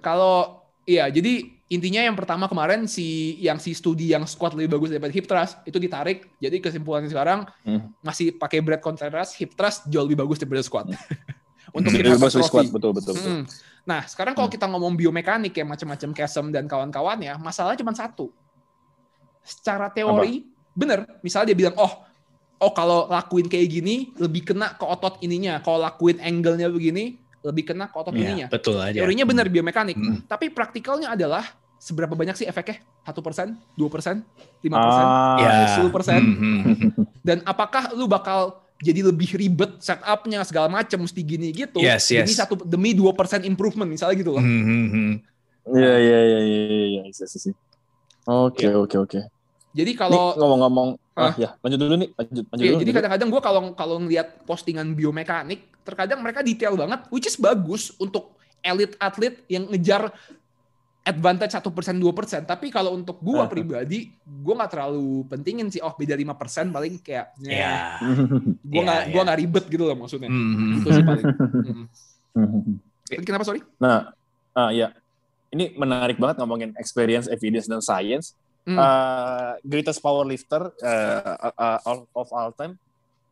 Kalau 0.01 0.62
iya, 0.87 1.07
jadi 1.09 1.49
intinya 1.73 2.05
yang 2.05 2.13
pertama 2.13 2.45
kemarin 2.53 2.85
si 2.85 3.41
yang 3.41 3.57
si 3.57 3.73
studi 3.73 4.13
yang 4.13 4.29
squat 4.29 4.53
lebih 4.53 4.77
bagus 4.77 4.93
daripada 4.93 5.13
hip 5.15 5.25
thrust 5.25 5.57
itu 5.65 5.81
ditarik. 5.81 6.29
Jadi 6.37 6.61
kesimpulannya 6.61 7.09
sekarang 7.09 7.49
hmm. 7.65 8.05
masih 8.05 8.37
pakai 8.37 8.61
Brad 8.61 8.85
Contreras, 8.85 9.33
hip 9.41 9.57
thrust 9.57 9.89
jauh 9.89 10.05
lebih 10.05 10.21
bagus 10.21 10.37
daripada 10.37 10.61
squat. 10.61 10.93
Untuk 11.77 11.95
lebih 11.97 12.21
bagus 12.21 12.37
squat 12.45 12.69
betul 12.69 12.93
betul. 12.93 13.17
betul. 13.17 13.33
Hmm. 13.41 13.45
Nah, 13.89 14.05
sekarang 14.05 14.37
kalau 14.37 14.53
hmm. 14.53 14.57
kita 14.61 14.67
ngomong 14.69 14.95
biomekanik 15.01 15.57
ya 15.57 15.65
macam-macam 15.65 16.11
Kesem 16.13 16.53
dan 16.53 16.69
kawan-kawannya, 16.69 17.41
masalahnya 17.41 17.81
cuma 17.81 17.97
satu. 17.97 18.29
Secara 19.43 19.91
teori 19.91 20.45
Apa? 20.45 20.77
bener, 20.77 20.99
misalnya 21.25 21.51
dia 21.51 21.59
bilang, 21.67 21.75
"Oh, 21.81 22.05
oh 22.63 22.71
kalau 22.71 23.11
lakuin 23.11 23.51
kayak 23.51 23.69
gini 23.75 24.15
lebih 24.21 24.55
kena 24.55 24.79
ke 24.79 24.85
otot 24.87 25.19
ininya. 25.19 25.59
Kalau 25.67 25.83
lakuin 25.83 26.23
angle-nya 26.23 26.71
begini, 26.71 27.19
lebih 27.43 27.75
kena 27.75 27.91
ke 27.91 27.97
otot 27.99 28.15
ya, 28.15 28.23
ininya. 28.23 28.47
Betul 28.49 28.79
aja. 28.79 28.99
Teorinya 29.03 29.27
benar 29.27 29.47
biomekanik, 29.51 29.99
hmm. 29.99 30.31
tapi 30.31 30.49
praktikalnya 30.51 31.13
adalah 31.15 31.43
seberapa 31.83 32.15
banyak 32.15 32.39
sih 32.39 32.47
efeknya? 32.47 32.83
Satu 33.03 33.19
persen, 33.19 33.59
dua 33.75 33.91
persen, 33.91 34.23
lima 34.63 34.79
persen, 34.79 35.05
ah. 35.05 35.67
sepuluh 35.75 35.93
persen. 35.93 36.21
Hmm, 36.23 36.37
hmm, 36.63 36.77
hmm. 36.79 36.91
Dan 37.27 37.39
apakah 37.43 37.91
lu 37.99 38.07
bakal 38.07 38.63
jadi 38.83 39.03
lebih 39.07 39.39
ribet 39.39 39.79
setupnya 39.79 40.43
segala 40.43 40.67
macam 40.67 41.07
mesti 41.07 41.21
gini 41.23 41.55
gitu? 41.55 41.79
Yes, 41.79 42.11
yes. 42.11 42.27
Demi 42.27 42.35
satu 42.35 42.55
demi 42.63 42.91
dua 42.95 43.15
persen 43.15 43.43
improvement 43.47 43.87
misalnya 43.87 44.19
gitu 44.19 44.35
loh. 44.35 44.43
Iya 44.43 45.95
iya 46.03 46.19
iya 46.27 46.41
iya 46.43 47.03
iya 47.07 47.13
sih. 47.15 47.55
Oke 48.27 48.67
iya. 48.67 48.79
oke 48.79 48.97
oke. 48.99 49.21
Jadi 49.73 49.97
kalau 49.97 50.37
ngomong-ngomong, 50.37 50.89
ah, 51.17 51.33
ya 51.41 51.57
lanjut 51.65 51.81
dulu 51.81 51.95
nih, 51.97 52.11
lanjut, 52.13 52.45
lanjut 52.45 52.61
iya, 52.61 52.71
dulu. 52.77 52.81
Jadi 52.85 52.93
kadang-kadang 52.93 53.29
gue 53.33 53.41
kalau 53.41 53.61
kalau 53.73 53.97
ngeliat 54.05 54.45
postingan 54.45 54.93
biomekanik, 54.93 55.72
terkadang 55.83 56.23
mereka 56.23 56.41
detail 56.43 56.75
banget, 56.79 57.07
which 57.11 57.27
is 57.27 57.37
bagus 57.39 57.95
untuk 57.99 58.35
elit 58.63 58.95
atlet 59.03 59.43
yang 59.51 59.67
ngejar 59.69 60.15
advantage 61.03 61.53
satu 61.53 61.75
persen 61.75 61.99
dua 61.99 62.15
persen. 62.15 62.47
Tapi 62.47 62.71
kalau 62.71 62.95
untuk 62.95 63.19
gua 63.19 63.51
pribadi 63.51 64.15
gua 64.23 64.63
nggak 64.63 64.73
terlalu 64.73 65.27
pentingin 65.27 65.69
sih. 65.69 65.83
Oh 65.83 65.93
beda 65.95 66.15
lima 66.15 66.39
persen 66.39 66.71
paling 66.71 67.03
kayak 67.03 67.35
ya 67.43 67.51
yeah. 67.51 67.99
gua 68.71 68.83
nggak 68.87 69.03
yeah, 69.03 69.11
gua 69.11 69.21
iya. 69.21 69.27
nggak 69.27 69.41
ribet 69.43 69.65
gitu 69.67 69.85
loh 69.85 69.97
maksudnya. 69.99 70.31
Mm-hmm. 70.31 70.71
itu 70.79 70.89
sih 70.89 71.05
paling. 71.05 71.27
Mm. 72.33 72.81
kenapa 73.29 73.45
sorry? 73.45 73.61
Nah 73.77 74.09
uh, 74.57 74.73
ya 74.73 74.97
ini 75.53 75.77
menarik 75.77 76.17
banget 76.17 76.41
ngomongin 76.41 76.73
experience 76.81 77.29
evidence 77.29 77.69
dan 77.69 77.85
science. 77.85 78.33
Mm. 78.65 78.79
uh, 78.81 79.53
greatest 79.61 80.01
powerlifter 80.01 80.73
uh, 80.81 81.35
uh, 81.53 81.77
uh, 81.85 82.09
of 82.17 82.31
all 82.33 82.57
time 82.57 82.81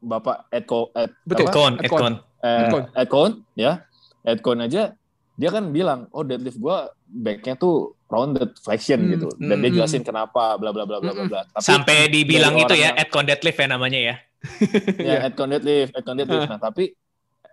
bapak 0.05 0.53
Edco 0.53 0.93
Ed, 0.93 1.17
betul. 1.25 1.49
Edcon. 1.49 1.73
Edcon 1.81 2.15
Edcon 2.41 2.85
Edcon 2.97 3.31
ya. 3.57 3.85
Edcon 4.25 4.61
aja 4.61 4.93
dia 5.41 5.49
kan 5.49 5.73
bilang 5.73 6.05
oh 6.13 6.21
deadlift 6.21 6.61
gue 6.61 6.77
backnya 7.09 7.57
tuh 7.57 7.97
rounded 8.13 8.53
flexion 8.61 9.01
hmm, 9.01 9.11
gitu. 9.17 9.29
Dan 9.41 9.57
hmm, 9.57 9.63
dia 9.65 9.71
jelasin 9.81 10.05
kenapa 10.05 10.61
bla 10.61 10.69
bla 10.69 10.85
bla 10.85 11.01
bla 11.01 11.17
bla 11.17 11.25
bla. 11.25 11.41
Sampai 11.57 12.13
dibilang 12.13 12.53
itu 12.61 12.77
ya 12.77 12.93
Edcon 12.93 13.25
deadlift 13.25 13.57
ya 13.57 13.69
namanya 13.73 14.01
ya. 14.01 14.15
Ya 15.09 15.17
Edcon 15.25 15.49
deadlift 15.49 15.97
Edcon 15.97 16.21
deadlift. 16.21 16.45
Nah 16.45 16.61
tapi 16.61 16.93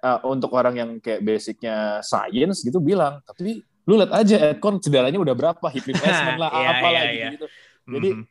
uh, 0.04 0.20
untuk 0.28 0.52
orang 0.52 0.76
yang 0.76 0.90
kayak 1.00 1.24
basicnya 1.24 2.04
science 2.04 2.60
gitu 2.60 2.84
bilang 2.84 3.24
tapi 3.24 3.64
lu 3.88 3.94
lihat 3.96 4.12
aja 4.12 4.52
Edcon 4.52 4.84
sedaranya 4.84 5.16
udah 5.24 5.32
berapa 5.32 5.68
hip 5.72 5.88
replacement 5.88 6.36
lah 6.44 6.52
yeah, 6.52 6.72
apa 6.76 6.88
yeah, 6.92 7.04
gitu, 7.08 7.16
yeah. 7.16 7.32
gitu. 7.32 7.48
Jadi 7.88 8.10
mm. 8.12 8.24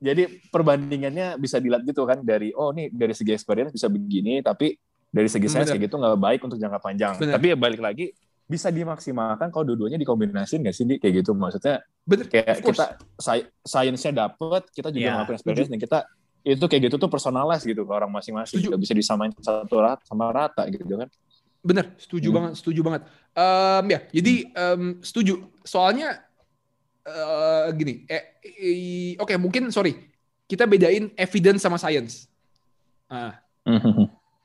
jadi 0.00 0.22
perbandingannya 0.52 1.26
bisa 1.40 1.56
dilihat 1.56 1.88
gitu 1.88 2.04
kan 2.04 2.20
dari 2.20 2.52
oh 2.52 2.68
nih 2.76 2.92
dari 2.92 3.16
segi 3.16 3.32
experience 3.32 3.72
bisa 3.72 3.88
begini 3.88 4.44
tapi 4.44 4.76
dari 5.10 5.28
segi 5.28 5.46
hmm, 5.46 5.52
science 5.52 5.70
kayak 5.74 5.90
gitu 5.90 5.96
nggak 5.98 6.18
baik 6.18 6.40
untuk 6.46 6.58
jangka 6.58 6.78
panjang 6.78 7.14
Bener. 7.18 7.34
tapi 7.36 7.46
ya 7.52 7.56
balik 7.58 7.82
lagi 7.82 8.14
bisa 8.50 8.66
dimaksimalkan 8.70 9.54
kalau 9.54 9.62
dua-duanya 9.62 9.98
dikombinasiin 9.98 10.66
nggak 10.66 10.74
sih 10.74 10.82
Di? 10.86 10.98
kayak 10.98 11.22
gitu 11.22 11.34
maksudnya 11.34 11.82
Bener, 12.02 12.26
kayak 12.26 12.62
kita 12.62 12.98
sainsnya 13.62 14.26
dapet 14.26 14.62
kita 14.74 14.90
juga 14.90 15.02
yeah. 15.02 15.14
ngelakuin 15.18 15.36
experience 15.38 15.70
dan 15.70 15.78
kita 15.78 15.98
itu 16.40 16.64
kayak 16.66 16.82
gitu 16.88 16.96
tuh 16.96 17.10
personalize 17.12 17.62
gitu 17.62 17.84
ke 17.84 17.92
orang 17.92 18.10
masing-masing 18.10 18.64
nggak 18.64 18.80
bisa 18.80 18.94
disamain 18.96 19.30
satu 19.38 19.76
rata 19.78 20.02
sama 20.08 20.32
rata 20.32 20.64
gitu 20.66 20.98
kan 20.98 21.10
Bener, 21.60 21.92
setuju 22.00 22.32
hmm. 22.32 22.36
banget, 22.40 22.52
setuju 22.56 22.80
banget. 22.80 23.02
Um, 23.36 23.84
ya, 23.92 24.00
jadi 24.08 24.34
um, 24.56 24.84
setuju. 25.04 25.44
Soalnya 25.60 26.24
uh, 27.04 27.68
gini, 27.76 28.08
eh, 28.08 28.40
eh, 28.40 29.12
oke 29.20 29.28
okay, 29.28 29.36
mungkin 29.36 29.68
sorry, 29.68 29.92
kita 30.48 30.64
bedain 30.64 31.12
evidence 31.20 31.60
sama 31.60 31.76
science. 31.76 32.32
Nah, 33.12 33.36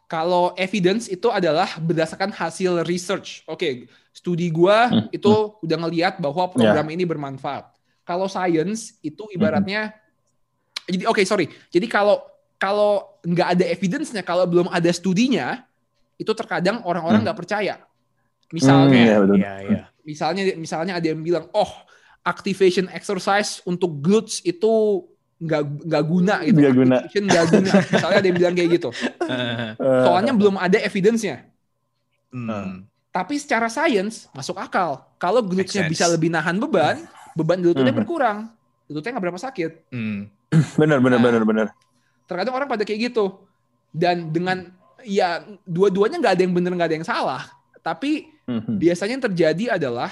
kalau 0.06 0.54
evidence 0.58 1.10
itu 1.10 1.28
adalah 1.34 1.68
berdasarkan 1.82 2.30
hasil 2.30 2.86
research. 2.86 3.42
Oke, 3.50 3.58
okay, 3.58 3.74
studi 4.14 4.54
gua 4.54 4.90
hmm. 4.90 5.10
itu 5.14 5.34
udah 5.62 5.78
ngeliat 5.82 6.22
bahwa 6.22 6.50
program 6.50 6.86
yeah. 6.86 6.96
ini 6.96 7.04
bermanfaat. 7.04 7.74
Kalau 8.06 8.30
science 8.30 9.02
itu 9.02 9.26
ibaratnya, 9.34 9.90
jadi 10.86 11.10
oke 11.10 11.18
okay, 11.22 11.26
sorry, 11.26 11.50
jadi 11.74 11.90
kalau 11.90 12.22
kalau 12.62 13.18
nggak 13.26 13.58
ada 13.58 13.66
evidence-nya, 13.66 14.22
kalau 14.22 14.46
belum 14.46 14.70
ada 14.70 14.88
studinya, 14.94 15.66
itu 16.22 16.32
terkadang 16.38 16.86
orang-orang 16.86 17.22
hmm. 17.22 17.26
nggak 17.26 17.38
hmm. 17.38 17.44
percaya. 17.46 17.76
Misalnya, 18.54 19.26
hmm, 19.26 19.42
ya, 19.42 19.54
ya. 19.66 19.84
misalnya, 20.06 20.44
misalnya 20.54 20.94
ada 21.02 21.08
yang 21.10 21.20
bilang, 21.26 21.50
oh 21.50 21.72
activation 22.26 22.90
exercise 22.94 23.62
untuk 23.66 24.02
glutes 24.02 24.42
itu 24.46 25.06
nggak 25.46 25.62
nggak 25.86 26.04
guna 26.04 26.36
gitu. 26.42 26.58
Nggak 26.60 26.74
guna. 26.76 26.98
nggak 27.06 27.46
guna. 27.54 27.72
Misalnya 27.94 28.18
ada 28.18 28.28
yang 28.28 28.38
bilang 28.38 28.56
kayak 28.58 28.70
gitu. 28.82 28.90
Soalnya 29.80 30.34
belum 30.34 30.56
ada 30.58 30.78
evidence-nya. 30.82 31.46
Hmm. 32.34 32.84
Tapi 33.14 33.40
secara 33.40 33.72
sains 33.72 34.28
masuk 34.36 34.60
akal. 34.60 35.06
Kalau 35.22 35.40
glutesnya 35.46 35.88
bisa 35.88 36.10
lebih 36.10 36.28
nahan 36.34 36.60
beban, 36.60 37.06
beban 37.38 37.62
lututnya 37.62 37.94
hmm. 37.94 38.02
berkurang. 38.04 38.52
Lututnya 38.90 39.16
nggak 39.16 39.26
berapa 39.32 39.40
sakit. 39.40 39.72
Hmm. 39.94 40.28
Benar, 40.80 41.00
benar, 41.00 41.20
nah, 41.20 41.26
benar, 41.26 41.42
benar. 41.44 41.68
Terkadang 42.28 42.54
orang 42.58 42.68
pada 42.68 42.84
kayak 42.84 43.12
gitu. 43.12 43.40
Dan 43.96 44.34
dengan 44.34 44.72
ya 45.06 45.46
dua-duanya 45.64 46.18
nggak 46.20 46.34
ada 46.36 46.42
yang 46.44 46.54
benar 46.54 46.72
nggak 46.74 46.90
ada 46.90 46.98
yang 46.98 47.08
salah 47.08 47.46
tapi 47.86 48.34
mm-hmm. 48.50 48.76
biasanya 48.82 49.14
yang 49.14 49.26
terjadi 49.30 49.66
adalah 49.78 50.10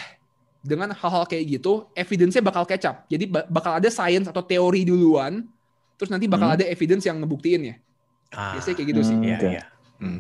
dengan 0.64 0.96
hal-hal 0.96 1.28
kayak 1.28 1.60
gitu 1.60 1.92
evidence-nya 1.92 2.40
bakal 2.40 2.64
kecap 2.64 3.04
jadi 3.12 3.28
bakal 3.28 3.78
ada 3.78 3.90
science 3.92 4.32
atau 4.32 4.40
teori 4.40 4.88
duluan 4.88 5.44
terus 6.00 6.08
nanti 6.08 6.26
bakal 6.26 6.50
mm. 6.50 6.56
ada 6.56 6.66
evidence 6.72 7.04
yang 7.04 7.20
ngebuktiinnya 7.20 7.76
ah. 8.32 8.56
biasanya 8.56 8.76
kayak 8.80 8.90
gitu 8.96 9.02
sih 9.04 9.18
mm, 9.20 9.36
okay. 9.38 9.52
ya, 9.60 9.64
Hmm. 10.04 10.20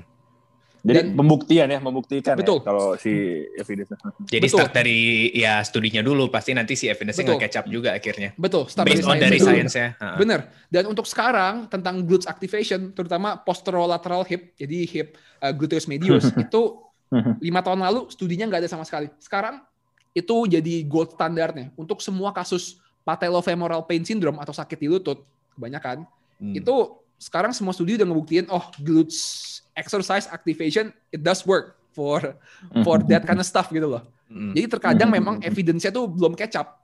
Jadi 0.84 1.00
Dan, 1.00 1.16
pembuktian 1.16 1.68
ya, 1.72 1.80
membuktikan 1.80 2.36
betul. 2.36 2.60
ya 2.60 2.68
kalau 2.68 3.00
si 3.00 3.40
evidence. 3.56 3.96
Jadi 4.28 4.48
betul. 4.52 4.60
start 4.60 4.72
dari 4.76 5.32
ya 5.32 5.64
studinya 5.64 6.04
dulu, 6.04 6.28
pasti 6.28 6.52
nanti 6.52 6.76
si 6.76 6.92
evidence 6.92 7.24
nggak 7.24 7.56
up 7.56 7.66
juga 7.72 7.96
akhirnya. 7.96 8.36
Betul, 8.36 8.68
start 8.68 8.92
Based 8.92 9.00
dari, 9.00 9.16
on 9.16 9.24
dari 9.24 9.40
science 9.40 9.80
ya. 9.80 9.96
Bener. 10.20 10.52
Dan 10.68 10.92
untuk 10.92 11.08
sekarang 11.08 11.72
tentang 11.72 12.04
glutes 12.04 12.28
activation, 12.28 12.92
terutama 12.92 13.40
posterolateral 13.40 14.28
hip, 14.28 14.60
jadi 14.60 14.84
hip 14.84 15.16
uh, 15.40 15.56
gluteus 15.56 15.88
medius 15.88 16.28
itu 16.44 16.62
lima 17.40 17.64
tahun 17.64 17.80
lalu 17.80 18.12
studinya 18.12 18.52
nggak 18.52 18.68
ada 18.68 18.72
sama 18.72 18.84
sekali. 18.84 19.08
Sekarang 19.24 19.64
itu 20.14 20.36
jadi 20.46 20.86
gold 20.86 21.18
standarnya 21.18 21.74
untuk 21.74 22.00
semua 22.00 22.30
kasus 22.32 22.78
patellofemoral 23.04 23.84
pain 23.84 24.06
syndrome 24.06 24.40
atau 24.40 24.54
sakit 24.54 24.78
di 24.78 24.88
lutut 24.88 25.26
kebanyakan 25.58 26.06
hmm. 26.40 26.56
itu 26.58 26.76
sekarang 27.18 27.52
semua 27.56 27.74
studi 27.74 27.98
udah 27.98 28.08
ngebuktiin 28.08 28.48
oh 28.52 28.68
glutes 28.84 29.50
exercise 29.78 30.30
activation 30.30 30.94
it 31.10 31.22
does 31.22 31.48
work 31.48 31.80
for 31.94 32.20
for 32.82 33.00
that 33.10 33.24
kind 33.24 33.40
of 33.40 33.48
stuff 33.48 33.70
gitu 33.70 33.86
loh. 33.86 34.04
Mm. 34.28 34.58
Jadi 34.58 34.66
terkadang 34.66 35.10
mm. 35.14 35.16
memang 35.22 35.36
evidence-nya 35.46 35.94
tuh 35.94 36.10
belum 36.10 36.34
catch 36.34 36.58
up. 36.58 36.82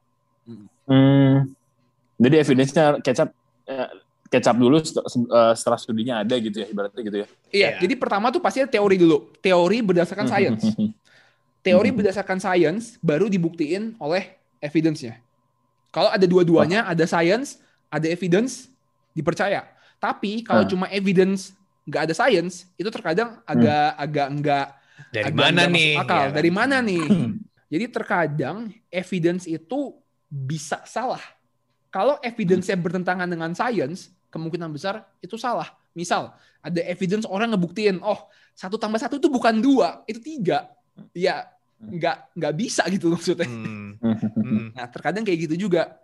Hmm. 0.86 1.50
Jadi 2.22 2.36
evidence-nya 2.38 3.02
catch 3.02 3.22
up 3.26 3.30
catch 4.30 4.48
up 4.50 4.58
dulu 4.58 4.78
eh, 4.82 5.54
setelah 5.58 5.80
studinya 5.82 6.22
ada 6.22 6.38
gitu 6.38 6.62
ya 6.62 6.68
ibaratnya 6.70 7.02
gitu 7.02 7.18
ya. 7.26 7.28
Iya, 7.28 7.30
yeah. 7.50 7.74
jadi 7.82 7.94
pertama 7.98 8.30
tuh 8.30 8.42
pasti 8.42 8.62
teori 8.70 8.98
dulu. 8.98 9.34
Teori 9.42 9.82
berdasarkan 9.82 10.26
science. 10.30 10.64
teori 11.66 11.89
berdasarkan 11.91 12.39
science 12.39 12.95
baru 13.03 13.28
dibuktiin 13.28 13.99
oleh 13.99 14.36
evidence-nya. 14.64 15.20
Kalau 15.89 16.14
ada 16.14 16.24
dua-duanya, 16.24 16.86
ada 16.86 17.03
science, 17.10 17.57
ada 17.89 18.05
evidence, 18.05 18.70
dipercaya. 19.18 19.66
Tapi 19.99 20.45
kalau 20.45 20.64
uh. 20.64 20.70
cuma 20.70 20.86
evidence 20.93 21.57
nggak 21.89 22.03
ada 22.05 22.14
science 22.14 22.70
itu 22.78 22.89
terkadang 22.93 23.41
agak 23.49 23.89
hmm. 23.97 24.03
agak 24.05 24.28
enggak 24.30 24.68
dari 25.10 25.26
agak 25.26 25.41
mana 25.41 25.49
enggak 25.66 25.74
nih 25.74 25.91
akal 25.97 26.22
ya. 26.22 26.30
dari 26.30 26.51
mana 26.53 26.76
nih 26.86 27.05
jadi 27.74 27.86
terkadang 27.89 28.57
evidence 28.93 29.49
itu 29.49 29.97
bisa 30.30 30.86
salah 30.86 31.22
kalau 31.89 32.22
evidence-nya 32.22 32.78
hmm. 32.78 32.86
bertentangan 32.86 33.26
dengan 33.26 33.51
science 33.57 34.14
kemungkinan 34.30 34.70
besar 34.70 35.01
itu 35.18 35.34
salah 35.41 35.74
misal 35.97 36.38
ada 36.62 36.82
evidence 36.86 37.26
orang 37.26 37.49
ngebuktiin 37.57 37.97
oh 38.05 38.30
satu 38.53 38.78
tambah 38.78 39.01
satu 39.01 39.18
itu 39.18 39.26
bukan 39.26 39.57
dua 39.57 40.05
itu 40.05 40.22
tiga 40.22 40.70
ya 41.16 41.47
nggak 41.80 42.36
nggak 42.36 42.54
bisa 42.60 42.84
gitu 42.91 43.08
maksudnya 43.16 43.47
hmm. 43.47 44.00
hmm. 44.04 44.66
nah 44.78 44.86
terkadang 44.91 45.24
kayak 45.24 45.50
gitu 45.50 45.70
juga 45.70 45.95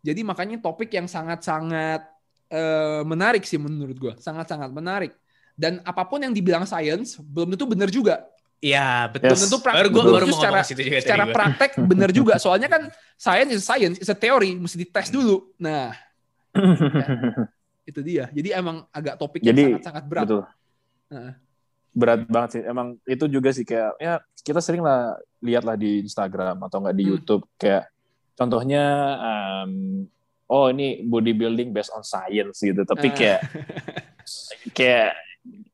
jadi 0.00 0.24
makanya 0.24 0.64
topik 0.64 0.88
yang 0.96 1.04
sangat-sangat 1.04 2.08
uh, 2.48 3.04
menarik 3.04 3.44
sih 3.44 3.60
menurut 3.60 3.96
gue 3.96 4.12
sangat-sangat 4.16 4.72
menarik 4.72 5.12
dan 5.60 5.84
apa 5.84 6.08
pun 6.08 6.24
yang 6.24 6.32
dibilang 6.32 6.64
science 6.64 7.20
belum 7.20 7.52
tentu 7.52 7.68
benar 7.68 7.92
juga 7.92 8.24
Iya 8.60 9.08
betul. 9.08 9.32
Yes. 9.32 9.48
Tentu 9.48 9.58
praktek. 9.64 9.88
Baru 9.88 10.12
baru 10.12 10.28
secara, 10.28 10.60
juga 10.60 11.00
secara 11.08 11.24
praktek 11.32 11.70
benar 11.80 12.12
juga. 12.12 12.36
Soalnya 12.36 12.68
kan 12.68 12.92
science 13.16 13.56
is 13.56 13.64
science, 13.64 13.96
is 13.96 14.12
a 14.12 14.16
theory, 14.16 14.52
mesti 14.52 14.84
dites 14.84 15.08
dulu. 15.08 15.48
Nah, 15.56 15.96
ya, 16.52 17.08
itu 17.88 18.00
dia. 18.04 18.28
Jadi 18.28 18.52
emang 18.52 18.84
agak 18.92 19.16
topik 19.16 19.40
yang 19.40 19.56
sangat-sangat 19.56 20.04
berat. 20.04 20.24
Betul. 20.28 20.44
Nah. 21.08 21.32
Berat 21.90 22.26
banget 22.30 22.50
sih. 22.58 22.62
Emang 22.64 22.98
itu 23.04 23.24
juga 23.26 23.50
sih 23.50 23.66
kayak 23.66 23.98
ya 23.98 24.22
kita 24.40 24.62
sering 24.62 24.82
lah 24.82 25.18
lihat 25.42 25.66
lah 25.66 25.74
di 25.74 26.04
Instagram 26.04 26.60
atau 26.62 26.80
enggak 26.84 26.96
di 26.96 27.04
hmm. 27.04 27.12
YouTube 27.16 27.42
kayak 27.60 27.90
contohnya 28.38 28.84
um, 29.20 29.72
oh 30.50 30.66
ini 30.70 31.04
bodybuilding 31.04 31.74
based 31.74 31.92
on 31.94 32.06
science 32.06 32.62
gitu. 32.62 32.82
Tapi 32.86 33.08
ah. 33.10 33.14
kayak 33.14 33.40
kayak 34.78 35.12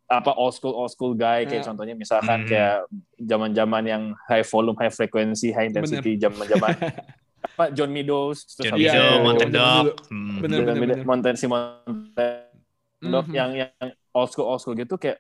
apa 0.07 0.31
old 0.39 0.55
school 0.55 0.71
old 0.71 0.91
school 0.95 1.19
guy 1.19 1.43
kayak 1.43 1.67
yeah. 1.67 1.67
contohnya 1.67 1.95
misalkan 1.99 2.47
hmm. 2.47 2.49
kayak 2.49 2.87
zaman-zaman 3.19 3.83
yang 3.83 4.03
high 4.31 4.47
volume 4.47 4.79
high 4.79 4.93
frequency 4.93 5.51
high 5.51 5.67
intensity 5.67 6.15
zaman-zaman 6.15 6.79
apa 7.47 7.75
John 7.75 7.91
Meadows 7.91 8.47
terus 8.55 8.71
John 8.71 8.79
Meadows 8.79 9.23
Mountain 9.27 9.51
Dog 9.51 9.87
hmm. 10.07 10.39
bener, 10.39 10.59
bener, 10.63 10.77
bener. 10.79 10.99
Mountain 11.03 11.35
si 11.35 11.47
Mountain 11.51 12.55
Dog 13.03 13.27
mm 13.27 13.35
-hmm. 13.35 13.35
yang 13.35 13.51
yang 13.67 13.71
old 14.15 14.31
school 14.31 14.47
old 14.47 14.63
school 14.63 14.79
gitu 14.79 14.95
kayak 14.95 15.19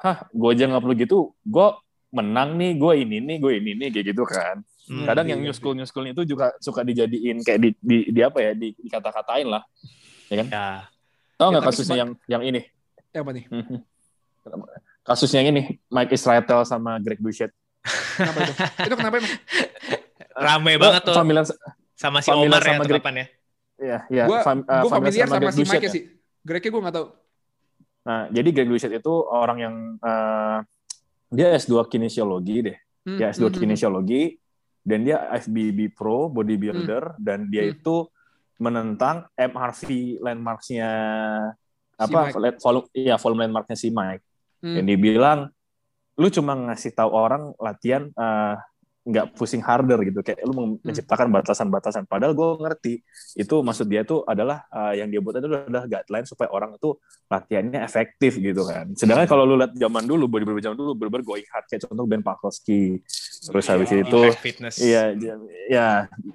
hah 0.00 0.16
gue 0.32 0.48
aja 0.50 0.64
nggak 0.68 0.82
perlu 0.82 0.94
gitu 0.96 1.18
gue 1.44 1.68
menang 2.10 2.56
nih 2.56 2.74
gue 2.76 2.92
ini 3.06 3.16
nih 3.22 3.36
gue 3.38 3.52
ini 3.60 3.70
nih 3.76 3.88
kayak 3.94 4.06
gitu 4.12 4.24
kan 4.26 4.64
hmm, 4.90 5.06
kadang 5.06 5.26
yang 5.30 5.40
new 5.40 5.54
school 5.54 5.76
new 5.76 5.86
school 5.86 6.04
itu 6.08 6.24
juga 6.26 6.56
suka 6.58 6.82
dijadiin 6.82 7.44
kayak 7.44 7.60
di, 7.62 7.70
di, 7.78 7.98
di 8.10 8.20
apa 8.24 8.38
ya 8.42 8.52
di, 8.56 8.74
dikata-katain 8.74 9.46
lah 9.46 9.62
ya 10.32 10.34
kan 10.42 10.46
ya. 10.48 10.66
tau 11.38 11.48
nggak 11.54 11.62
ya, 11.62 11.68
kasusnya 11.70 11.96
yang 12.00 12.10
yang 12.26 12.42
ini 12.42 12.60
yang 13.14 13.22
apa 13.22 13.32
nih 13.36 13.44
mhm 13.48 13.78
kasusnya 15.04 15.42
ini 15.44 15.80
Mike 15.90 16.14
Israel 16.14 16.62
sama 16.64 17.00
Greg 17.00 17.20
Boucher. 17.20 17.50
Kenapa 18.16 18.38
itu? 18.44 18.52
itu 18.86 18.94
kenapa 18.96 19.14
emang? 19.18 19.34
Rame 20.36 20.72
banget 20.76 21.02
tuh. 21.04 21.16
Familiar, 21.16 21.44
sama 21.96 22.18
si 22.20 22.28
Omar 22.32 22.60
sama 22.60 22.84
ya 22.84 22.88
Greg, 22.88 23.02
ya. 23.04 23.26
Iya, 23.80 23.98
iya. 24.12 24.24
Gue 24.28 24.38
uh, 24.38 24.54
gua 24.84 24.90
familiar 25.00 25.26
sama, 25.26 25.48
sama 25.48 25.52
si 25.56 25.62
Mike 25.64 25.86
ya. 25.88 25.90
sih. 25.90 26.02
Gregnya 26.44 26.70
gue 26.72 26.80
gak 26.84 26.94
tau. 26.96 27.06
Nah, 28.00 28.32
jadi 28.32 28.48
Greg 28.54 28.68
Boucher 28.68 28.92
itu 28.92 29.12
orang 29.28 29.58
yang 29.60 29.74
uh, 30.00 30.64
dia 31.30 31.52
S2 31.54 31.86
kinesiologi 31.86 32.56
deh. 32.64 32.78
Hmm, 33.04 33.16
dia 33.16 33.32
S2 33.32 33.36
hmm, 33.36 33.40
hmm, 33.40 33.52
hmm, 33.52 33.60
kinesiologi 33.60 34.22
dan 34.80 35.04
dia 35.04 35.28
FBB 35.36 35.92
Pro 35.92 36.32
bodybuilder 36.32 37.16
hmm. 37.16 37.20
dan 37.20 37.48
dia 37.48 37.68
hmm. 37.68 37.74
itu 37.76 37.96
menentang 38.60 39.28
MRV 39.36 40.20
landmarksnya 40.20 40.90
apa 42.00 42.32
si 42.32 42.36
volume 42.60 42.88
ya 42.96 43.16
volume 43.20 43.40
landmarknya 43.44 43.76
si 43.76 43.88
Mike 43.92 44.24
hmm. 44.64 44.74
yang 44.80 44.86
dibilang 44.88 45.40
lu 46.20 46.28
cuma 46.28 46.52
ngasih 46.52 46.92
tahu 46.92 47.12
orang 47.12 47.52
latihan 47.56 48.08
uh, 48.16 48.56
nggak 49.00 49.32
pusing 49.32 49.64
harder 49.64 49.96
gitu 50.04 50.20
kayak 50.20 50.44
lu 50.44 50.52
hmm. 50.52 50.84
menciptakan 50.84 51.32
batasan-batasan 51.32 52.04
padahal 52.04 52.36
gue 52.36 52.48
ngerti 52.60 52.94
itu 53.32 53.54
maksud 53.64 53.88
dia 53.88 54.04
tuh 54.04 54.28
adalah 54.28 54.68
uh, 54.68 54.92
yang 54.92 55.08
dia 55.08 55.24
buat 55.24 55.40
itu 55.40 55.48
adalah 55.48 55.88
guideline 55.88 56.28
supaya 56.28 56.52
orang 56.52 56.76
itu 56.76 57.00
latihannya 57.32 57.80
efektif 57.80 58.36
gitu 58.36 58.60
kan 58.68 58.92
sedangkan 58.92 59.24
kalau 59.24 59.48
lu 59.48 59.56
lihat 59.56 59.72
zaman 59.72 60.04
dulu 60.04 60.28
bodybuilder 60.28 60.68
zaman 60.68 60.76
dulu 60.76 60.92
bener-bener 60.92 61.24
going 61.24 61.48
hard 61.48 61.64
kayak 61.72 61.88
contoh 61.88 62.04
Ben 62.04 62.20
Pakulski 62.20 63.00
terus 63.48 63.64
yeah, 63.64 63.72
habis 63.72 63.90
itu 63.96 64.20
iya 64.84 65.02
ya 65.72 65.88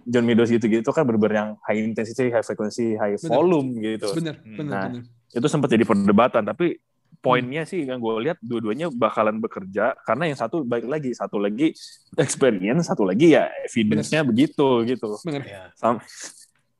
John 0.09 0.25
Meadows 0.25 0.49
gitu 0.49 0.65
gitu 0.65 0.89
kan 0.89 1.05
bener-bener 1.05 1.35
yang 1.37 1.49
high 1.69 1.85
intensity 1.85 2.33
high 2.33 2.41
frequency 2.41 2.97
high 2.97 3.13
volume 3.29 3.77
bener. 3.77 4.01
gitu 4.01 4.09
bener 4.17 4.35
bener, 4.41 4.65
nah, 4.73 4.89
bener. 4.89 5.05
itu 5.37 5.47
sempat 5.53 5.69
jadi 5.69 5.85
perdebatan 5.85 6.41
tapi 6.41 6.81
poinnya 7.25 7.65
hmm. 7.65 7.71
sih 7.73 7.81
yang 7.81 7.97
gue 7.97 8.13
lihat 8.21 8.37
dua-duanya 8.37 8.93
bakalan 8.93 9.41
bekerja 9.41 9.97
karena 10.05 10.29
yang 10.29 10.37
satu 10.37 10.61
baik 10.61 10.85
lagi 10.85 11.11
satu 11.17 11.41
lagi 11.41 11.73
experience 12.21 12.85
satu 12.85 13.01
lagi 13.01 13.33
ya 13.33 13.49
evidence-nya 13.65 14.21
begitu 14.21 14.85
gitu 14.85 15.17
Bener. 15.25 15.41
Ya. 15.41 15.73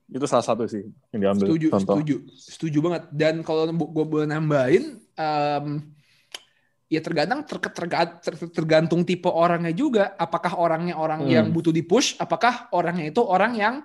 itu 0.05 0.25
salah 0.29 0.45
satu 0.45 0.69
sih 0.69 0.85
yang 1.09 1.33
diambil 1.33 1.49
setuju 1.49 1.67
contoh. 1.73 1.97
setuju 1.97 2.15
setuju 2.37 2.77
banget 2.85 3.03
dan 3.09 3.41
kalau 3.41 3.65
gue 3.73 4.05
boleh 4.05 4.29
nambahin 4.29 5.01
um, 5.17 5.81
ya 6.85 7.01
tergantung 7.01 7.41
ter, 7.43 7.57
ter, 8.21 8.33
tergantung 8.53 9.01
tipe 9.03 9.29
orangnya 9.29 9.73
juga. 9.73 10.13
Apakah 10.15 10.57
orangnya 10.57 10.95
orang 10.95 11.25
hmm. 11.25 11.31
yang 11.31 11.45
butuh 11.49 11.73
di 11.73 11.81
push, 11.81 12.17
apakah 12.21 12.69
orangnya 12.71 13.09
itu 13.09 13.21
orang 13.25 13.57
yang 13.57 13.75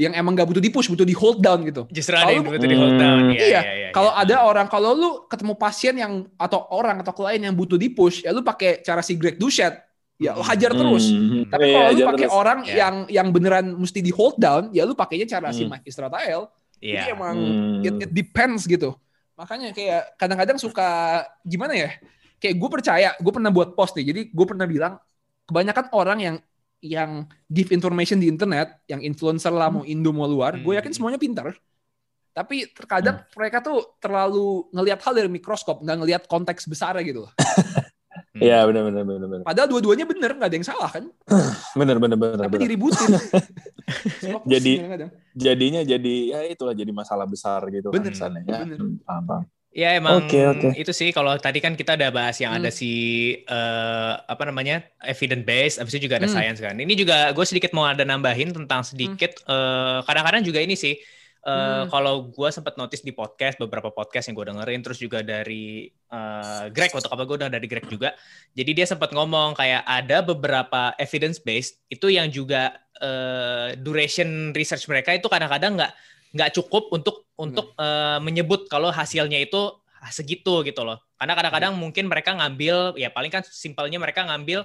yang 0.00 0.16
emang 0.16 0.32
gak 0.32 0.48
butuh 0.48 0.64
di 0.64 0.72
push, 0.72 0.88
butuh 0.88 1.04
di 1.04 1.12
hold 1.12 1.44
down 1.44 1.60
gitu. 1.68 1.84
Justru 1.92 2.16
ada 2.16 2.32
yang 2.32 2.48
butuh 2.48 2.64
di 2.64 2.78
hold 2.80 2.96
down. 2.96 3.18
Hmm. 3.28 3.36
Iya. 3.36 3.44
iya, 3.44 3.60
iya, 3.60 3.60
iya 3.60 3.88
kalau 3.92 4.10
iya. 4.16 4.24
ada 4.24 4.36
orang, 4.48 4.66
kalau 4.72 4.90
lu 4.96 5.10
ketemu 5.28 5.54
pasien 5.60 5.94
yang 6.00 6.24
atau 6.40 6.64
orang 6.72 7.04
atau 7.04 7.12
klien 7.12 7.42
yang 7.44 7.52
butuh 7.52 7.76
di 7.76 7.92
push, 7.92 8.24
ya 8.24 8.32
lu 8.32 8.40
pakai 8.40 8.80
cara 8.80 9.04
si 9.04 9.20
Greg 9.20 9.36
Duchet, 9.36 9.76
ya 10.16 10.32
lu 10.32 10.40
hajar 10.40 10.72
terus. 10.72 11.12
Hmm. 11.12 11.44
Tapi 11.52 11.64
kalau 11.68 11.90
yeah, 11.92 11.98
lu 12.00 12.10
pakai 12.16 12.28
orang 12.32 12.58
yeah. 12.64 12.76
yang 12.80 12.94
yang 13.12 13.28
beneran 13.28 13.76
mesti 13.76 14.00
di 14.00 14.08
hold 14.08 14.40
down, 14.40 14.72
ya 14.72 14.88
lu 14.88 14.96
pakainya 14.96 15.28
cara 15.28 15.52
hmm. 15.52 15.56
si 15.60 15.62
Mike 15.68 15.84
Israel. 15.84 16.48
Yeah. 16.80 17.04
Jadi 17.04 17.06
emang 17.12 17.36
hmm. 17.36 17.84
it, 17.84 17.94
it 18.08 18.10
depends 18.16 18.64
gitu. 18.64 18.96
Makanya 19.36 19.76
kayak 19.76 20.16
kadang-kadang 20.16 20.56
suka 20.56 20.88
gimana 21.44 21.76
ya? 21.76 21.92
Kayak 22.40 22.56
gue 22.56 22.70
percaya, 22.72 23.08
gue 23.20 23.32
pernah 23.36 23.52
buat 23.52 23.76
post 23.76 23.92
nih. 24.00 24.16
Jadi 24.16 24.20
gue 24.32 24.46
pernah 24.48 24.64
bilang 24.64 24.96
kebanyakan 25.44 25.92
orang 25.92 26.18
yang 26.24 26.36
yang 26.80 27.28
give 27.48 27.70
information 27.72 28.16
di 28.20 28.28
internet, 28.28 28.80
yang 28.88 29.04
influencer 29.04 29.52
lah 29.52 29.68
mau 29.68 29.84
Indo 29.84 30.10
mau 30.12 30.28
luar, 30.28 30.56
hmm. 30.56 30.64
gue 30.64 30.74
yakin 30.80 30.92
semuanya 30.96 31.20
pintar. 31.20 31.52
Tapi 32.32 32.72
terkadang 32.72 33.20
hmm. 33.20 33.36
mereka 33.36 33.58
tuh 33.60 34.00
terlalu 34.00 34.68
ngelihat 34.72 35.00
hal 35.04 35.12
dari 35.12 35.28
mikroskop, 35.28 35.84
nggak 35.84 35.98
ngelihat 36.00 36.22
konteks 36.24 36.64
besarnya 36.66 37.04
gitu 37.04 37.28
loh. 37.28 37.32
Iya 38.40 38.64
benar 38.64 38.82
benar 38.88 39.04
benar 39.04 39.28
benar. 39.28 39.44
Padahal 39.44 39.68
dua-duanya 39.68 40.06
benar, 40.08 40.30
nggak 40.32 40.48
ada 40.48 40.56
yang 40.56 40.66
salah 40.66 40.90
kan? 40.90 41.04
benar 41.80 41.96
benar 42.00 42.16
benar. 42.16 42.46
Tapi 42.48 42.56
bener. 42.56 42.64
diributin. 42.64 43.10
jadi 44.52 44.72
jadinya 45.36 45.80
jadi 45.84 46.14
ya 46.32 46.40
itulah 46.48 46.72
jadi 46.72 46.88
masalah 46.88 47.28
besar 47.28 47.66
gitu 47.68 47.92
bener, 47.92 48.14
kan 48.16 48.32
ya. 48.40 48.64
Bener. 48.64 48.78
Paham, 49.04 49.24
paham. 49.28 49.44
Ya 49.70 49.94
emang 49.94 50.26
okay, 50.26 50.50
okay. 50.50 50.82
itu 50.82 50.90
sih 50.90 51.14
kalau 51.14 51.38
tadi 51.38 51.62
kan 51.62 51.78
kita 51.78 51.94
udah 51.94 52.10
bahas 52.10 52.34
yang 52.42 52.50
hmm. 52.50 52.58
ada 52.58 52.70
si 52.74 52.90
uh, 53.46 54.18
apa 54.26 54.50
namanya 54.50 54.82
evidence 55.06 55.46
based, 55.46 55.76
abis 55.78 55.94
itu 55.94 56.10
juga 56.10 56.18
ada 56.18 56.26
hmm. 56.26 56.34
science 56.34 56.58
kan. 56.58 56.74
Ini 56.74 56.90
juga 56.98 57.30
gue 57.30 57.46
sedikit 57.46 57.70
mau 57.70 57.86
ada 57.86 58.02
nambahin 58.02 58.50
tentang 58.50 58.82
sedikit 58.82 59.38
hmm. 59.46 59.46
uh, 59.46 59.98
kadang-kadang 60.02 60.42
juga 60.42 60.58
ini 60.58 60.74
sih 60.74 60.98
uh, 61.46 61.54
hmm. 61.54 61.84
kalau 61.86 62.34
gue 62.34 62.50
sempat 62.50 62.74
notice 62.82 63.06
di 63.06 63.14
podcast 63.14 63.62
beberapa 63.62 63.94
podcast 63.94 64.26
yang 64.26 64.42
gue 64.42 64.50
dengerin 64.50 64.80
terus 64.82 64.98
juga 64.98 65.22
dari 65.22 65.86
uh, 66.10 66.66
Greg 66.74 66.90
waktu 66.90 67.06
apa 67.06 67.22
gue 67.22 67.36
udah 67.38 67.50
dari 67.54 67.66
Greg 67.70 67.86
juga. 67.86 68.10
Jadi 68.58 68.70
dia 68.74 68.90
sempat 68.90 69.14
ngomong 69.14 69.54
kayak 69.54 69.86
ada 69.86 70.18
beberapa 70.26 70.98
evidence 70.98 71.38
based 71.38 71.78
itu 71.86 72.10
yang 72.10 72.26
juga 72.26 72.74
uh, 72.98 73.70
duration 73.78 74.50
research 74.50 74.90
mereka 74.90 75.14
itu 75.14 75.30
kadang-kadang 75.30 75.78
nggak 75.78 75.94
-kadang 75.94 76.18
nggak 76.30 76.50
cukup 76.54 76.94
untuk 76.94 77.26
untuk 77.34 77.72
uh, 77.80 78.20
menyebut 78.22 78.68
kalau 78.70 78.92
hasilnya 78.92 79.40
itu 79.40 79.74
segitu 80.08 80.64
gitu 80.64 80.80
loh. 80.80 80.96
Karena 81.20 81.36
kadang-kadang 81.36 81.72
hmm. 81.76 81.80
mungkin 81.80 82.04
mereka 82.08 82.32
ngambil 82.32 82.96
ya 82.96 83.12
paling 83.12 83.28
kan 83.28 83.44
simpelnya 83.44 84.00
mereka 84.00 84.24
ngambil 84.24 84.64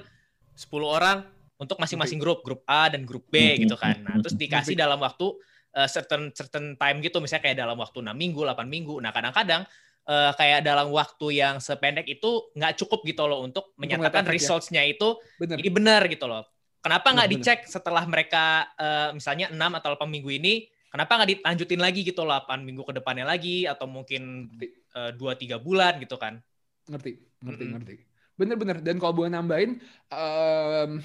10 0.56 0.72
orang 0.88 1.28
untuk 1.60 1.76
masing-masing 1.80 2.20
grup, 2.20 2.44
grup 2.44 2.64
A 2.68 2.88
dan 2.88 3.04
grup 3.04 3.28
B 3.28 3.36
hmm. 3.56 3.68
gitu 3.68 3.76
kan. 3.76 4.00
Nah, 4.00 4.16
terus 4.24 4.36
dikasih 4.42 4.80
dalam 4.80 5.00
waktu 5.04 5.36
uh, 5.76 5.88
certain 5.92 6.32
certain 6.32 6.80
time 6.80 6.98
gitu 7.04 7.20
misalnya 7.20 7.44
kayak 7.52 7.58
dalam 7.60 7.76
waktu 7.76 8.00
6 8.00 8.16
minggu, 8.16 8.40
8 8.48 8.64
minggu. 8.64 8.96
Nah, 9.04 9.12
kadang-kadang 9.12 9.68
uh, 10.08 10.32
kayak 10.40 10.64
dalam 10.64 10.88
waktu 10.96 11.28
yang 11.36 11.60
sependek 11.60 12.08
itu 12.08 12.52
nggak 12.56 12.80
cukup 12.80 13.04
gitu 13.04 13.28
loh 13.28 13.44
untuk 13.44 13.76
menyatakan 13.76 14.24
ya. 14.24 14.32
results-nya 14.32 14.82
itu 14.88 15.20
bener. 15.36 15.60
ini 15.60 15.70
benar 15.72 16.08
gitu 16.08 16.28
loh. 16.30 16.48
Kenapa 16.80 17.12
nggak 17.18 17.30
dicek 17.34 17.60
setelah 17.66 18.06
mereka 18.06 18.70
uh, 18.78 19.10
misalnya 19.12 19.50
6 19.50 19.58
atau 19.58 19.90
8 19.98 20.06
minggu 20.06 20.30
ini 20.38 20.70
kenapa 20.96 21.12
nggak 21.20 21.30
dilanjutin 21.36 21.82
lagi 21.84 22.08
gitu 22.08 22.24
8 22.24 22.64
minggu 22.64 22.88
ke 22.88 22.96
depannya 22.96 23.28
lagi 23.28 23.68
atau 23.68 23.84
mungkin 23.84 24.48
eh, 24.64 25.12
dua 25.20 25.36
tiga 25.36 25.60
bulan 25.60 26.00
gitu 26.00 26.16
kan? 26.16 26.40
Ngerti 26.88 27.20
ngerti 27.44 27.64
hmm. 27.68 27.74
ngerti. 27.76 27.96
Bener-bener 28.40 28.80
dan 28.80 28.96
kalau 28.96 29.14
boleh 29.16 29.32
nambahin 29.32 29.80
um, 30.12 31.00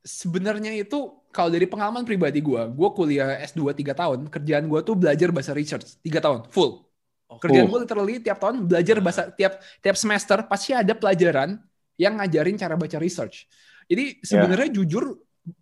sebenarnya 0.00 0.72
itu 0.72 1.12
kalau 1.28 1.52
dari 1.52 1.68
pengalaman 1.68 2.08
pribadi 2.08 2.40
gue 2.40 2.62
gue 2.72 2.88
kuliah 2.96 3.36
S2 3.44 3.76
tiga 3.76 3.92
tahun 3.92 4.32
kerjaan 4.32 4.64
gue 4.64 4.80
tuh 4.80 4.96
belajar 4.96 5.28
bahasa 5.28 5.52
research 5.52 6.00
tiga 6.00 6.24
tahun 6.24 6.48
full. 6.48 6.88
Oh, 7.26 7.36
kerjaan 7.42 7.68
gue 7.68 7.80
literally 7.84 8.16
tiap 8.22 8.40
tahun 8.40 8.64
belajar 8.64 8.96
bahasa 9.04 9.28
tiap 9.34 9.60
tiap 9.84 9.96
semester 9.98 10.40
pasti 10.48 10.72
ada 10.72 10.96
pelajaran 10.96 11.60
yang 12.00 12.16
ngajarin 12.16 12.56
cara 12.56 12.80
baca 12.80 12.96
research. 12.96 13.44
Jadi 13.86 14.24
sebenarnya 14.24 14.68
yeah. 14.72 14.76
jujur 14.76 15.04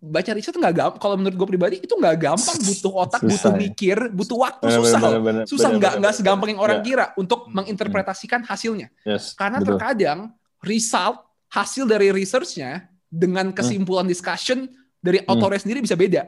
baca 0.00 0.30
riset 0.32 0.56
nggak 0.56 0.74
gampang. 0.74 1.00
Kalau 1.00 1.16
menurut 1.20 1.36
gue 1.36 1.48
pribadi 1.48 1.76
itu 1.84 1.92
nggak 1.92 2.16
gampang, 2.16 2.56
butuh 2.56 2.92
otak, 3.04 3.20
susah, 3.20 3.30
butuh 3.30 3.52
ya. 3.52 3.58
mikir, 3.60 3.98
butuh 4.16 4.38
waktu, 4.40 4.64
bener, 4.64 4.80
susah. 4.80 5.00
Bener, 5.00 5.20
bener, 5.20 5.44
susah 5.44 5.70
nggak 5.76 5.94
nggak 6.00 6.14
segampang 6.16 6.48
yang 6.56 6.62
orang 6.64 6.78
yeah. 6.80 6.88
kira 6.88 7.06
untuk 7.20 7.46
hmm. 7.46 7.52
menginterpretasikan 7.52 8.40
hasilnya. 8.48 8.88
Yes, 9.04 9.36
Karena 9.36 9.60
betul. 9.60 9.76
terkadang 9.76 10.18
result 10.64 11.20
hasil 11.52 11.84
dari 11.84 12.08
researchnya 12.10 12.88
dengan 13.12 13.52
hmm. 13.52 13.56
kesimpulan 13.56 14.08
hmm. 14.08 14.12
discussion 14.12 14.58
dari 15.04 15.20
hmm. 15.20 15.28
autornya 15.28 15.60
sendiri 15.60 15.84
bisa 15.84 15.94
beda. 15.94 16.24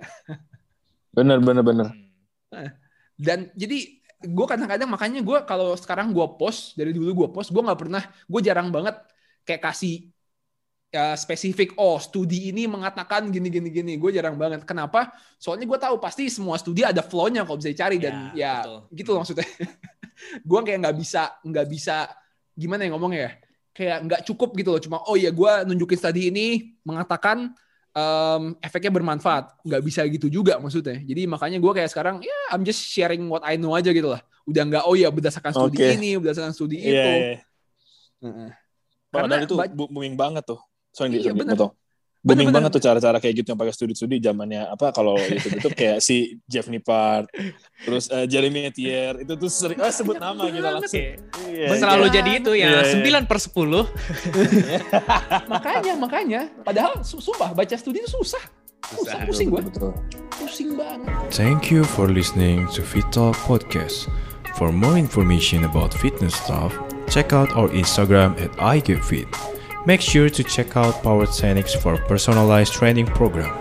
Bener 1.17 1.41
bener 1.41 1.65
bener. 1.65 1.87
Dan 3.17 3.49
jadi 3.57 3.97
gue 4.21 4.47
kadang-kadang 4.49 4.89
makanya 4.89 5.21
gue 5.25 5.39
kalau 5.49 5.73
sekarang 5.77 6.13
gue 6.13 6.27
post 6.37 6.77
dari 6.77 6.93
dulu 6.93 7.25
gue 7.25 7.29
post 7.33 7.53
gue 7.53 7.63
nggak 7.65 7.81
pernah 7.81 8.05
gue 8.05 8.41
jarang 8.45 8.69
banget 8.69 8.97
kayak 9.45 9.65
kasih 9.73 10.13
ya 10.97 11.13
spesifik 11.13 11.77
oh 11.77 12.01
studi 12.01 12.49
ini 12.49 12.65
mengatakan 12.65 13.29
gini 13.29 13.53
gini 13.53 13.69
gini. 13.69 13.93
Gue 14.01 14.17
jarang 14.17 14.41
banget. 14.41 14.65
Kenapa? 14.65 15.13
Soalnya 15.37 15.69
gue 15.69 15.77
tahu 15.77 16.01
pasti 16.01 16.33
semua 16.33 16.57
studi 16.57 16.81
ada 16.81 17.05
flow-nya 17.05 17.45
kalau 17.45 17.61
bisa 17.61 17.69
dicari 17.69 18.01
dan 18.01 18.33
ya, 18.33 18.65
ya 18.65 18.81
gitu 18.97 19.13
loh 19.13 19.21
maksudnya. 19.21 19.45
Gue 20.49 20.61
kayak 20.65 20.81
nggak 20.81 20.97
bisa 20.97 21.23
nggak 21.45 21.67
bisa 21.69 22.09
gimana 22.57 22.89
ya 22.89 22.91
ngomongnya 22.97 23.21
ya? 23.21 23.33
Kayak 23.77 23.99
nggak 24.09 24.21
cukup 24.25 24.57
gitu 24.57 24.73
loh. 24.73 24.81
Cuma 24.81 24.97
oh 25.05 25.21
ya 25.21 25.29
gue 25.29 25.53
nunjukin 25.69 25.99
studi 26.01 26.33
ini 26.33 26.73
mengatakan 26.81 27.53
um, 27.93 28.57
efeknya 28.65 28.89
bermanfaat. 28.97 29.61
Nggak 29.61 29.83
bisa 29.85 30.01
gitu 30.09 30.33
juga 30.33 30.57
maksudnya. 30.57 30.97
Jadi 31.05 31.29
makanya 31.29 31.61
gue 31.61 31.73
kayak 31.77 31.93
sekarang 31.93 32.25
ya 32.25 32.57
I'm 32.57 32.65
just 32.65 32.81
sharing 32.81 33.29
what 33.29 33.45
I 33.45 33.61
know 33.61 33.77
aja 33.77 33.93
gitu 33.93 34.09
lah. 34.17 34.25
Udah 34.49 34.65
nggak 34.65 34.85
oh 34.89 34.97
ya 34.97 35.13
berdasarkan 35.13 35.53
studi 35.53 35.85
okay. 35.85 36.01
ini 36.01 36.17
berdasarkan 36.17 36.57
studi 36.57 36.81
yeah, 36.81 36.89
itu. 36.89 37.11
yeah. 37.13 37.39
Uh-uh. 38.25 38.51
Karena 39.13 39.45
itu 39.45 39.55
booming 39.77 40.17
banget 40.17 40.49
tuh 40.49 40.61
Sorry, 40.97 41.21
iya, 41.21 41.37
bener. 41.37 41.53
Betul. 41.53 41.77
Booming 42.27 42.51
banget 42.51 42.75
tuh 42.75 42.83
cara-cara 42.83 43.23
kayak 43.23 43.35
gitu 43.39 43.55
yang 43.55 43.61
pakai 43.61 43.71
studi-studi 43.71 44.19
zamannya 44.19 44.67
apa 44.67 44.91
kalau 44.91 45.15
itu 45.15 45.47
itu 45.47 45.69
kayak 45.79 46.03
si 46.03 46.43
Jeff 46.51 46.67
Nippard, 46.67 47.31
terus 47.87 48.11
uh, 48.11 48.27
Jeremy 48.27 48.67
Etier 48.67 49.23
itu 49.23 49.39
tuh 49.39 49.47
sering 49.47 49.79
oh, 49.79 49.87
sebut 49.95 50.19
nama 50.19 50.51
gitu 50.51 50.67
langsung. 50.67 50.99
Iya, 51.47 51.79
selalu 51.79 52.11
iya. 52.11 52.15
jadi 52.19 52.31
itu 52.43 52.51
ya 52.59 52.67
iya, 52.67 52.81
sembilan 52.99 53.23
per 53.31 53.39
sepuluh. 53.39 53.87
makanya 55.55 55.95
makanya 55.95 56.41
padahal 56.67 57.07
sumpah 57.07 57.55
baca 57.55 57.77
studi 57.79 58.03
itu 58.03 58.11
susah. 58.11 58.43
Susah, 58.91 59.23
pusing 59.23 59.47
gue. 59.51 59.63
Pusing 60.35 60.75
banget. 60.75 61.11
Thank 61.31 61.71
you 61.71 61.87
for 61.87 62.11
listening 62.11 62.67
to 62.75 62.83
Fit 62.83 63.07
Talk 63.15 63.39
Podcast. 63.47 64.11
For 64.59 64.75
more 64.75 64.99
information 64.99 65.63
about 65.63 65.95
fitness 65.95 66.35
stuff, 66.35 66.75
check 67.07 67.31
out 67.31 67.55
our 67.55 67.71
Instagram 67.71 68.35
at 68.43 68.51
iGetFit. 68.59 69.31
Make 69.87 70.01
sure 70.01 70.29
to 70.29 70.43
check 70.43 70.77
out 70.77 71.01
Powered 71.05 71.29
Scenics 71.29 71.81
for 71.81 71.97
personalized 72.09 72.73
training 72.73 73.07
program. 73.07 73.55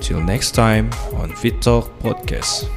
Till 0.00 0.20
next 0.20 0.52
time 0.52 0.92
on 1.14 1.30
Fit 1.34 1.62
Talk 1.62 1.86
Podcast. 2.00 2.68